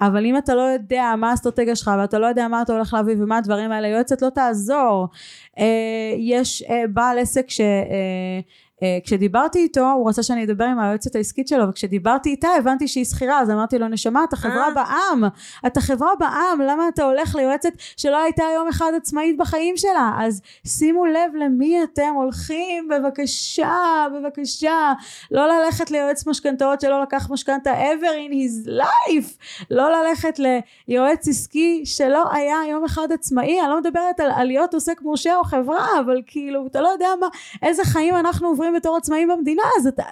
אבל 0.00 0.26
אם 0.26 0.36
אתה 0.36 0.54
לא 0.54 0.60
יודע 0.62 1.14
מה 1.18 1.30
האסטרטגיה 1.30 1.76
שלך 1.76 1.90
ואתה 1.98 2.18
לא 2.18 2.26
יודע 2.26 2.48
מה 2.48 2.62
אתה 2.62 2.72
הולך 2.72 2.94
להביא 2.94 3.14
ומה 3.18 3.36
הדברים 3.36 3.72
האלה, 3.72 3.88
יועצת 3.88 4.22
לא 4.22 4.28
תעזור. 4.28 5.08
אה, 5.58 5.64
יש 6.18 6.62
אה, 6.62 6.82
בעל 6.88 7.18
עסק 7.18 7.50
ש... 7.50 7.60
אה, 7.60 8.40
כשדיברתי 9.04 9.58
איתו, 9.58 9.90
הוא 9.90 10.08
רצה 10.08 10.22
שאני 10.22 10.44
אדבר 10.44 10.64
עם 10.64 10.78
היועצת 10.78 11.16
העסקית 11.16 11.48
שלו, 11.48 11.68
וכשדיברתי 11.68 12.30
איתה 12.30 12.48
הבנתי 12.58 12.88
שהיא 12.88 13.04
שכירה, 13.04 13.40
אז 13.40 13.50
אמרתי 13.50 13.78
לו, 13.78 13.88
נשמה, 13.88 14.24
אתה 14.24 14.36
חברה 14.36 14.68
אה. 14.68 14.74
בעם, 14.74 15.24
אתה 15.66 15.80
חברה 15.80 16.10
בעם, 16.18 16.60
למה 16.60 16.88
אתה 16.88 17.04
הולך 17.04 17.34
ליועצת 17.34 17.72
שלא 17.96 18.22
הייתה 18.22 18.44
יום 18.54 18.68
אחד 18.68 18.92
עצמאית 18.96 19.36
בחיים 19.36 19.76
שלה? 19.76 20.12
אז 20.18 20.42
שימו 20.66 21.06
לב 21.06 21.34
למי 21.34 21.84
אתם 21.84 22.12
הולכים, 22.14 22.88
בבקשה, 22.88 24.06
בבקשה. 24.14 24.92
לא 25.30 25.48
ללכת 25.48 25.90
ליועץ 25.90 26.26
משכנתאות 26.26 26.80
שלא 26.80 27.02
לקח 27.02 27.30
משכנתה 27.30 27.72
ever 27.72 28.30
in 28.30 28.32
his 28.32 28.68
life. 28.68 29.36
לא 29.70 29.88
ללכת 29.90 30.40
ליועץ 30.88 31.28
עסקי 31.28 31.82
שלא 31.84 32.24
היה 32.32 32.56
יום 32.70 32.84
אחד 32.84 33.12
עצמאי. 33.12 33.60
אני 33.60 33.68
לא 33.68 33.80
מדברת 33.80 34.20
על, 34.20 34.30
על 34.34 34.46
להיות 34.46 34.74
עוסק 34.74 35.02
מורשה 35.02 35.36
או 35.36 35.44
חברה, 35.44 35.86
אבל 36.00 36.22
כאילו, 36.26 36.66
אתה 36.66 36.80
לא 36.80 36.88
יודע 36.88 37.08
מה, 37.20 37.26
איזה 37.62 37.84
חיים 37.84 38.16
אנחנו 38.16 38.48
עוברים 38.48 38.71
בתור 38.76 38.96
עצמאים 38.96 39.28
במדינה, 39.28 39.62
אז, 39.78 39.86
אתה, 39.86 40.02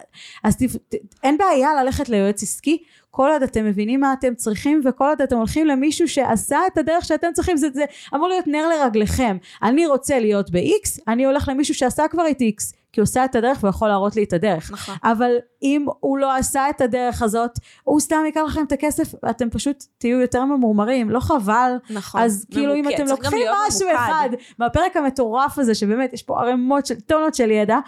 אז 0.44 0.56
תפ, 0.56 0.76
ת, 0.76 0.94
אין 1.22 1.38
בעיה 1.38 1.82
ללכת 1.82 2.08
ליועץ 2.08 2.42
עסקי. 2.42 2.82
כל 3.11 3.30
עוד 3.32 3.42
אתם 3.42 3.64
מבינים 3.64 4.00
מה 4.00 4.12
אתם 4.12 4.34
צריכים 4.34 4.80
וכל 4.84 5.08
עוד 5.08 5.22
אתם 5.22 5.36
הולכים 5.36 5.66
למישהו 5.66 6.08
שעשה 6.08 6.58
את 6.72 6.78
הדרך 6.78 7.04
שאתם 7.04 7.28
צריכים 7.32 7.56
זה, 7.56 7.68
זה 7.74 7.84
אמור 8.14 8.28
להיות 8.28 8.46
נר 8.46 8.68
לרגליכם 8.68 9.36
אני 9.62 9.86
רוצה 9.86 10.18
להיות 10.18 10.50
ב-X 10.50 11.02
אני 11.08 11.24
הולך 11.24 11.48
למישהו 11.48 11.74
שעשה 11.74 12.08
כבר 12.08 12.30
את 12.30 12.38
X 12.40 12.80
כי 12.93 13.01
הוא 13.01 13.05
עושה 13.05 13.24
את 13.24 13.34
הדרך 13.34 13.64
ויכול 13.64 13.88
להראות 13.88 14.16
לי 14.16 14.24
את 14.24 14.32
הדרך 14.32 14.70
נכון. 14.72 14.95
אבל 15.05 15.30
אם 15.62 15.86
הוא 16.01 16.18
לא 16.18 16.36
עשה 16.36 16.70
את 16.70 16.80
הדרך 16.80 17.22
הזאת 17.22 17.51
הוא 17.84 18.01
סתם 18.01 18.16
ייקח 18.26 18.41
לכם 18.47 18.64
את 18.64 18.72
הכסף 18.72 19.14
ואתם 19.22 19.51
פשוט 19.51 19.84
תהיו 19.99 20.20
יותר 20.20 20.45
ממורמרים 20.45 21.11
לא 21.11 21.20
חבל 21.20 21.72
נכון. 21.91 22.20
אז 22.20 22.47
כאילו 22.51 22.74
אם 22.74 22.80
ממוקד. 22.80 22.95
אתם 22.95 23.07
לוקחים 23.07 23.47
משהו 23.68 23.88
ממוקד. 23.88 24.05
אחד 24.05 24.28
מהפרק 24.59 24.97
המטורף 24.97 25.59
הזה 25.59 25.74
שבאמת 25.74 26.12
יש 26.12 26.22
פה 26.22 26.41
ערימות 26.41 26.86
של 26.86 27.01
טונות 27.01 27.34
של 27.34 27.51
ידע 27.51 27.78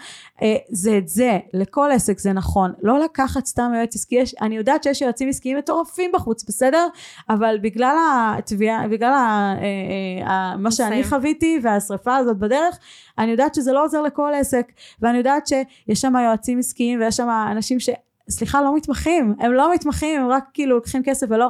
אה, 0.41 0.55
זה 0.69 0.97
את 0.97 1.07
זה 1.07 1.39
לכל 1.53 1.89
עסק 1.93 2.19
זה 2.19 2.33
נכון 2.33 2.73
לא 2.81 2.99
לקחת 2.99 3.45
סתם 3.45 3.71
יועץ 3.75 3.95
עסקי 3.95 4.15
יש, 4.15 4.35
אני 4.41 4.57
יודעת 4.57 4.83
שיש 4.83 5.01
יועצים 5.01 5.29
עסקיים 5.29 5.57
מטורפים 5.57 6.11
בחוץ 6.13 6.43
בסדר 6.43 6.87
אבל 7.29 7.57
בגלל 7.61 7.95
התביעה 8.37 8.87
בגלל 8.87 9.13
ה, 9.13 9.55
אה, 9.57 10.27
אה, 10.27 10.57
מה 10.57 10.71
שאני. 10.71 11.03
חוויתי 11.03 11.59
והשריפה 11.63 12.15
הזאת 12.15 12.37
בדרך 12.37 12.77
אני 13.17 13.31
יודעת 13.31 13.55
שזה 13.55 13.71
לא 13.71 13.83
עוזר 13.83 14.01
לכל 14.01 14.31
עסק 14.35 14.71
ואני 15.01 15.17
יודעת 15.17 15.47
שיש 15.47 16.01
שם 16.01 16.13
יועצים 16.25 16.59
עסקיים 16.59 16.99
ויש 16.99 17.17
שם 17.17 17.27
אנשים 17.51 17.79
ש... 17.79 17.89
סליחה, 18.29 18.61
לא 18.61 18.75
מתמחים, 18.75 19.35
הם 19.39 19.53
לא 19.53 19.73
מתמחים, 19.73 20.21
הם 20.21 20.27
רק 20.27 20.43
כאילו 20.53 20.75
לוקחים 20.75 21.03
כסף 21.05 21.27
ולא, 21.29 21.47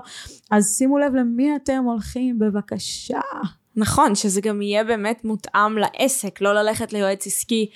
אז 0.52 0.76
שימו 0.78 0.98
לב 0.98 1.16
למי 1.16 1.56
אתם 1.56 1.84
הולכים 1.84 2.40
בבקשה. 2.40 3.20
נכון, 3.76 4.16
שזה 4.16 4.42
גם 4.42 4.62
יהיה 4.62 4.84
באמת 4.84 5.26
מותאם 5.26 5.78
לעסק, 5.78 6.42
לא 6.42 6.54
ללכת 6.54 6.94
ליועץ 6.94 7.28
עסקי 7.28 7.70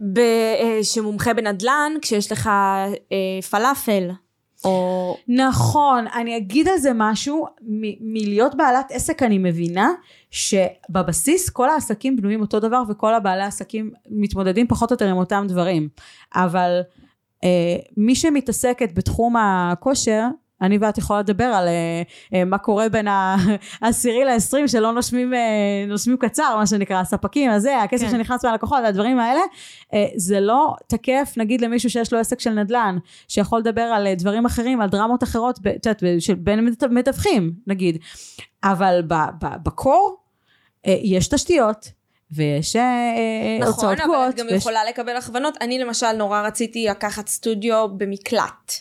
ב, 0.00 0.18
אה, 0.18 0.80
שמומחה 0.82 1.34
בנדל"ן, 1.34 1.92
כשיש 2.02 2.32
לך 2.32 2.46
אה, 2.46 3.42
פלאפל, 3.50 4.10
או... 4.64 5.16
נכון, 5.28 6.04
אני 6.14 6.36
אגיד 6.36 6.68
על 6.68 6.78
זה 6.78 6.90
משהו, 6.94 7.46
מ- 7.62 8.12
מלהיות 8.12 8.54
בעלת 8.54 8.90
עסק 8.90 9.22
אני 9.22 9.38
מבינה 9.38 9.90
שבבסיס 10.30 11.50
כל 11.50 11.70
העסקים 11.70 12.16
בנויים 12.16 12.40
אותו 12.40 12.60
דבר 12.60 12.82
וכל 12.88 13.14
הבעלי 13.14 13.42
עסקים 13.44 13.90
מתמודדים 14.10 14.66
פחות 14.68 14.90
או 14.90 14.94
יותר 14.94 15.08
עם 15.08 15.16
אותם 15.16 15.44
דברים, 15.48 15.88
אבל 16.34 16.80
אה, 17.44 17.76
מי 17.96 18.14
שמתעסקת 18.14 18.94
בתחום 18.94 19.36
הכושר 19.36 20.24
אני 20.62 20.78
ואת 20.80 20.98
יכולה 20.98 21.20
לדבר 21.20 21.44
על 21.44 21.68
אה, 21.68 22.02
אה, 22.34 22.44
מה 22.44 22.58
קורה 22.58 22.88
בין 22.88 23.08
העשירי 23.82 24.24
לעשרים 24.24 24.68
שלא 24.68 24.92
נושמים, 24.92 25.34
אה, 25.34 25.38
נושמים 25.88 26.16
קצר, 26.16 26.56
מה 26.56 26.66
שנקרא, 26.66 26.96
הספקים, 27.00 27.50
הזה, 27.50 27.82
הכסף 27.82 28.04
כן. 28.04 28.10
שנכנס 28.10 28.44
מהלקוחות, 28.44 28.78
הדברים 28.84 29.18
האלה. 29.18 29.40
זה 30.16 30.40
לא 30.40 30.74
תקף, 30.86 31.34
נגיד, 31.36 31.60
למישהו 31.60 31.90
שיש 31.90 32.12
לו 32.12 32.18
עסק 32.18 32.40
של 32.40 32.50
נדל"ן, 32.50 32.98
שיכול 33.28 33.58
לדבר 33.58 33.82
על 33.82 34.14
דברים 34.14 34.46
אחרים, 34.46 34.80
על 34.80 34.88
דרמות 34.88 35.22
אחרות, 35.22 35.58
ב- 35.62 35.70
של- 36.18 36.34
בין 36.34 36.60
מת- 36.64 36.84
מתווכים, 36.84 37.52
נגיד. 37.66 37.98
אבל 38.64 39.02
ב- 39.08 39.14
ב- 39.44 39.62
בקור, 39.62 40.16
יש 40.86 41.28
תשתיות. 41.28 41.88
ויש 42.32 42.76
נכון, 43.60 43.66
הוצאות 43.72 43.92
אבל 43.92 44.04
קבועות. 44.04 44.34
את 44.34 44.40
גם 44.40 44.46
ויש- 44.46 44.60
יכולה 44.60 44.84
לקבל 44.88 45.16
הכוונות. 45.16 45.54
אני 45.60 45.78
למשל 45.78 46.12
נורא 46.12 46.40
רציתי 46.42 46.86
לקחת 46.90 47.28
סטודיו 47.28 47.88
במקלט. 47.96 48.72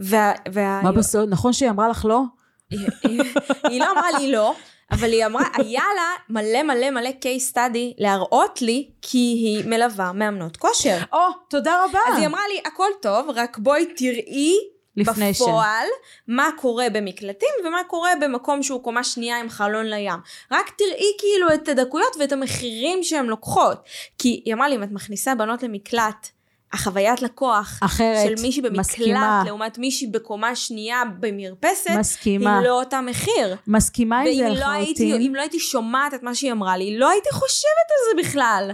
וה... 0.00 0.32
וה... 0.52 0.80
מה 0.82 0.92
בסוד? 0.92 1.28
נכון 1.28 1.52
שהיא 1.52 1.70
אמרה 1.70 1.88
לך 1.88 2.04
לא? 2.04 2.22
היא, 2.70 3.80
לא 3.80 3.90
אמרה 3.92 4.18
לי 4.18 4.32
לא, 4.32 4.54
אבל 4.90 5.12
היא 5.12 5.26
אמרה, 5.26 5.44
היה 5.54 5.82
לה 5.96 6.12
מלא 6.28 6.62
מלא 6.62 6.90
מלא 6.90 7.08
case 7.10 7.52
study 7.54 7.94
להראות 7.98 8.62
לי, 8.62 8.90
כי 9.02 9.18
היא 9.18 9.64
מלווה 9.68 10.12
מאמנות 10.12 10.56
כושר. 10.56 10.98
או, 11.12 11.18
תודה 11.50 11.84
רבה. 11.84 11.98
אז 12.08 12.18
היא 12.18 12.26
אמרה 12.26 12.40
לי, 12.52 12.60
הכל 12.64 12.88
טוב, 13.02 13.30
רק 13.34 13.58
בואי 13.58 13.86
תראי 13.96 14.54
לפני 14.96 15.34
ש- 15.34 15.42
בפועל 15.42 15.86
מה 16.28 16.48
קורה 16.60 16.86
במקלטים 16.92 17.48
ומה 17.64 17.84
קורה 17.86 18.10
במקום 18.20 18.62
שהוא 18.62 18.82
קומה 18.82 19.04
שנייה 19.04 19.40
עם 19.40 19.48
חלון 19.48 19.86
לים. 19.86 20.18
רק 20.52 20.70
תראי 20.78 21.12
כאילו 21.18 21.54
את 21.54 21.68
הדקויות 21.68 22.16
ואת 22.20 22.32
המחירים 22.32 23.02
שהן 23.02 23.26
לוקחות. 23.26 23.76
כי 24.18 24.42
היא 24.44 24.54
אמרה 24.54 24.68
לי, 24.68 24.76
אם 24.76 24.82
את 24.82 24.92
מכניסה 24.92 25.34
בנות 25.34 25.62
למקלט, 25.62 26.28
החוויית 26.72 27.22
לקוח 27.22 27.78
אחרת, 27.82 28.26
של 28.26 28.42
מישהי 28.42 28.62
במקלט 28.62 28.78
מסכימה. 28.78 29.42
לעומת 29.46 29.78
מישהי 29.78 30.06
בקומה 30.06 30.56
שנייה 30.56 31.02
במרפסת, 31.20 31.90
מסכימה. 31.98 32.58
היא 32.58 32.66
לא 32.66 32.78
אותה 32.80 33.00
מחיר. 33.00 33.56
מסכימה 33.66 34.20
עם 34.20 34.34
זה 34.34 34.44
ואם 34.44 34.54
לא, 34.54 34.80
לחלוטין. 34.80 35.20
אם 35.20 35.34
לא 35.34 35.40
הייתי 35.40 35.58
שומעת 35.58 36.14
את 36.14 36.22
מה 36.22 36.34
שהיא 36.34 36.52
אמרה 36.52 36.76
לי, 36.76 36.98
לא 36.98 37.10
הייתי 37.10 37.28
חושבת 37.32 37.88
על 37.90 38.22
זה 38.22 38.28
בכלל. 38.28 38.70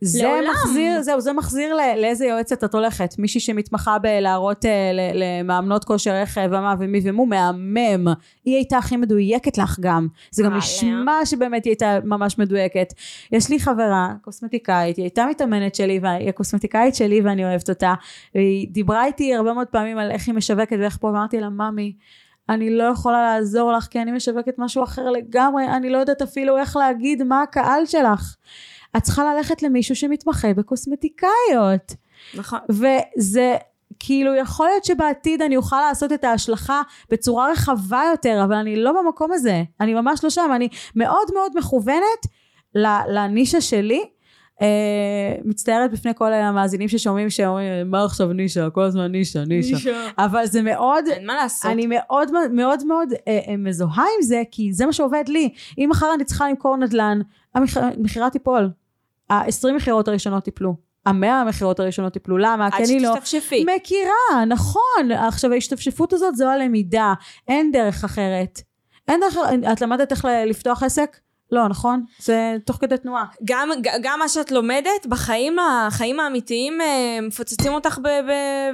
זה 0.00 0.22
לעולם. 0.22 0.50
מחזיר, 0.50 1.02
זהו, 1.02 1.20
זה 1.20 1.32
מחזיר 1.32 1.74
ל- 1.74 2.00
לאיזה 2.00 2.26
יועצת 2.26 2.64
את 2.64 2.74
הולכת. 2.74 3.14
מישהי 3.18 3.40
שמתמחה 3.40 3.98
בלהראות 3.98 4.64
אה, 4.64 4.90
למאמנות 5.14 5.84
כושר 5.84 6.14
איך 6.14 6.38
אה, 6.38 6.46
ומה 6.50 6.74
ומי 6.78 7.00
ומו, 7.04 7.26
מהמם. 7.26 8.06
היא 8.44 8.54
הייתה 8.54 8.78
הכי 8.78 8.96
מדויקת 8.96 9.58
לך 9.58 9.80
גם. 9.80 10.08
זה 10.30 10.42
גם. 10.42 10.56
נשמע 10.56 11.12
שבאמת 11.24 11.64
היא 11.64 11.70
הייתה 11.70 11.98
ממש 12.04 12.38
מדויקת. 12.38 12.92
יש 13.32 13.50
לי 13.50 13.60
חברה, 13.60 14.14
קוסמטיקאית, 14.22 14.96
היא 14.96 15.04
הייתה 15.04 15.26
מתאמנת 15.30 15.74
שלי, 15.74 16.00
והיא 16.02 16.28
הקוסמטיקאית 16.28 16.94
שלי 16.94 17.20
ואני 17.20 17.44
אוהבת 17.44 17.68
אותה. 17.68 17.94
היא 18.34 18.68
דיברה 18.70 19.04
איתי 19.06 19.34
הרבה 19.34 19.52
מאוד 19.52 19.66
פעמים 19.66 19.98
על 19.98 20.10
איך 20.10 20.26
היא 20.26 20.34
משווקת 20.34 20.76
ואיך 20.80 20.96
פה, 21.00 21.06
ואמרתי 21.06 21.40
לה, 21.40 21.48
ממי, 21.48 21.92
אני 22.48 22.70
לא 22.70 22.84
יכולה 22.84 23.22
לעזור 23.22 23.72
לך 23.72 23.84
כי 23.90 24.02
אני 24.02 24.12
משווקת 24.12 24.54
משהו 24.58 24.84
אחר 24.84 25.10
לגמרי, 25.10 25.64
אני 25.66 25.90
לא 25.90 25.98
יודעת 25.98 26.22
אפילו 26.22 26.56
איך 26.56 26.76
להגיד 26.76 27.22
מה 27.22 27.42
הקהל 27.42 27.86
שלך. 27.86 28.34
את 28.98 29.02
צריכה 29.02 29.34
ללכת 29.34 29.62
למישהו 29.62 29.96
שמתמחה 29.96 30.54
בקוסמטיקאיות. 30.54 31.94
נכון. 32.34 32.58
וזה 32.68 33.56
כאילו 33.98 34.34
יכול 34.34 34.66
להיות 34.66 34.84
שבעתיד 34.84 35.42
אני 35.42 35.56
אוכל 35.56 35.80
לעשות 35.88 36.12
את 36.12 36.24
ההשלכה 36.24 36.82
בצורה 37.10 37.50
רחבה 37.52 38.02
יותר, 38.10 38.40
אבל 38.44 38.54
אני 38.54 38.76
לא 38.76 38.92
במקום 39.02 39.32
הזה. 39.32 39.62
אני 39.80 39.94
ממש 39.94 40.24
לא 40.24 40.30
שם, 40.30 40.50
אני 40.54 40.68
מאוד 40.96 41.28
מאוד 41.34 41.52
מכוונת 41.58 42.26
לנישה 43.08 43.60
שלי. 43.60 44.04
אה, 44.62 44.66
מצטערת 45.44 45.92
בפני 45.92 46.10
כל 46.14 46.32
המאזינים 46.32 46.88
ששומעים 46.88 47.30
שאומרים 47.30 47.90
מה 47.90 48.04
עכשיו 48.04 48.32
נישה 48.32 48.70
כל 48.70 48.82
הזמן 48.82 49.12
נישה 49.12 49.44
נישה 49.44 49.76
אבל 50.18 50.46
זה 50.46 50.62
מאוד 50.62 51.04
אין 51.08 51.26
מה 51.26 51.34
לעשות. 51.34 51.70
אני 51.70 51.86
מאוד 51.86 52.30
מאוד 52.50 52.84
מאוד 52.86 53.08
אה, 53.28 53.56
מזוהה 53.58 54.04
עם 54.16 54.22
זה, 54.22 54.42
כי 54.50 54.72
זה 54.72 54.86
מה 54.86 54.92
שעובד 54.92 55.24
לי. 55.28 55.48
אם 55.78 55.88
מחר 55.90 56.06
אני 56.14 56.24
צריכה 56.24 56.48
למכור 56.48 56.76
נדל"ן, 56.76 57.20
המכ- 57.56 57.78
המכירה 57.98 58.30
תיפול. 58.30 58.70
ה-20 59.30 59.72
מכירות 59.76 60.08
הראשונות 60.08 60.44
טיפלו. 60.44 60.74
המאה 61.06 61.40
המכירות 61.40 61.80
הראשונות 61.80 62.12
טיפלו. 62.12 62.38
למה? 62.38 62.70
כי 62.70 62.82
עד 62.82 62.88
אני 62.88 63.00
לא 63.00 63.14
שתשתפשפי. 63.16 63.64
מכירה, 63.76 64.44
נכון. 64.46 65.12
עכשיו 65.28 65.52
ההשתפשפות 65.52 66.12
הזאת 66.12 66.36
זו 66.36 66.48
הלמידה. 66.48 67.14
אין 67.48 67.72
דרך 67.72 68.04
אחרת. 68.04 68.60
אין 69.08 69.20
דרך, 69.20 69.36
את 69.72 69.80
למדת 69.80 70.12
איך 70.12 70.24
לפתוח 70.46 70.82
עסק? 70.82 71.16
לא, 71.52 71.68
נכון? 71.68 72.04
זה 72.18 72.56
תוך 72.64 72.76
כדי 72.76 72.96
תנועה. 72.96 73.24
גם, 73.44 73.68
גם 74.02 74.18
מה 74.18 74.28
שאת 74.28 74.52
לומדת, 74.52 75.06
בחיים 75.08 75.56
החיים 75.58 76.20
האמיתיים 76.20 76.80
אה, 76.80 77.18
מפוצצים 77.22 77.72
אותך 77.72 77.98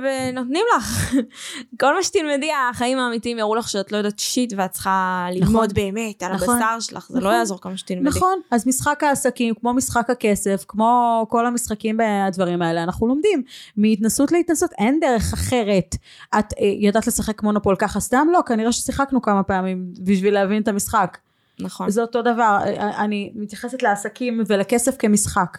ונותנים 0.03 0.64
לך. 0.77 1.14
כל 1.81 1.95
מה 1.95 2.03
שתלמדי, 2.03 2.51
החיים 2.70 2.99
האמיתיים 2.99 3.39
יראו 3.39 3.55
לך 3.55 3.68
שאת 3.68 3.93
לא 3.93 3.97
יודעת 3.97 4.18
שיט 4.18 4.53
ואת 4.57 4.70
צריכה 4.70 5.27
ללמוד 5.33 5.72
באמת 5.72 6.22
על 6.22 6.33
נכון. 6.33 6.62
הבשר 6.62 6.81
שלך, 6.81 7.09
זה 7.09 7.20
לא 7.20 7.27
נכון. 7.27 7.39
יעזור 7.39 7.61
כמה 7.61 7.77
שתלמדי. 7.77 8.09
נכון, 8.09 8.39
אז 8.51 8.66
משחק 8.66 9.03
העסקים, 9.03 9.55
כמו 9.55 9.75
משחק 9.75 10.11
הכסף, 10.11 10.64
כמו 10.68 11.27
כל 11.29 11.47
המשחקים 11.47 11.99
והדברים 11.99 12.62
האלה, 12.62 12.83
אנחנו 12.83 13.07
לומדים. 13.07 13.43
מהתנסות 13.77 14.33
להתנסות, 14.33 14.70
אין 14.79 15.01
דרך 15.01 15.33
אחרת. 15.33 15.97
את 16.39 16.53
אה, 16.61 16.66
ידעת 16.81 17.07
לשחק 17.07 17.43
מונופול 17.43 17.77
ככה 17.77 18.01
סתם? 18.01 18.27
לא, 18.33 18.41
כנראה 18.47 18.72
ששיחקנו 18.72 19.22
כמה 19.22 19.43
פעמים 19.43 19.93
בשביל 20.05 20.35
להבין 20.35 20.62
את 20.62 20.68
המשחק. 20.68 21.18
נכון. 21.61 21.90
זה 21.90 22.02
אותו 22.02 22.22
דבר, 22.22 22.59
אה, 22.66 23.05
אני 23.05 23.32
מתייחסת 23.34 23.82
לעסקים 23.82 24.42
ולכסף 24.48 24.96
כמשחק. 24.98 25.59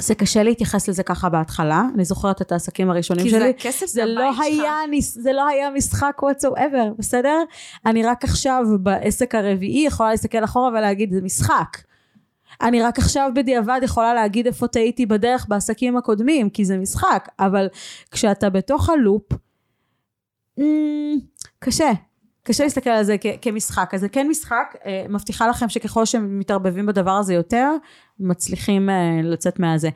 זה 0.00 0.14
קשה 0.14 0.42
להתייחס 0.42 0.88
לזה 0.88 1.02
ככה 1.02 1.28
בהתחלה, 1.28 1.82
אני 1.94 2.04
זוכרת 2.04 2.42
את 2.42 2.52
העסקים 2.52 2.90
הראשונים 2.90 3.24
כי 3.24 3.30
שלי. 3.30 3.38
זה 3.38 3.46
הכסף 3.46 3.86
זה 3.86 4.04
לא 4.04 4.32
שלך. 4.32 4.40
היה, 4.44 4.72
זה 5.00 5.32
לא 5.32 5.46
היה 5.46 5.70
משחק 5.70 6.16
whatsoever, 6.22 6.94
בסדר? 6.98 7.42
אני 7.86 8.02
רק 8.02 8.24
עכשיו 8.24 8.62
בעסק 8.80 9.34
הרביעי 9.34 9.86
יכולה 9.86 10.10
להסתכל 10.10 10.44
אחורה 10.44 10.68
ולהגיד 10.68 11.12
זה 11.12 11.20
משחק. 11.22 11.78
אני 12.62 12.82
רק 12.82 12.98
עכשיו 12.98 13.30
בדיעבד 13.34 13.80
יכולה 13.82 14.14
להגיד 14.14 14.46
איפה 14.46 14.68
טעיתי 14.68 15.06
בדרך 15.06 15.46
בעסקים 15.48 15.96
הקודמים, 15.96 16.50
כי 16.50 16.64
זה 16.64 16.78
משחק, 16.78 17.28
אבל 17.38 17.68
כשאתה 18.10 18.50
בתוך 18.50 18.88
הלופ, 18.88 19.32
mm, 20.60 20.62
קשה. 21.58 21.92
קשה 22.46 22.64
להסתכל 22.64 22.90
על 22.90 23.04
זה 23.04 23.16
כ- 23.20 23.36
כמשחק, 23.42 23.90
אז 23.94 24.00
זה 24.00 24.08
כן 24.08 24.28
משחק, 24.28 24.74
אה, 24.86 25.06
מבטיחה 25.08 25.48
לכם 25.48 25.68
שככל 25.68 26.04
שמתערבבים 26.04 26.86
בדבר 26.86 27.10
הזה 27.10 27.34
יותר, 27.34 27.70
מצליחים 28.20 28.90
אה, 28.90 29.20
לצאת 29.22 29.58
מהזה. 29.58 29.88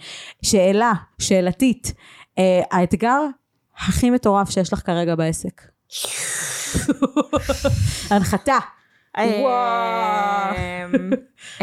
שאלה, 0.43 0.93
שאלתית, 1.19 1.93
אה, 2.39 2.61
האתגר 2.71 3.21
הכי 3.79 4.11
מטורף 4.11 4.51
שיש 4.51 4.73
לך 4.73 4.87
כרגע 4.87 5.15
בעסק. 5.15 5.63
הנחתה. 8.11 8.59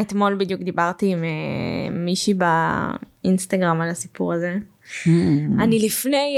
אתמול 0.01 0.35
בדיוק 0.35 0.61
דיברתי 0.61 1.11
עם 1.11 1.23
מישהי 1.91 2.33
באינסטגרם 3.23 3.81
על 3.81 3.89
הסיפור 3.89 4.33
הזה. 4.33 4.55
אני 5.59 5.79
לפני, 5.79 6.37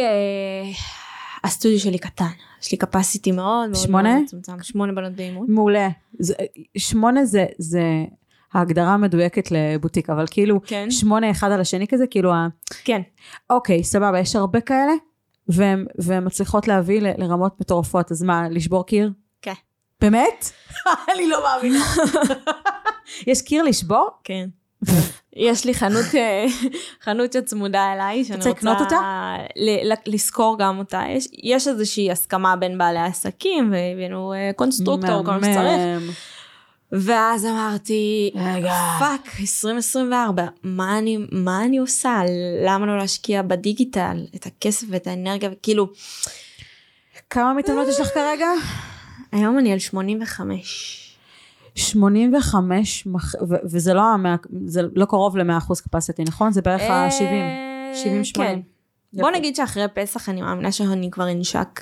הסטודיו 1.43 1.79
שלי 1.79 1.97
קטן, 1.97 2.25
יש 2.61 2.71
לי 2.71 2.77
capacity 2.83 3.31
מאוד 3.35 3.69
מאוד 3.69 3.75
שמונה? 3.75 4.11
מאוד 4.13 4.23
מצומצם, 4.23 4.53
שמונה 4.63 4.93
בנות 4.93 5.13
באימון. 5.13 5.45
מעולה. 5.49 5.89
זה, 6.19 6.33
שמונה 6.77 7.25
זה, 7.25 7.45
זה 7.57 7.81
ההגדרה 8.53 8.93
המדויקת 8.93 9.51
לבוטיק, 9.51 10.09
אבל 10.09 10.25
כאילו 10.31 10.59
כן. 10.65 10.91
שמונה 10.91 11.31
אחד 11.31 11.51
על 11.51 11.61
השני 11.61 11.87
כזה, 11.87 12.07
כאילו 12.07 12.33
ה... 12.33 12.47
כן. 12.83 13.01
אוקיי, 13.49 13.83
סבבה, 13.83 14.19
יש 14.19 14.35
הרבה 14.35 14.61
כאלה, 14.61 14.91
והן 15.47 15.85
והן 15.97 16.25
מצליחות 16.25 16.67
להביא 16.67 17.01
ל- 17.01 17.13
לרמות 17.23 17.59
מטורפות, 17.61 18.11
אז 18.11 18.23
מה, 18.23 18.49
לשבור 18.49 18.85
קיר? 18.85 19.11
כן. 19.41 19.53
באמת? 20.01 20.51
אני 21.15 21.27
לא 21.27 21.43
מאמינה. 21.43 21.85
יש 23.27 23.41
קיר 23.41 23.63
לשבור? 23.63 24.07
כן. 24.23 24.49
יש 25.35 25.65
לי 25.65 25.73
חנות, 25.73 26.05
אה, 26.15 26.45
חנות 27.03 27.33
שצמודה 27.33 27.93
אליי, 27.93 28.25
שאני 28.25 28.37
רוצה 28.37 28.49
לקנות 28.49 28.77
אותה? 28.81 29.35
לשכור 30.05 30.57
גם 30.59 30.79
אותה. 30.79 31.03
יש, 31.09 31.27
יש 31.43 31.67
איזושהי 31.67 32.11
הסכמה 32.11 32.55
בין 32.55 32.77
בעלי 32.77 32.99
העסקים, 32.99 33.71
והבאנו 33.71 34.33
אה, 34.33 34.51
קונסטרוקטור, 34.55 35.25
כל 35.25 35.31
מה 35.31 35.39
שצריך. 35.39 36.17
ואז 36.91 37.45
אמרתי, 37.45 38.31
רגע. 38.35 38.73
fuck, 38.99 39.27
2024, 39.39 40.45
מה 40.63 40.97
אני, 40.97 41.17
מה 41.31 41.63
אני 41.63 41.77
עושה? 41.77 42.21
למה 42.65 42.85
לא 42.85 42.97
להשקיע 42.97 43.41
בדיגיטל 43.41 44.25
את 44.35 44.45
הכסף 44.45 44.87
ואת 44.89 45.07
האנרגיה? 45.07 45.49
וכאילו, 45.53 45.87
כמה 47.29 47.53
מתאמנות 47.53 47.87
יש 47.87 47.99
לך 47.99 48.07
כרגע? 48.07 48.47
היום 49.31 49.59
אני 49.59 49.73
על 49.73 49.79
85. 49.79 51.08
85, 51.75 53.05
מח- 53.05 53.35
ו- 53.49 53.55
וזה 53.63 53.93
לא, 53.93 54.03
זה 54.65 54.81
לא 54.95 55.05
קרוב 55.05 55.37
ל-100% 55.37 55.63
capacity, 55.71 56.23
נכון? 56.27 56.51
זה 56.51 56.61
בערך 56.61 56.81
ה-70. 56.81 57.13
70, 57.95 58.23
80. 58.23 58.23
כן. 58.33 58.59
בוא 59.13 59.31
נגיד 59.31 59.55
שאחרי 59.55 59.85
פסח 59.93 60.29
אני 60.29 60.41
מאמינה 60.41 60.71
שאני 60.71 61.11
כבר 61.11 61.31
אנשק. 61.31 61.81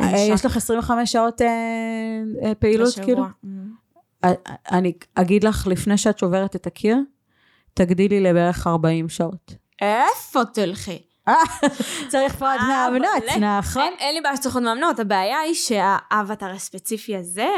אה, 0.00 0.18
יש 0.18 0.44
לך 0.44 0.56
25 0.56 1.12
שעות 1.12 1.42
אה, 1.42 1.46
אה, 2.44 2.54
פעילות. 2.54 2.94
כאילו? 3.02 3.24
אה, 4.24 4.32
אני 4.72 4.92
אגיד 5.14 5.44
לך, 5.44 5.66
לפני 5.66 5.98
שאת 5.98 6.18
שוברת 6.18 6.56
את 6.56 6.66
הקיר, 6.66 6.96
תגדילי 7.74 8.20
לבערך 8.20 8.66
40 8.66 9.08
שעות. 9.08 9.54
איפה 9.82 10.44
תלכי? 10.54 10.98
אה, 11.28 11.34
צריך 12.10 12.34
פה 12.36 12.52
עוד 12.52 12.60
אה, 12.60 12.90
מאמנות. 12.90 13.08
נכון? 13.58 13.90
אין 13.98 14.14
לי 14.14 14.20
בעיה 14.20 14.36
שצריך 14.36 14.54
עוד 14.54 14.64
מאמנות, 14.64 14.98
הבעיה 14.98 15.38
היא 15.38 15.54
שהאבטר 15.54 16.50
הספציפי 16.50 17.16
הזה, 17.16 17.48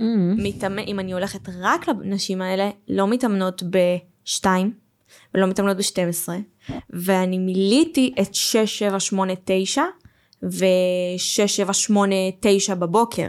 Mm. 0.00 0.02
מתאמן, 0.36 0.78
אם 0.78 1.00
אני 1.00 1.12
הולכת 1.12 1.48
רק 1.60 1.88
לנשים 1.88 2.42
האלה, 2.42 2.70
לא 2.88 3.08
מתאמנות 3.08 3.62
ב-2 3.70 4.46
ולא 5.34 5.46
מתאמנות 5.46 5.76
ב-12, 5.76 6.28
ואני 6.90 7.38
מילאתי 7.38 8.14
את 8.20 8.34
6, 8.34 8.56
7, 8.56 9.00
8, 9.00 9.32
9 9.44 9.82
ו-6, 10.42 11.46
7, 11.46 11.72
8, 11.72 12.14
9 12.40 12.74
בבוקר. 12.74 13.28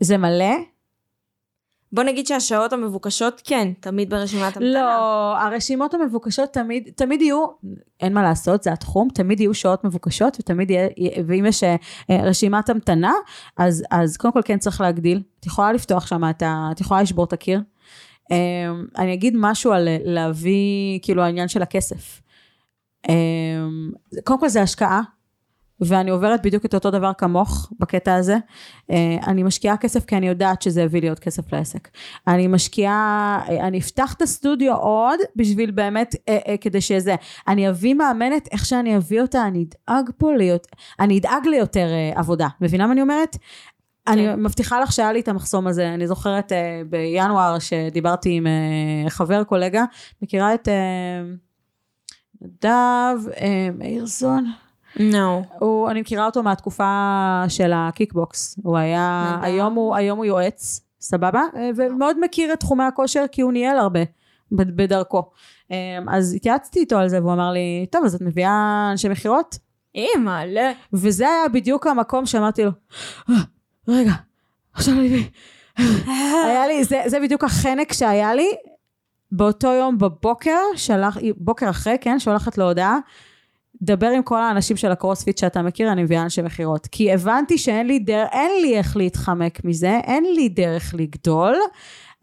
זה 0.00 0.16
מלא? 0.16 0.54
בוא 1.92 2.02
נגיד 2.02 2.26
שהשעות 2.26 2.72
המבוקשות 2.72 3.42
כן, 3.44 3.72
תמיד 3.80 4.10
ברשימת 4.10 4.56
המתנה. 4.56 4.70
לא, 4.70 5.38
הרשימות 5.38 5.94
המבוקשות 5.94 6.52
תמיד, 6.52 6.88
תמיד 6.96 7.22
יהיו, 7.22 7.46
אין 8.00 8.14
מה 8.14 8.22
לעשות, 8.22 8.62
זה 8.62 8.72
התחום, 8.72 9.08
תמיד 9.14 9.40
יהיו 9.40 9.54
שעות 9.54 9.84
מבוקשות, 9.84 10.36
ותמיד 10.40 10.70
יהיה, 10.70 10.88
ואם 11.26 11.46
יש 11.46 11.64
אה, 11.64 11.76
רשימת 12.10 12.68
המתנה, 12.68 13.12
אז, 13.56 13.84
אז 13.90 14.16
קודם 14.16 14.32
כל 14.32 14.42
כן 14.44 14.58
צריך 14.58 14.80
להגדיל. 14.80 15.22
את 15.40 15.46
יכולה 15.46 15.72
לפתוח 15.72 16.06
שם, 16.06 16.24
את 16.30 16.42
את 16.46 16.80
יכולה 16.80 17.02
לשבור 17.02 17.24
את 17.24 17.32
הקיר. 17.32 17.60
אה, 18.32 18.70
אני 18.98 19.14
אגיד 19.14 19.34
משהו 19.36 19.72
על 19.72 19.88
אה, 19.88 19.98
להביא, 20.04 20.98
כאילו, 21.02 21.22
העניין 21.22 21.48
של 21.48 21.62
הכסף. 21.62 22.22
אה, 23.08 23.14
קודם 24.24 24.40
כל 24.40 24.48
זה 24.48 24.62
השקעה. 24.62 25.00
ואני 25.80 26.10
עוברת 26.10 26.42
בדיוק 26.42 26.64
את 26.64 26.74
אותו 26.74 26.90
דבר 26.90 27.12
כמוך 27.18 27.72
בקטע 27.78 28.14
הזה. 28.14 28.36
אה, 28.90 29.16
אני 29.26 29.42
משקיעה 29.42 29.76
כסף 29.76 30.04
כי 30.04 30.16
אני 30.16 30.28
יודעת 30.28 30.62
שזה 30.62 30.82
הביא 30.82 31.00
לי 31.00 31.08
עוד 31.08 31.18
כסף 31.18 31.52
לעסק. 31.52 31.88
אני 32.26 32.46
משקיעה, 32.46 33.40
אה, 33.48 33.66
אני 33.66 33.78
אפתח 33.78 34.14
את 34.14 34.22
הסטודיו 34.22 34.74
עוד 34.74 35.20
בשביל 35.36 35.70
באמת, 35.70 36.14
אה, 36.28 36.56
כדי 36.60 36.80
שזה, 36.80 37.14
אני 37.48 37.68
אביא 37.68 37.94
מאמנת, 37.94 38.48
איך 38.52 38.66
שאני 38.66 38.96
אביא 38.96 39.20
אותה, 39.20 39.46
אני 39.46 39.64
אדאג 39.88 40.10
פה 40.18 40.32
להיות, 40.32 40.66
אני 41.00 41.18
אדאג 41.18 41.46
ליותר 41.46 41.88
עבודה. 42.14 42.48
מבינה 42.60 42.86
מה 42.86 42.92
אני 42.92 43.02
אומרת? 43.02 43.36
אני 44.06 44.36
מבטיחה 44.36 44.80
לך 44.80 44.92
שהיה 44.92 45.12
לי 45.12 45.20
את 45.20 45.28
המחסום 45.28 45.66
הזה, 45.66 45.94
אני 45.94 46.06
זוכרת 46.06 46.52
אה, 46.52 46.82
בינואר 46.90 47.58
שדיברתי 47.58 48.30
עם 48.30 48.46
אה, 48.46 49.10
חבר, 49.10 49.44
קולגה, 49.44 49.84
מכירה 50.22 50.54
את 50.54 50.68
אה, 50.68 50.74
נדב 52.40 53.28
אה, 53.40 53.68
מאירזון? 53.78 54.44
נו. 54.96 55.42
הוא, 55.58 55.90
אני 55.90 56.00
מכירה 56.00 56.26
אותו 56.26 56.42
מהתקופה 56.42 57.42
של 57.48 57.72
הקיקבוקס. 57.74 58.58
הוא 58.62 58.76
היה, 58.76 59.30
נהדר. 59.30 59.44
היום 59.46 59.74
הוא, 59.74 59.96
היום 59.96 60.18
הוא 60.18 60.24
יועץ, 60.24 60.80
סבבה? 61.00 61.42
אה, 61.56 61.70
ומאוד 61.76 62.16
מכיר 62.20 62.52
את 62.52 62.60
תחומי 62.60 62.84
הכושר 62.84 63.24
כי 63.32 63.42
הוא 63.42 63.52
ניהל 63.52 63.78
הרבה 63.78 64.00
בדרכו. 64.52 65.30
אה, 65.70 65.98
אז 66.08 66.34
התייעצתי 66.34 66.80
איתו 66.80 66.98
על 66.98 67.08
זה 67.08 67.20
והוא 67.20 67.32
אמר 67.32 67.52
לי, 67.52 67.86
טוב, 67.90 68.04
אז 68.04 68.14
את 68.14 68.20
מביאה 68.20 68.88
אנשי 68.92 69.08
מכירות? 69.08 69.58
אימא'לה. 69.94 70.72
וזה 70.92 71.28
היה 71.28 71.48
בדיוק 71.52 71.86
המקום 71.86 72.26
שאמרתי 72.26 72.64
לו, 72.64 72.70
"אה, 73.30 73.34
רגע, 73.88 74.12
עכשיו 74.72 74.94
אני... 74.94 75.08
מבין." 75.08 75.22
היה 76.46 76.66
לי, 76.66 76.84
זה, 76.84 77.02
זה 77.06 77.20
בדיוק 77.20 77.44
החנק 77.44 77.92
שהיה 77.92 78.34
לי. 78.34 78.48
באותו 79.32 79.68
יום 79.68 79.98
בבוקר, 79.98 80.58
שלח, 80.76 81.18
בוקר 81.36 81.70
אחרי, 81.70 81.96
כן, 82.00 82.18
שולחת 82.18 82.58
לו 82.58 82.64
הודעה, 82.64 82.98
דבר 83.82 84.06
עם 84.06 84.22
כל 84.22 84.40
האנשים 84.40 84.76
של 84.76 84.92
הקרוספיט 84.92 85.38
שאתה 85.38 85.62
מכיר, 85.62 85.92
אני 85.92 86.02
מביאה 86.02 86.22
אנשי 86.22 86.42
מכירות. 86.42 86.86
כי 86.86 87.12
הבנתי 87.12 87.58
שאין 87.58 87.86
לי 87.86 87.98
דרך, 87.98 88.28
אין 88.32 88.50
לי 88.62 88.78
איך 88.78 88.96
להתחמק 88.96 89.64
מזה, 89.64 90.00
אין 90.04 90.24
לי 90.34 90.48
דרך 90.48 90.94
לגדול. 90.98 91.56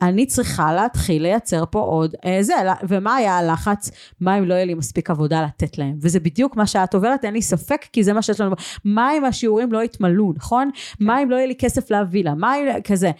אני 0.01 0.25
צריכה 0.25 0.73
להתחיל 0.73 1.21
לייצר 1.21 1.63
פה 1.71 1.79
עוד 1.79 2.15
אה, 2.25 2.37
זה, 2.41 2.53
ומה 2.87 3.15
היה 3.15 3.37
הלחץ? 3.37 3.91
מה 4.21 4.37
אם 4.37 4.45
לא 4.45 4.53
יהיה 4.53 4.65
לי 4.65 4.73
מספיק 4.73 5.09
עבודה 5.09 5.43
לתת 5.43 5.77
להם? 5.77 5.97
וזה 6.01 6.19
בדיוק 6.19 6.55
מה 6.55 6.67
שאת 6.67 6.93
עוברת, 6.93 7.25
אין 7.25 7.33
לי 7.33 7.41
ספק, 7.41 7.85
כי 7.93 8.03
זה 8.03 8.13
מה 8.13 8.21
שיש 8.21 8.41
לנו. 8.41 8.55
מה 8.85 9.17
אם 9.17 9.25
השיעורים 9.25 9.71
לא 9.71 9.83
יתמלאו, 9.83 10.33
נכון? 10.35 10.69
מה 10.99 11.23
אם 11.23 11.29
לא 11.29 11.35
יהיה 11.35 11.47
לי 11.47 11.55
כסף 11.55 11.91
להביא 11.91 12.23
לה? 12.23 12.33
מה 12.33 12.57
אם... 12.57 12.81
כזה. 12.83 13.11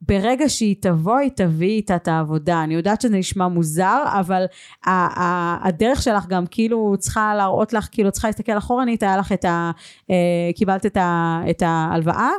ברגע 0.00 0.48
שהיא 0.48 0.76
תבוא, 0.80 1.16
היא 1.16 1.30
תביא 1.36 1.68
איתה 1.76 1.96
את 1.96 2.08
העבודה. 2.08 2.64
אני 2.64 2.74
יודעת 2.74 3.00
שזה 3.00 3.16
נשמע 3.16 3.48
מוזר, 3.48 4.02
אבל 4.06 4.44
ה- 4.86 4.90
ה- 4.90 5.68
הדרך 5.68 6.02
שלך 6.02 6.26
גם 6.26 6.44
כאילו 6.50 6.94
צריכה 6.98 7.34
להראות 7.34 7.72
לך, 7.72 7.88
כאילו 7.92 8.12
צריכה 8.12 8.28
להסתכל 8.28 8.58
אחורנית, 8.58 9.02
היה 9.02 9.16
לך 9.16 9.32
את 9.32 9.44
ה... 9.44 9.70
אה, 10.10 10.14
קיבלת 10.56 10.86
את, 10.86 10.96
ה, 10.96 11.40
את 11.50 11.62
ההלוואה. 11.66 12.30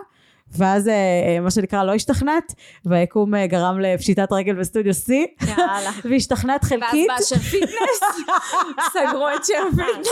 ואז 0.52 0.88
אה, 0.88 0.94
אה, 0.94 1.40
מה 1.40 1.52
שנקרא 1.52 1.84
לא 1.84 1.94
השתכנעת, 1.94 2.54
והיקום 2.86 3.36
אה, 3.36 3.48
גרם 3.48 3.80
לפשיטת 3.80 4.32
רגל 4.32 4.54
בסטודיו 4.54 4.94
C. 4.94 5.12
והשתכנעת 6.10 6.64
ואז 6.64 6.70
חלקית. 6.70 7.08
בא 7.08 7.22
שר 7.22 7.36
פיטנס, 7.36 8.00
סגרו 8.94 9.28
את 9.36 9.46
שר 9.46 9.64
פיטנס. 9.78 10.08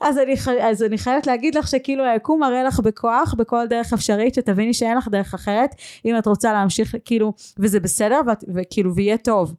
אז 0.00 0.18
אני, 0.18 0.34
אז 0.62 0.82
אני 0.82 0.98
חייבת 0.98 1.26
להגיד 1.26 1.54
לך 1.54 1.68
שכאילו 1.68 2.04
היקום 2.04 2.40
מראה 2.40 2.62
לך 2.62 2.80
בכוח, 2.80 3.34
בכל 3.34 3.66
דרך 3.66 3.92
אפשרית, 3.92 4.34
שתביני 4.34 4.74
שאין 4.74 4.96
לך 4.96 5.08
דרך 5.08 5.34
אחרת, 5.34 5.74
אם 6.04 6.18
את 6.18 6.26
רוצה 6.26 6.52
להמשיך, 6.52 6.94
כאילו, 7.04 7.32
וזה 7.58 7.80
בסדר, 7.80 8.20
ואת, 8.26 8.44
וכאילו, 8.54 8.94
ויהיה 8.94 9.16
טוב. 9.16 9.54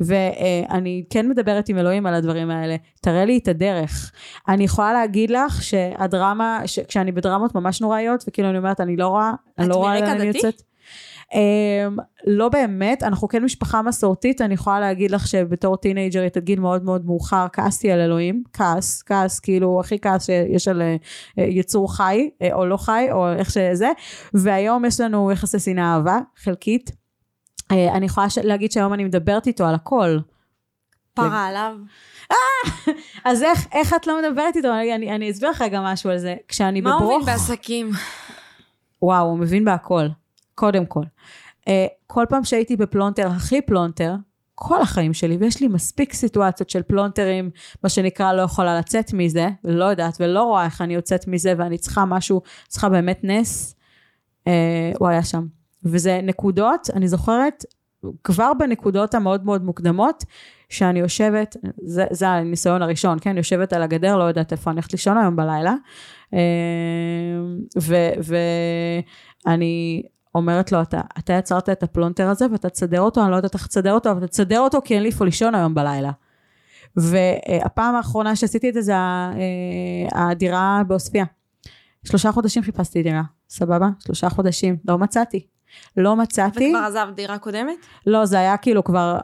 ואני 0.00 1.04
כן 1.10 1.28
מדברת 1.28 1.68
עם 1.68 1.78
אלוהים 1.78 2.06
על 2.06 2.14
הדברים 2.14 2.50
האלה, 2.50 2.76
תראה 3.00 3.24
לי 3.24 3.38
את 3.38 3.48
הדרך. 3.48 4.12
אני 4.48 4.64
יכולה 4.64 4.92
להגיד 4.92 5.30
לך 5.30 5.62
שהדרמה, 5.62 6.60
כשאני 6.88 7.12
בדרמות 7.12 7.54
ממש 7.54 7.80
נוראיות, 7.80 8.24
וכאילו 8.28 8.50
אני 8.50 8.58
אומרת, 8.58 8.80
אני 8.80 8.96
לא 8.96 9.08
רואה, 9.08 9.32
אני 9.58 9.68
לא 9.68 9.74
רואה 9.74 10.00
לאן 10.00 10.10
אני? 10.10 10.24
יוצאת. 10.24 10.62
אמ, 11.32 12.02
לא 12.26 12.48
באמת, 12.48 13.02
אנחנו 13.02 13.28
כן 13.28 13.44
משפחה 13.44 13.82
מסורתית, 13.82 14.40
אני 14.40 14.54
יכולה 14.54 14.80
להגיד 14.80 15.10
לך 15.10 15.26
שבתור 15.26 15.76
טינאייג'רית 15.76 16.36
עד 16.36 16.44
גיל 16.44 16.60
מאוד 16.60 16.84
מאוד 16.84 17.06
מאוחר 17.06 17.46
כעסתי 17.52 17.92
על 17.92 18.00
אלוהים, 18.00 18.42
כעס, 18.52 19.02
כעס, 19.02 19.40
כאילו 19.40 19.80
הכי 19.80 19.98
כעס 20.00 20.26
שיש 20.26 20.68
על 20.68 20.82
אה, 20.82 20.96
יצור 21.38 21.96
חי, 21.96 22.30
אה, 22.42 22.48
או 22.52 22.66
לא 22.66 22.76
חי, 22.76 23.08
או 23.12 23.32
איך 23.32 23.50
שזה, 23.50 23.88
והיום 24.34 24.84
יש 24.84 25.00
לנו 25.00 25.32
יחסי 25.32 25.58
שנאה 25.58 25.94
אהבה, 25.94 26.18
חלקית. 26.36 27.01
אה, 27.72 27.92
אני 27.94 28.06
יכולה 28.06 28.26
להגיד 28.44 28.72
שהיום 28.72 28.94
אני 28.94 29.04
מדברת 29.04 29.46
איתו 29.46 29.66
על 29.66 29.74
הכל. 29.74 30.18
פרה 31.14 31.46
עליו. 31.46 31.76
אז 33.24 33.42
איך, 33.42 33.66
איך 33.72 33.94
את 33.94 34.06
לא 34.06 34.18
מדברת 34.22 34.56
איתו? 34.56 34.74
אני, 34.74 34.94
אני, 34.94 35.14
אני 35.14 35.30
אסביר 35.30 35.50
לך 35.50 35.62
רגע 35.62 35.80
משהו 35.84 36.10
על 36.10 36.18
זה. 36.18 36.36
כשאני 36.48 36.80
מה 36.80 36.92
הוא 36.92 37.00
בברוך... 37.00 37.22
מבין 37.22 37.34
בעסקים? 37.34 37.90
וואו, 39.02 39.26
הוא 39.26 39.38
מבין 39.38 39.64
בהכל. 39.64 40.06
קודם 40.54 40.86
כל. 40.86 41.02
אה, 41.60 41.64
כל 42.06 42.24
פעם 42.28 42.44
שהייתי 42.44 42.76
בפלונטר 42.76 43.26
הכי 43.26 43.62
פלונטר, 43.62 44.14
כל 44.54 44.80
החיים 44.80 45.14
שלי, 45.14 45.36
ויש 45.36 45.60
לי 45.60 45.68
מספיק 45.68 46.12
סיטואציות 46.12 46.70
של 46.70 46.82
פלונטרים, 46.82 47.50
מה 47.82 47.88
שנקרא, 47.88 48.32
לא 48.32 48.42
יכולה 48.42 48.78
לצאת 48.78 49.12
מזה, 49.12 49.48
ולא 49.64 49.84
יודעת, 49.84 50.16
ולא 50.20 50.42
רואה 50.42 50.64
איך 50.64 50.80
אני 50.80 50.94
יוצאת 50.94 51.28
מזה, 51.28 51.54
ואני 51.58 51.78
צריכה 51.78 52.04
משהו, 52.04 52.42
צריכה 52.68 52.88
באמת 52.88 53.20
נס, 53.22 53.74
אה, 54.44 54.48
הוא 54.98 55.08
היה 55.08 55.22
שם. 55.22 55.46
וזה 55.84 56.20
נקודות, 56.22 56.90
אני 56.94 57.08
זוכרת, 57.08 57.64
כבר 58.24 58.52
בנקודות 58.58 59.14
המאוד 59.14 59.44
מאוד 59.44 59.64
מוקדמות, 59.64 60.24
שאני 60.68 61.00
יושבת, 61.00 61.56
זה, 61.84 62.04
זה 62.10 62.28
הניסיון 62.28 62.82
הראשון, 62.82 63.18
כן? 63.20 63.36
יושבת 63.36 63.72
על 63.72 63.82
הגדר, 63.82 64.16
לא 64.18 64.24
יודעת 64.24 64.52
איפה 64.52 64.70
אני 64.70 64.76
הולכת 64.76 64.92
לישון 64.92 65.18
היום 65.18 65.36
בלילה. 65.36 65.74
אה, 66.34 66.38
ואני 69.46 70.02
אומרת 70.34 70.72
לו, 70.72 70.82
אתה, 70.82 71.00
אתה 71.18 71.32
יצרת 71.32 71.68
את 71.68 71.82
הפלונטר 71.82 72.28
הזה 72.28 72.46
ואתה 72.52 72.68
תסדר 72.68 73.00
אותו, 73.00 73.22
אני 73.22 73.30
לא 73.30 73.36
יודעת 73.36 73.54
איך 73.54 73.66
תסדר 73.66 73.92
אותו, 73.92 74.10
אבל 74.10 74.18
אתה 74.18 74.26
תסדר 74.26 74.60
אותו 74.60 74.78
כי 74.84 74.94
אין 74.94 75.02
לי 75.02 75.08
איפה 75.08 75.24
לישון 75.24 75.54
היום 75.54 75.74
בלילה. 75.74 76.10
והפעם 76.96 77.94
האחרונה 77.94 78.36
שעשיתי 78.36 78.68
את 78.68 78.74
זה 78.74 78.82
זה 78.82 78.94
אה, 78.94 79.38
הדירה 80.12 80.82
בעוספיא. 80.86 81.24
שלושה 82.04 82.32
חודשים 82.32 82.62
חיפשתי 82.62 83.02
דירה, 83.02 83.22
סבבה? 83.48 83.88
שלושה 83.98 84.28
חודשים, 84.28 84.76
לא 84.88 84.98
מצאתי. 84.98 85.46
לא 85.96 86.16
מצאתי. 86.16 86.68
וכבר 86.68 86.84
עזב 86.84 87.08
דירה 87.14 87.38
קודמת? 87.38 87.86
לא, 88.06 88.26
זה 88.26 88.38
היה 88.38 88.56
כאילו 88.56 88.84
כבר 88.84 89.18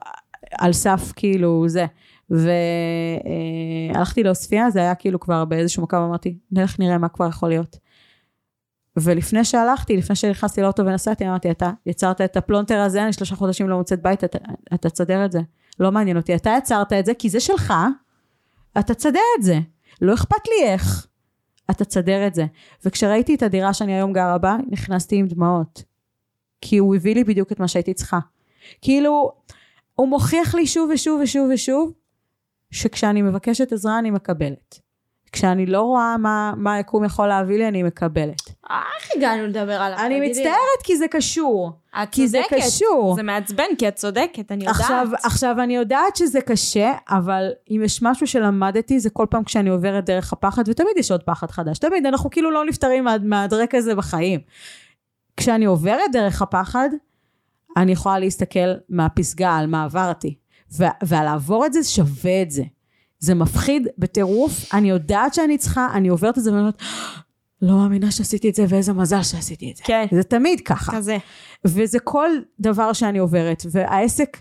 על 0.59 0.73
סף 0.73 1.13
כאילו 1.17 1.65
זה. 1.69 1.87
והלכתי 2.31 4.23
לעוספיא, 4.23 4.71
זה 4.71 4.81
היה 4.81 4.95
כאילו 4.95 5.21
כבר 5.21 5.45
באיזשהו 5.45 5.83
מקום, 5.83 5.99
אמרתי, 5.99 6.39
נלך 6.53 6.79
נראה 6.79 6.99
מה 6.99 7.09
כבר 7.09 7.29
יכול 7.29 7.49
להיות. 7.49 7.77
ולפני 8.97 9.45
שהלכתי, 9.45 9.97
לפני 9.97 10.17
שנכנסתי 10.17 10.63
לאוטו 10.63 10.87
ונסעתי, 10.87 11.29
אמרתי, 11.29 11.51
אתה 11.51 11.71
יצרת 11.87 12.21
את 12.21 12.37
הפלונטר 12.37 12.81
הזה, 12.81 13.05
אני 13.05 13.13
שלושה 13.13 13.37
חודשים 13.37 13.69
לא 13.69 13.77
מוצאת 13.77 14.03
בית, 14.03 14.25
אתה, 14.25 14.39
אתה 14.75 14.91
תסדר 14.91 15.25
את 15.25 15.33
זה. 15.33 15.41
לא 15.81 15.93
מעניין 15.93 16.17
אותי, 16.17 16.35
אתה 16.35 16.51
יצרת 16.59 16.93
את 16.93 17.07
זה, 17.07 17.15
כי 17.15 17.29
זה 17.29 17.41
שלך, 17.41 17.75
אתה 18.79 18.95
תסדר 18.95 19.21
את 19.39 19.43
זה. 19.43 19.59
לא 20.01 20.15
אכפת 20.15 20.49
לי 20.49 20.67
איך. 20.67 21.07
אתה 21.71 21.85
תסדר 21.85 22.27
את 22.27 22.35
זה. 22.35 22.47
וכשראיתי 22.85 23.35
את 23.35 23.43
הדירה 23.43 23.75
שאני 23.75 23.95
היום 23.95 24.13
גרה 24.13 24.39
בה, 24.39 24.57
נכנסתי 24.71 25.17
עם 25.17 25.27
דמעות. 25.27 25.83
כי 26.61 26.79
הוא 26.79 26.97
הביא 26.97 27.15
לי 27.15 27.25
בדיוק 27.25 27.53
את 27.53 27.61
מה 27.61 27.69
שהייתי 27.69 27.95
צריכה. 27.95 28.19
כאילו, 28.83 29.33
הוא 29.95 30.09
מוכיח 30.09 30.55
לי 30.55 30.67
שוב 30.67 30.91
ושוב 30.95 31.21
ושוב 31.23 31.51
ושוב, 31.55 31.93
שכשאני 32.71 33.23
מבקשת 33.23 33.73
עזרה 33.73 33.99
אני 33.99 34.11
מקבלת. 34.11 34.81
כשאני 35.33 35.67
לא 35.67 35.83
רואה 35.83 36.17
מה, 36.17 36.53
מה 36.57 36.75
היקום 36.75 37.05
יכול 37.05 37.27
להביא 37.27 37.59
לי, 37.59 37.69
אני 37.69 37.83
מקבלת. 37.83 38.43
הכי 38.65 39.19
הגענו 39.19 39.47
לדבר 39.47 39.83
עליו? 39.83 39.99
אני. 39.99 40.31
מצטערת 40.31 40.83
כי 40.85 40.97
זה 40.97 41.09
קשור. 41.09 41.73
את 42.03 42.09
כי 42.13 42.29
זה 42.29 42.41
צודקת. 42.49 42.67
קשור. 42.67 43.15
זה 43.17 43.23
מעצבן, 43.23 43.65
כי 43.79 43.89
את 43.89 43.95
צודקת, 43.95 44.53
אני 44.53 44.65
יודעת. 44.65 44.81
עכשיו, 44.81 45.09
עכשיו 45.23 45.57
אני 45.61 45.77
יודעת 45.77 46.17
שזה 46.17 46.41
קשה, 46.41 46.93
אבל 47.09 47.51
אם 47.71 47.81
יש 47.85 48.03
משהו 48.03 48.27
שלמדתי 48.27 49.01
זה 49.01 49.11
כל 49.11 49.27
פעם 49.31 49.45
כשאני 49.45 49.71
עוברת 49.71 50.05
דרך 50.05 50.33
הפחד, 50.33 50.63
ותמיד 50.69 50.97
יש 50.97 51.11
עוד 51.11 51.23
פחד 51.23 51.51
חדש, 51.51 51.79
תמיד, 51.79 52.07
אנחנו 52.07 52.31
כאילו 52.31 52.51
לא 52.51 52.65
נפטרים 52.65 53.05
מה, 53.05 53.17
מהדרק 53.23 53.75
הזה 53.75 53.95
בחיים. 53.95 54.41
כשאני 55.39 55.65
עוברת 55.65 56.13
דרך 56.13 56.43
הפחד, 56.43 56.89
אני 57.77 57.93
יכולה 57.93 58.19
להסתכל 58.19 58.75
מהפסגה 58.89 59.57
על 59.57 59.67
מה 59.67 59.85
עברתי, 59.85 60.35
ועל 61.03 61.25
לעבור 61.25 61.67
את 61.67 61.73
זה 61.73 61.85
שווה 61.85 62.43
את 62.43 62.51
זה. 62.51 62.63
זה 63.19 63.35
מפחיד 63.35 63.89
בטירוף, 63.99 64.75
אני 64.75 64.91
יודעת 64.91 65.35
שאני 65.35 65.59
צריכה, 65.59 65.89
אני 65.95 66.09
עוברת 66.09 66.39
את 66.39 66.43
זה 66.43 66.51
ואני 66.51 66.61
אומרת, 66.61 66.83
לא 67.63 67.77
מאמינה 67.77 68.11
שעשיתי 68.11 68.49
את 68.51 68.55
זה 68.55 68.65
ואיזה 68.69 68.93
מזל 68.93 69.23
שעשיתי 69.23 69.71
את 69.71 69.77
זה. 69.77 69.83
כן. 69.87 70.07
זה 70.11 70.23
תמיד 70.23 70.61
ככה. 70.61 70.93
כזה. 70.97 71.19
וזה 71.65 71.99
כל 72.01 72.31
דבר 72.61 72.93
שאני 72.93 73.19
עוברת, 73.19 73.63
והעסק 73.71 74.37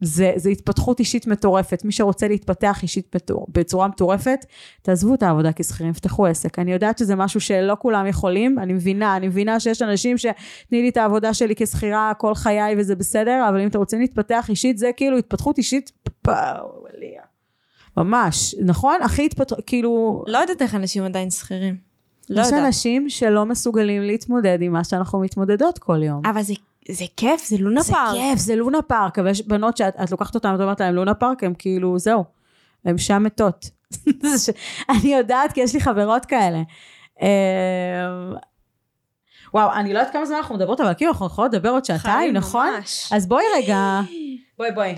זה, 0.00 0.32
זה 0.36 0.50
התפתחות 0.50 0.98
אישית 0.98 1.26
מטורפת. 1.26 1.84
מי 1.84 1.92
שרוצה 1.92 2.28
להתפתח 2.28 2.78
אישית 2.82 3.14
מטור, 3.14 3.46
בצורה 3.48 3.88
מטורפת, 3.88 4.46
תעזבו 4.82 5.14
את 5.14 5.22
העבודה 5.22 5.50
כשכירים, 5.56 5.92
פתחו 5.92 6.26
עסק. 6.26 6.58
אני 6.58 6.72
יודעת 6.72 6.98
שזה 6.98 7.16
משהו 7.16 7.40
שלא 7.40 7.76
כולם 7.78 8.06
יכולים, 8.06 8.58
אני 8.58 8.72
מבינה, 8.72 9.16
אני 9.16 9.28
מבינה 9.28 9.60
שיש 9.60 9.82
אנשים 9.82 10.18
שתני 10.18 10.82
לי 10.82 10.88
את 10.88 10.96
העבודה 10.96 11.34
שלי 11.34 11.54
כשכירה 11.56 12.12
כל 12.18 12.34
חיי 12.34 12.74
וזה 12.78 12.94
בסדר, 12.94 13.46
אבל 13.48 13.60
אם 13.60 13.68
אתם 13.68 13.78
רוצים 13.78 14.00
להתפתח 14.00 14.46
אישית, 14.48 14.78
זה 14.78 14.90
כאילו 14.96 15.16
התפתחות 15.18 15.58
אישית, 15.58 15.92
פאו, 16.22 16.86
אליה. 16.96 17.22
ממש, 17.96 18.54
נכון? 18.60 18.98
הכי 19.02 19.26
התפתחות, 19.26 19.64
כאילו, 19.66 20.24
לא 20.26 20.38
יודעת 20.38 20.62
איך 20.62 20.74
אנשים 20.74 21.04
עדיין 21.04 21.30
שכירים. 21.30 21.90
לא 22.30 22.40
יש 22.40 22.46
יודעת. 22.46 22.64
אנשים 22.64 23.08
שלא 23.08 23.46
מסוגלים 23.46 24.02
להתמודד 24.02 24.58
עם 24.62 24.72
מה 24.72 24.84
שאנחנו 24.84 25.20
מתמודדות 25.20 25.78
כל 25.78 26.02
יום. 26.02 26.22
אבל 26.26 26.42
זה, 26.42 26.54
זה 26.88 27.04
כיף, 27.16 27.44
זה 27.44 27.56
לונה 27.58 27.82
זה 27.82 27.92
פארק. 27.92 28.14
כיף, 28.14 28.38
זה 28.38 28.56
לונה 28.56 28.82
פארק, 28.82 29.18
אבל 29.18 29.30
יש 29.30 29.46
בנות 29.46 29.76
שאת 29.76 29.94
את 30.02 30.10
לוקחת 30.10 30.34
אותן, 30.34 30.54
את 30.54 30.60
אומרת 30.60 30.80
להן 30.80 30.94
לונה 30.94 31.14
פארק, 31.14 31.44
הן 31.44 31.52
כאילו, 31.58 31.98
זהו, 31.98 32.24
הן 32.84 32.98
שם 32.98 33.22
מתות. 33.22 33.70
זה 34.34 34.52
אני 34.88 35.14
יודעת, 35.14 35.52
כי 35.52 35.60
יש 35.60 35.74
לי 35.74 35.80
חברות 35.80 36.24
כאלה. 36.24 36.62
אמ, 37.22 37.26
וואו, 39.54 39.72
אני 39.72 39.94
לא 39.94 39.98
יודעת 39.98 40.12
כמה 40.12 40.26
זמן 40.26 40.36
אנחנו 40.36 40.54
מדברות, 40.54 40.80
אבל 40.80 40.94
כאילו 40.94 41.12
אנחנו 41.12 41.26
יכולות 41.26 41.54
לדבר 41.54 41.70
עוד 41.70 41.84
שעתיים, 41.84 42.32
נכון? 42.34 42.68
ממש. 42.76 43.12
אז 43.12 43.26
בואי 43.26 43.44
רגע, 43.56 44.00
בואי 44.58 44.70
בואי, 44.72 44.94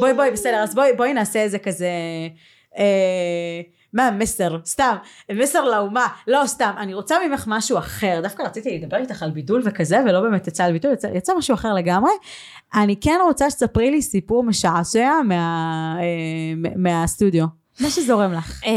בואי 0.00 0.14
בואי, 0.14 0.30
בסדר, 0.30 0.56
אז 0.56 0.74
בואי 0.74 0.92
בואי 0.96 1.14
נעשה 1.14 1.42
איזה 1.42 1.58
כזה, 1.58 1.88
אה, 2.78 3.60
מה 3.94 4.10
מסר, 4.10 4.58
סתם, 4.64 4.96
מסר 5.32 5.64
לאומה, 5.64 6.06
לא 6.26 6.42
סתם, 6.46 6.70
אני 6.78 6.94
רוצה 6.94 7.16
ממך 7.28 7.44
משהו 7.46 7.78
אחר, 7.78 8.20
דווקא 8.22 8.42
רציתי 8.42 8.78
לדבר 8.78 8.96
איתך 8.96 9.22
על 9.22 9.30
בידול 9.30 9.62
וכזה, 9.64 9.98
ולא 10.06 10.20
באמת 10.20 10.48
יצא 10.48 10.64
על 10.64 10.72
בידול, 10.72 10.92
יצא, 10.92 11.06
יצא 11.06 11.32
משהו 11.38 11.54
אחר 11.54 11.74
לגמרי. 11.74 12.10
אני 12.74 12.96
כן 13.00 13.18
רוצה 13.26 13.50
שתספרי 13.50 13.90
לי 13.90 14.02
סיפור 14.02 14.44
משעשע 14.44 15.10
מה, 15.24 15.96
אה, 16.00 16.70
מהסטודיו, 16.76 17.46
מה 17.80 17.90
שזורם 17.90 18.32
לך. 18.32 18.62
אמ, 18.64 18.72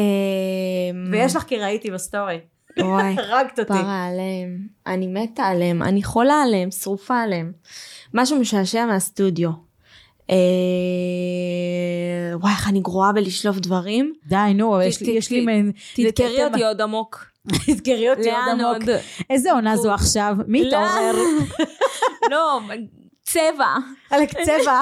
ויש 1.12 1.36
לך 1.36 1.44
כי 1.44 1.58
ראיתי 1.58 1.92
בסטורי, 1.92 2.40
וואי. 2.80 3.16
הרגת 3.20 3.60
אותי. 3.60 3.74
פרה 3.74 4.06
עליהם, 4.06 4.68
אני 4.88 5.08
מתה 5.08 5.44
עליהם, 5.44 5.84
אני 5.84 6.04
חולה 6.04 6.42
עליהם, 6.42 6.72
שרופה 6.72 7.20
עליהם. 7.20 7.52
משהו 8.14 8.40
משעשע 8.40 8.86
מהסטודיו. 8.86 9.67
אה... 10.30 10.36
וואי, 12.34 12.52
איך 12.52 12.68
אני 12.68 12.80
גרועה 12.80 13.12
בלשלוף 13.12 13.58
דברים. 13.58 14.14
די, 14.26 14.36
נו, 14.56 14.76
אבל 14.76 14.84
יש 14.86 14.98
ת- 14.98 15.02
לי, 15.02 15.20
ת- 15.22 15.46
מעין... 15.46 15.72
תדקרי 15.96 16.44
אותי 16.46 16.64
עוד 16.66 16.82
עמוק. 16.82 17.26
תזכרי 17.68 18.10
אותי 18.10 18.30
עוד 18.32 18.62
עמוק. 18.62 18.84
איזה 19.30 19.52
עונה 19.52 19.78
זו 19.78 19.94
עכשיו? 19.94 20.36
מי 20.48 20.64
לא. 20.64 20.68
התעורר? 20.78 21.16
לא, 22.32 22.60
צבע. 23.24 23.76
עלק 24.10 24.30
צבע. 24.32 24.82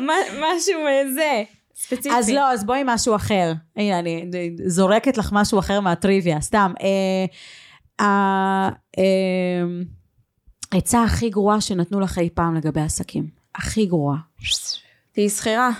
משהו 0.42 0.80
מזה. 0.80 1.42
ספציפי. 1.76 2.10
אז 2.16 2.30
לא, 2.30 2.52
אז 2.52 2.64
בואי 2.64 2.82
משהו 2.84 3.14
אחר. 3.16 3.52
הנה, 3.76 3.98
אני 3.98 4.24
זורקת 4.66 5.18
לך 5.18 5.28
משהו 5.32 5.58
אחר 5.58 5.80
מהטריוויה, 5.80 6.40
סתם. 6.40 6.72
אה, 6.82 8.06
ה- 8.06 8.68
אה, 8.98 9.64
העצה 10.72 11.02
הכי 11.02 11.30
גרועה 11.30 11.60
שנתנו 11.60 12.00
לך 12.00 12.18
אי 12.18 12.28
פעם 12.34 12.54
לגבי 12.54 12.80
עסקים. 12.80 13.26
הכי 13.56 13.86
גרועה. 13.86 14.16
תהיי 15.12 15.28
שכירה. 15.28 15.70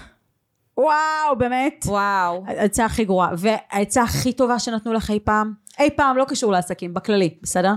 וואו, 0.78 1.38
באמת? 1.38 1.84
וואו. 1.88 2.44
העצה 2.46 2.84
הכי 2.84 3.04
גרועה. 3.04 3.30
והעצה 3.38 4.02
הכי 4.02 4.32
טובה 4.32 4.58
שנתנו 4.58 4.92
לך 4.92 5.10
אי 5.10 5.20
פעם? 5.24 5.52
אי 5.78 5.90
פעם, 5.90 6.16
לא 6.16 6.24
קשור 6.28 6.52
לעסקים, 6.52 6.94
בכללי, 6.94 7.34
בסדר? 7.42 7.72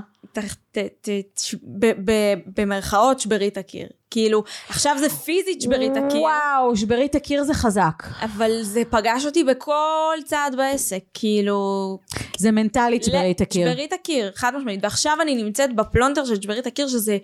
במרכאות 2.58 3.20
שברי 3.20 3.47
את 3.47 3.58
הקיר. 3.58 3.88
כאילו, 4.12 4.43
עכשיו 4.70 4.95
זה 5.00 5.10
פיזית 5.10 5.62
שברי 5.62 5.88
את 5.88 5.97
הקיר. 5.97 6.22
וואו, 6.22 6.76
שברי 6.76 7.06
את 7.06 7.16
הקיר 7.16 7.43
זה 7.43 7.54
חזק. 7.54 8.04
אבל 8.22 8.62
זה 8.62 8.82
פגש 8.89 9.26
אותי 9.26 9.43
בכל 9.43 10.18
צעד 10.26 10.56
בעסק, 10.56 11.04
כאילו... 11.14 12.00
זה 12.38 12.52
מנטלית 12.52 13.04
שברי 13.04 13.32
את 13.32 13.41
הקיר. 13.41 13.72
שברי 13.72 13.86
את 13.86 13.93
הקיר, 13.93 14.32
חד 14.36 14.56
משמעית. 14.58 14.80
ועכשיו 14.84 15.18
אני 15.22 15.43
נמצאת 15.43 15.76
בפלונטר 15.76 16.26
של 16.26 16.41
שברי 16.41 16.60
את 16.60 16.68
הקיר, 16.68 16.88
שזה 16.88 17.18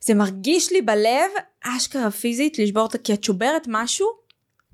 זה 0.00 0.14
מרגיש 0.14 0.72
לי 0.72 0.82
בלב, 0.82 1.30
אשכרה 1.64 2.10
פיזית, 2.10 2.58
לשבור 2.58 2.86
את 2.86 2.94
הקיר. 2.94 3.16
כי 3.16 3.20
את 3.20 3.24
שוברת 3.24 3.66
משהו, 3.68 4.08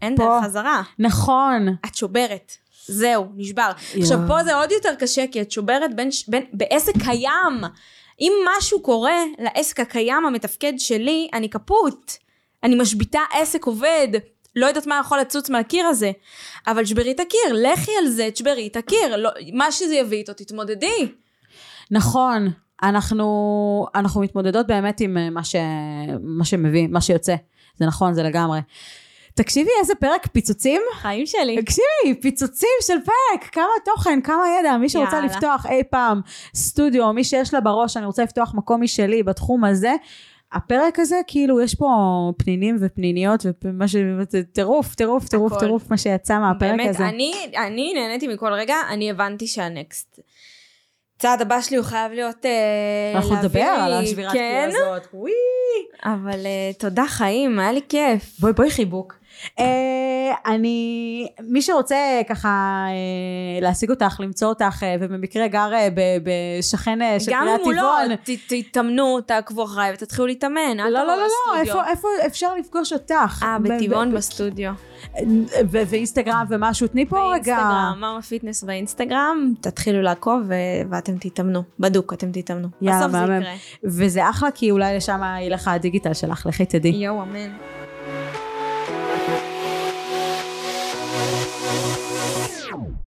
אין. 0.02 0.14
דרך 0.14 0.44
חזרה. 0.44 0.82
נכון. 0.98 1.68
את 1.86 1.94
שוברת. 1.94 2.52
זהו, 2.86 3.26
נשבר. 3.36 3.70
יואו. 3.94 4.02
עכשיו 4.02 4.18
פה 4.28 4.44
זה 4.44 4.54
עוד 4.54 4.72
יותר 4.72 4.94
קשה, 4.94 5.24
כי 5.32 5.40
את 5.40 5.50
שוברת 5.50 5.96
בין, 5.96 6.08
בין, 6.28 6.44
בעסק 6.52 6.92
קיים. 7.04 7.60
אם 8.20 8.32
משהו 8.58 8.82
קורה 8.82 9.24
לעסק 9.38 9.80
הקיים 9.80 10.26
המתפקד 10.26 10.72
שלי, 10.78 11.28
אני 11.32 11.48
קפוט. 11.48 12.12
אני 12.62 12.74
משביתה 12.74 13.20
עסק 13.32 13.64
עובד. 13.64 14.08
לא 14.56 14.66
יודעת 14.66 14.86
מה 14.86 15.00
יכול 15.00 15.20
לצוץ 15.20 15.50
מהקיר 15.50 15.86
הזה. 15.86 16.12
אבל 16.66 16.84
שברי 16.84 17.10
את 17.10 17.20
הקיר, 17.20 17.52
לכי 17.52 17.90
על 17.98 18.08
זה, 18.08 18.28
תשברי 18.32 18.66
את 18.66 18.76
הקיר. 18.76 19.16
לא, 19.16 19.30
מה 19.52 19.72
שזה 19.72 19.94
יביא 19.94 20.18
איתו, 20.18 20.32
תתמודדי. 20.32 21.12
נכון, 21.90 22.48
אנחנו, 22.82 23.86
אנחנו 23.94 24.20
מתמודדות 24.20 24.66
באמת 24.66 25.00
עם 25.00 25.16
אה, 25.16 25.30
מה, 25.30 25.44
ש, 25.44 25.56
מה 26.22 26.44
שמביא, 26.44 26.88
מה 26.88 27.00
שיוצא. 27.00 27.34
זה 27.76 27.86
נכון, 27.86 28.14
זה 28.14 28.22
לגמרי. 28.22 28.60
תקשיבי 29.34 29.70
איזה 29.80 29.94
פרק 29.94 30.26
פיצוצים. 30.32 30.80
חיים 30.94 31.26
שלי. 31.26 31.62
תקשיבי, 31.62 32.20
פיצוצים 32.20 32.68
של 32.82 32.96
פרק, 33.04 33.50
כמה 33.52 33.64
תוכן, 33.84 34.20
כמה 34.20 34.44
ידע, 34.60 34.76
מי 34.76 34.88
שרוצה 34.88 35.16
יאללה. 35.16 35.26
לפתוח 35.26 35.66
אי 35.66 35.82
פעם 35.90 36.20
סטודיו, 36.54 37.12
מי 37.12 37.24
שיש 37.24 37.54
לה 37.54 37.60
בראש, 37.60 37.96
אני 37.96 38.06
רוצה 38.06 38.22
לפתוח 38.22 38.54
מקום 38.54 38.82
משלי 38.82 39.22
בתחום 39.22 39.64
הזה. 39.64 39.94
הפרק 40.52 40.98
הזה, 40.98 41.20
כאילו, 41.26 41.60
יש 41.60 41.74
פה 41.74 41.88
פנינים 42.38 42.76
ופניניות, 42.80 43.46
ומה 43.64 43.88
ש... 43.88 43.96
טירוף, 44.52 44.94
טירוף, 44.94 45.28
טירוף. 45.28 45.58
טירוף, 45.58 45.90
מה 45.90 45.96
שיצא 45.96 46.38
מהפרק 46.38 46.70
באמת, 46.70 46.88
הזה. 46.88 47.08
אני, 47.08 47.34
אני 47.66 47.92
נהניתי 47.94 48.28
מכל 48.28 48.52
רגע, 48.52 48.76
אני 48.88 49.10
הבנתי 49.10 49.46
שהנקסט. 49.46 50.20
צעד 51.18 51.40
הבא 51.40 51.60
שלי 51.60 51.76
הוא 51.76 51.84
חייב 51.86 52.12
להיות 52.12 52.46
אה, 52.46 53.12
אנחנו 53.14 53.36
נדבר 53.36 53.60
על 53.60 53.92
השבירת 53.92 54.32
כן, 54.32 54.68
הזאת. 54.68 55.08
וואי. 55.14 55.32
אבל 56.04 56.46
אה, 56.46 56.70
תודה 56.78 57.04
חיים, 57.06 57.58
היה 57.58 57.72
לי 57.72 57.80
כיף. 57.88 58.40
בואי 58.40 58.52
בואי 58.52 58.70
חיבוק. 58.70 59.14
אה, 59.58 60.34
אני, 60.46 61.28
מי 61.40 61.62
שרוצה 61.62 61.96
ככה 62.28 62.86
להשיג 63.60 63.90
אותך, 63.90 64.20
למצוא 64.20 64.48
אותך, 64.48 64.86
ובמקרה 65.00 65.48
גר 65.48 65.70
בשכן 66.24 66.98
של 67.18 67.32
גם 67.32 67.40
קריית 67.44 67.60
אם 67.60 67.64
הוא 67.64 67.72
לא, 67.72 67.80
טבעון. 67.80 68.36
תתאמנו, 68.48 69.20
תעקבו 69.20 69.64
אחריי 69.64 69.92
ותתחילו 69.92 70.26
להתאמן, 70.26 70.76
לא, 70.76 70.88
לא, 70.88 71.06
לא, 71.06 71.16
לא. 71.16 71.60
איפה, 71.60 71.86
איפה 71.86 72.08
אפשר 72.26 72.54
לפגוש 72.54 72.92
אותך? 72.92 73.42
אה, 73.42 73.58
בטבעון 73.58 74.14
בסטודיו. 74.14 74.72
ו- 75.70 75.82
ואינסטגרם 75.86 76.44
ומשהו, 76.48 76.88
תני 76.88 77.06
פה 77.06 77.16
רגע. 77.16 77.32
באינסטגרם, 77.32 77.96
מאמא 78.00 78.22
פיט 78.22 78.64
באינסטגרם, 78.64 79.52
תתחילו 79.60 80.02
לעקוב 80.02 80.42
ו- 80.48 80.54
ואתם 80.90 81.12
תתאמנו. 81.18 81.62
בדוק, 81.80 82.12
אתם 82.12 82.32
תתאמנו. 82.32 82.68
יאללה, 82.82 82.98
בסוף 83.08 83.12
זה. 83.12 83.36
יקרה. 83.36 83.52
וזה 83.84 84.30
אחלה, 84.30 84.50
כי 84.50 84.70
אולי 84.70 84.96
לשם 84.96 85.20
ילך 85.42 85.68
הדיגיטל 85.68 86.14
שלך, 86.14 86.46
לכי 86.46 86.66
תדעי. 86.66 86.90
יואו, 86.90 87.22
אמן. 87.22 87.50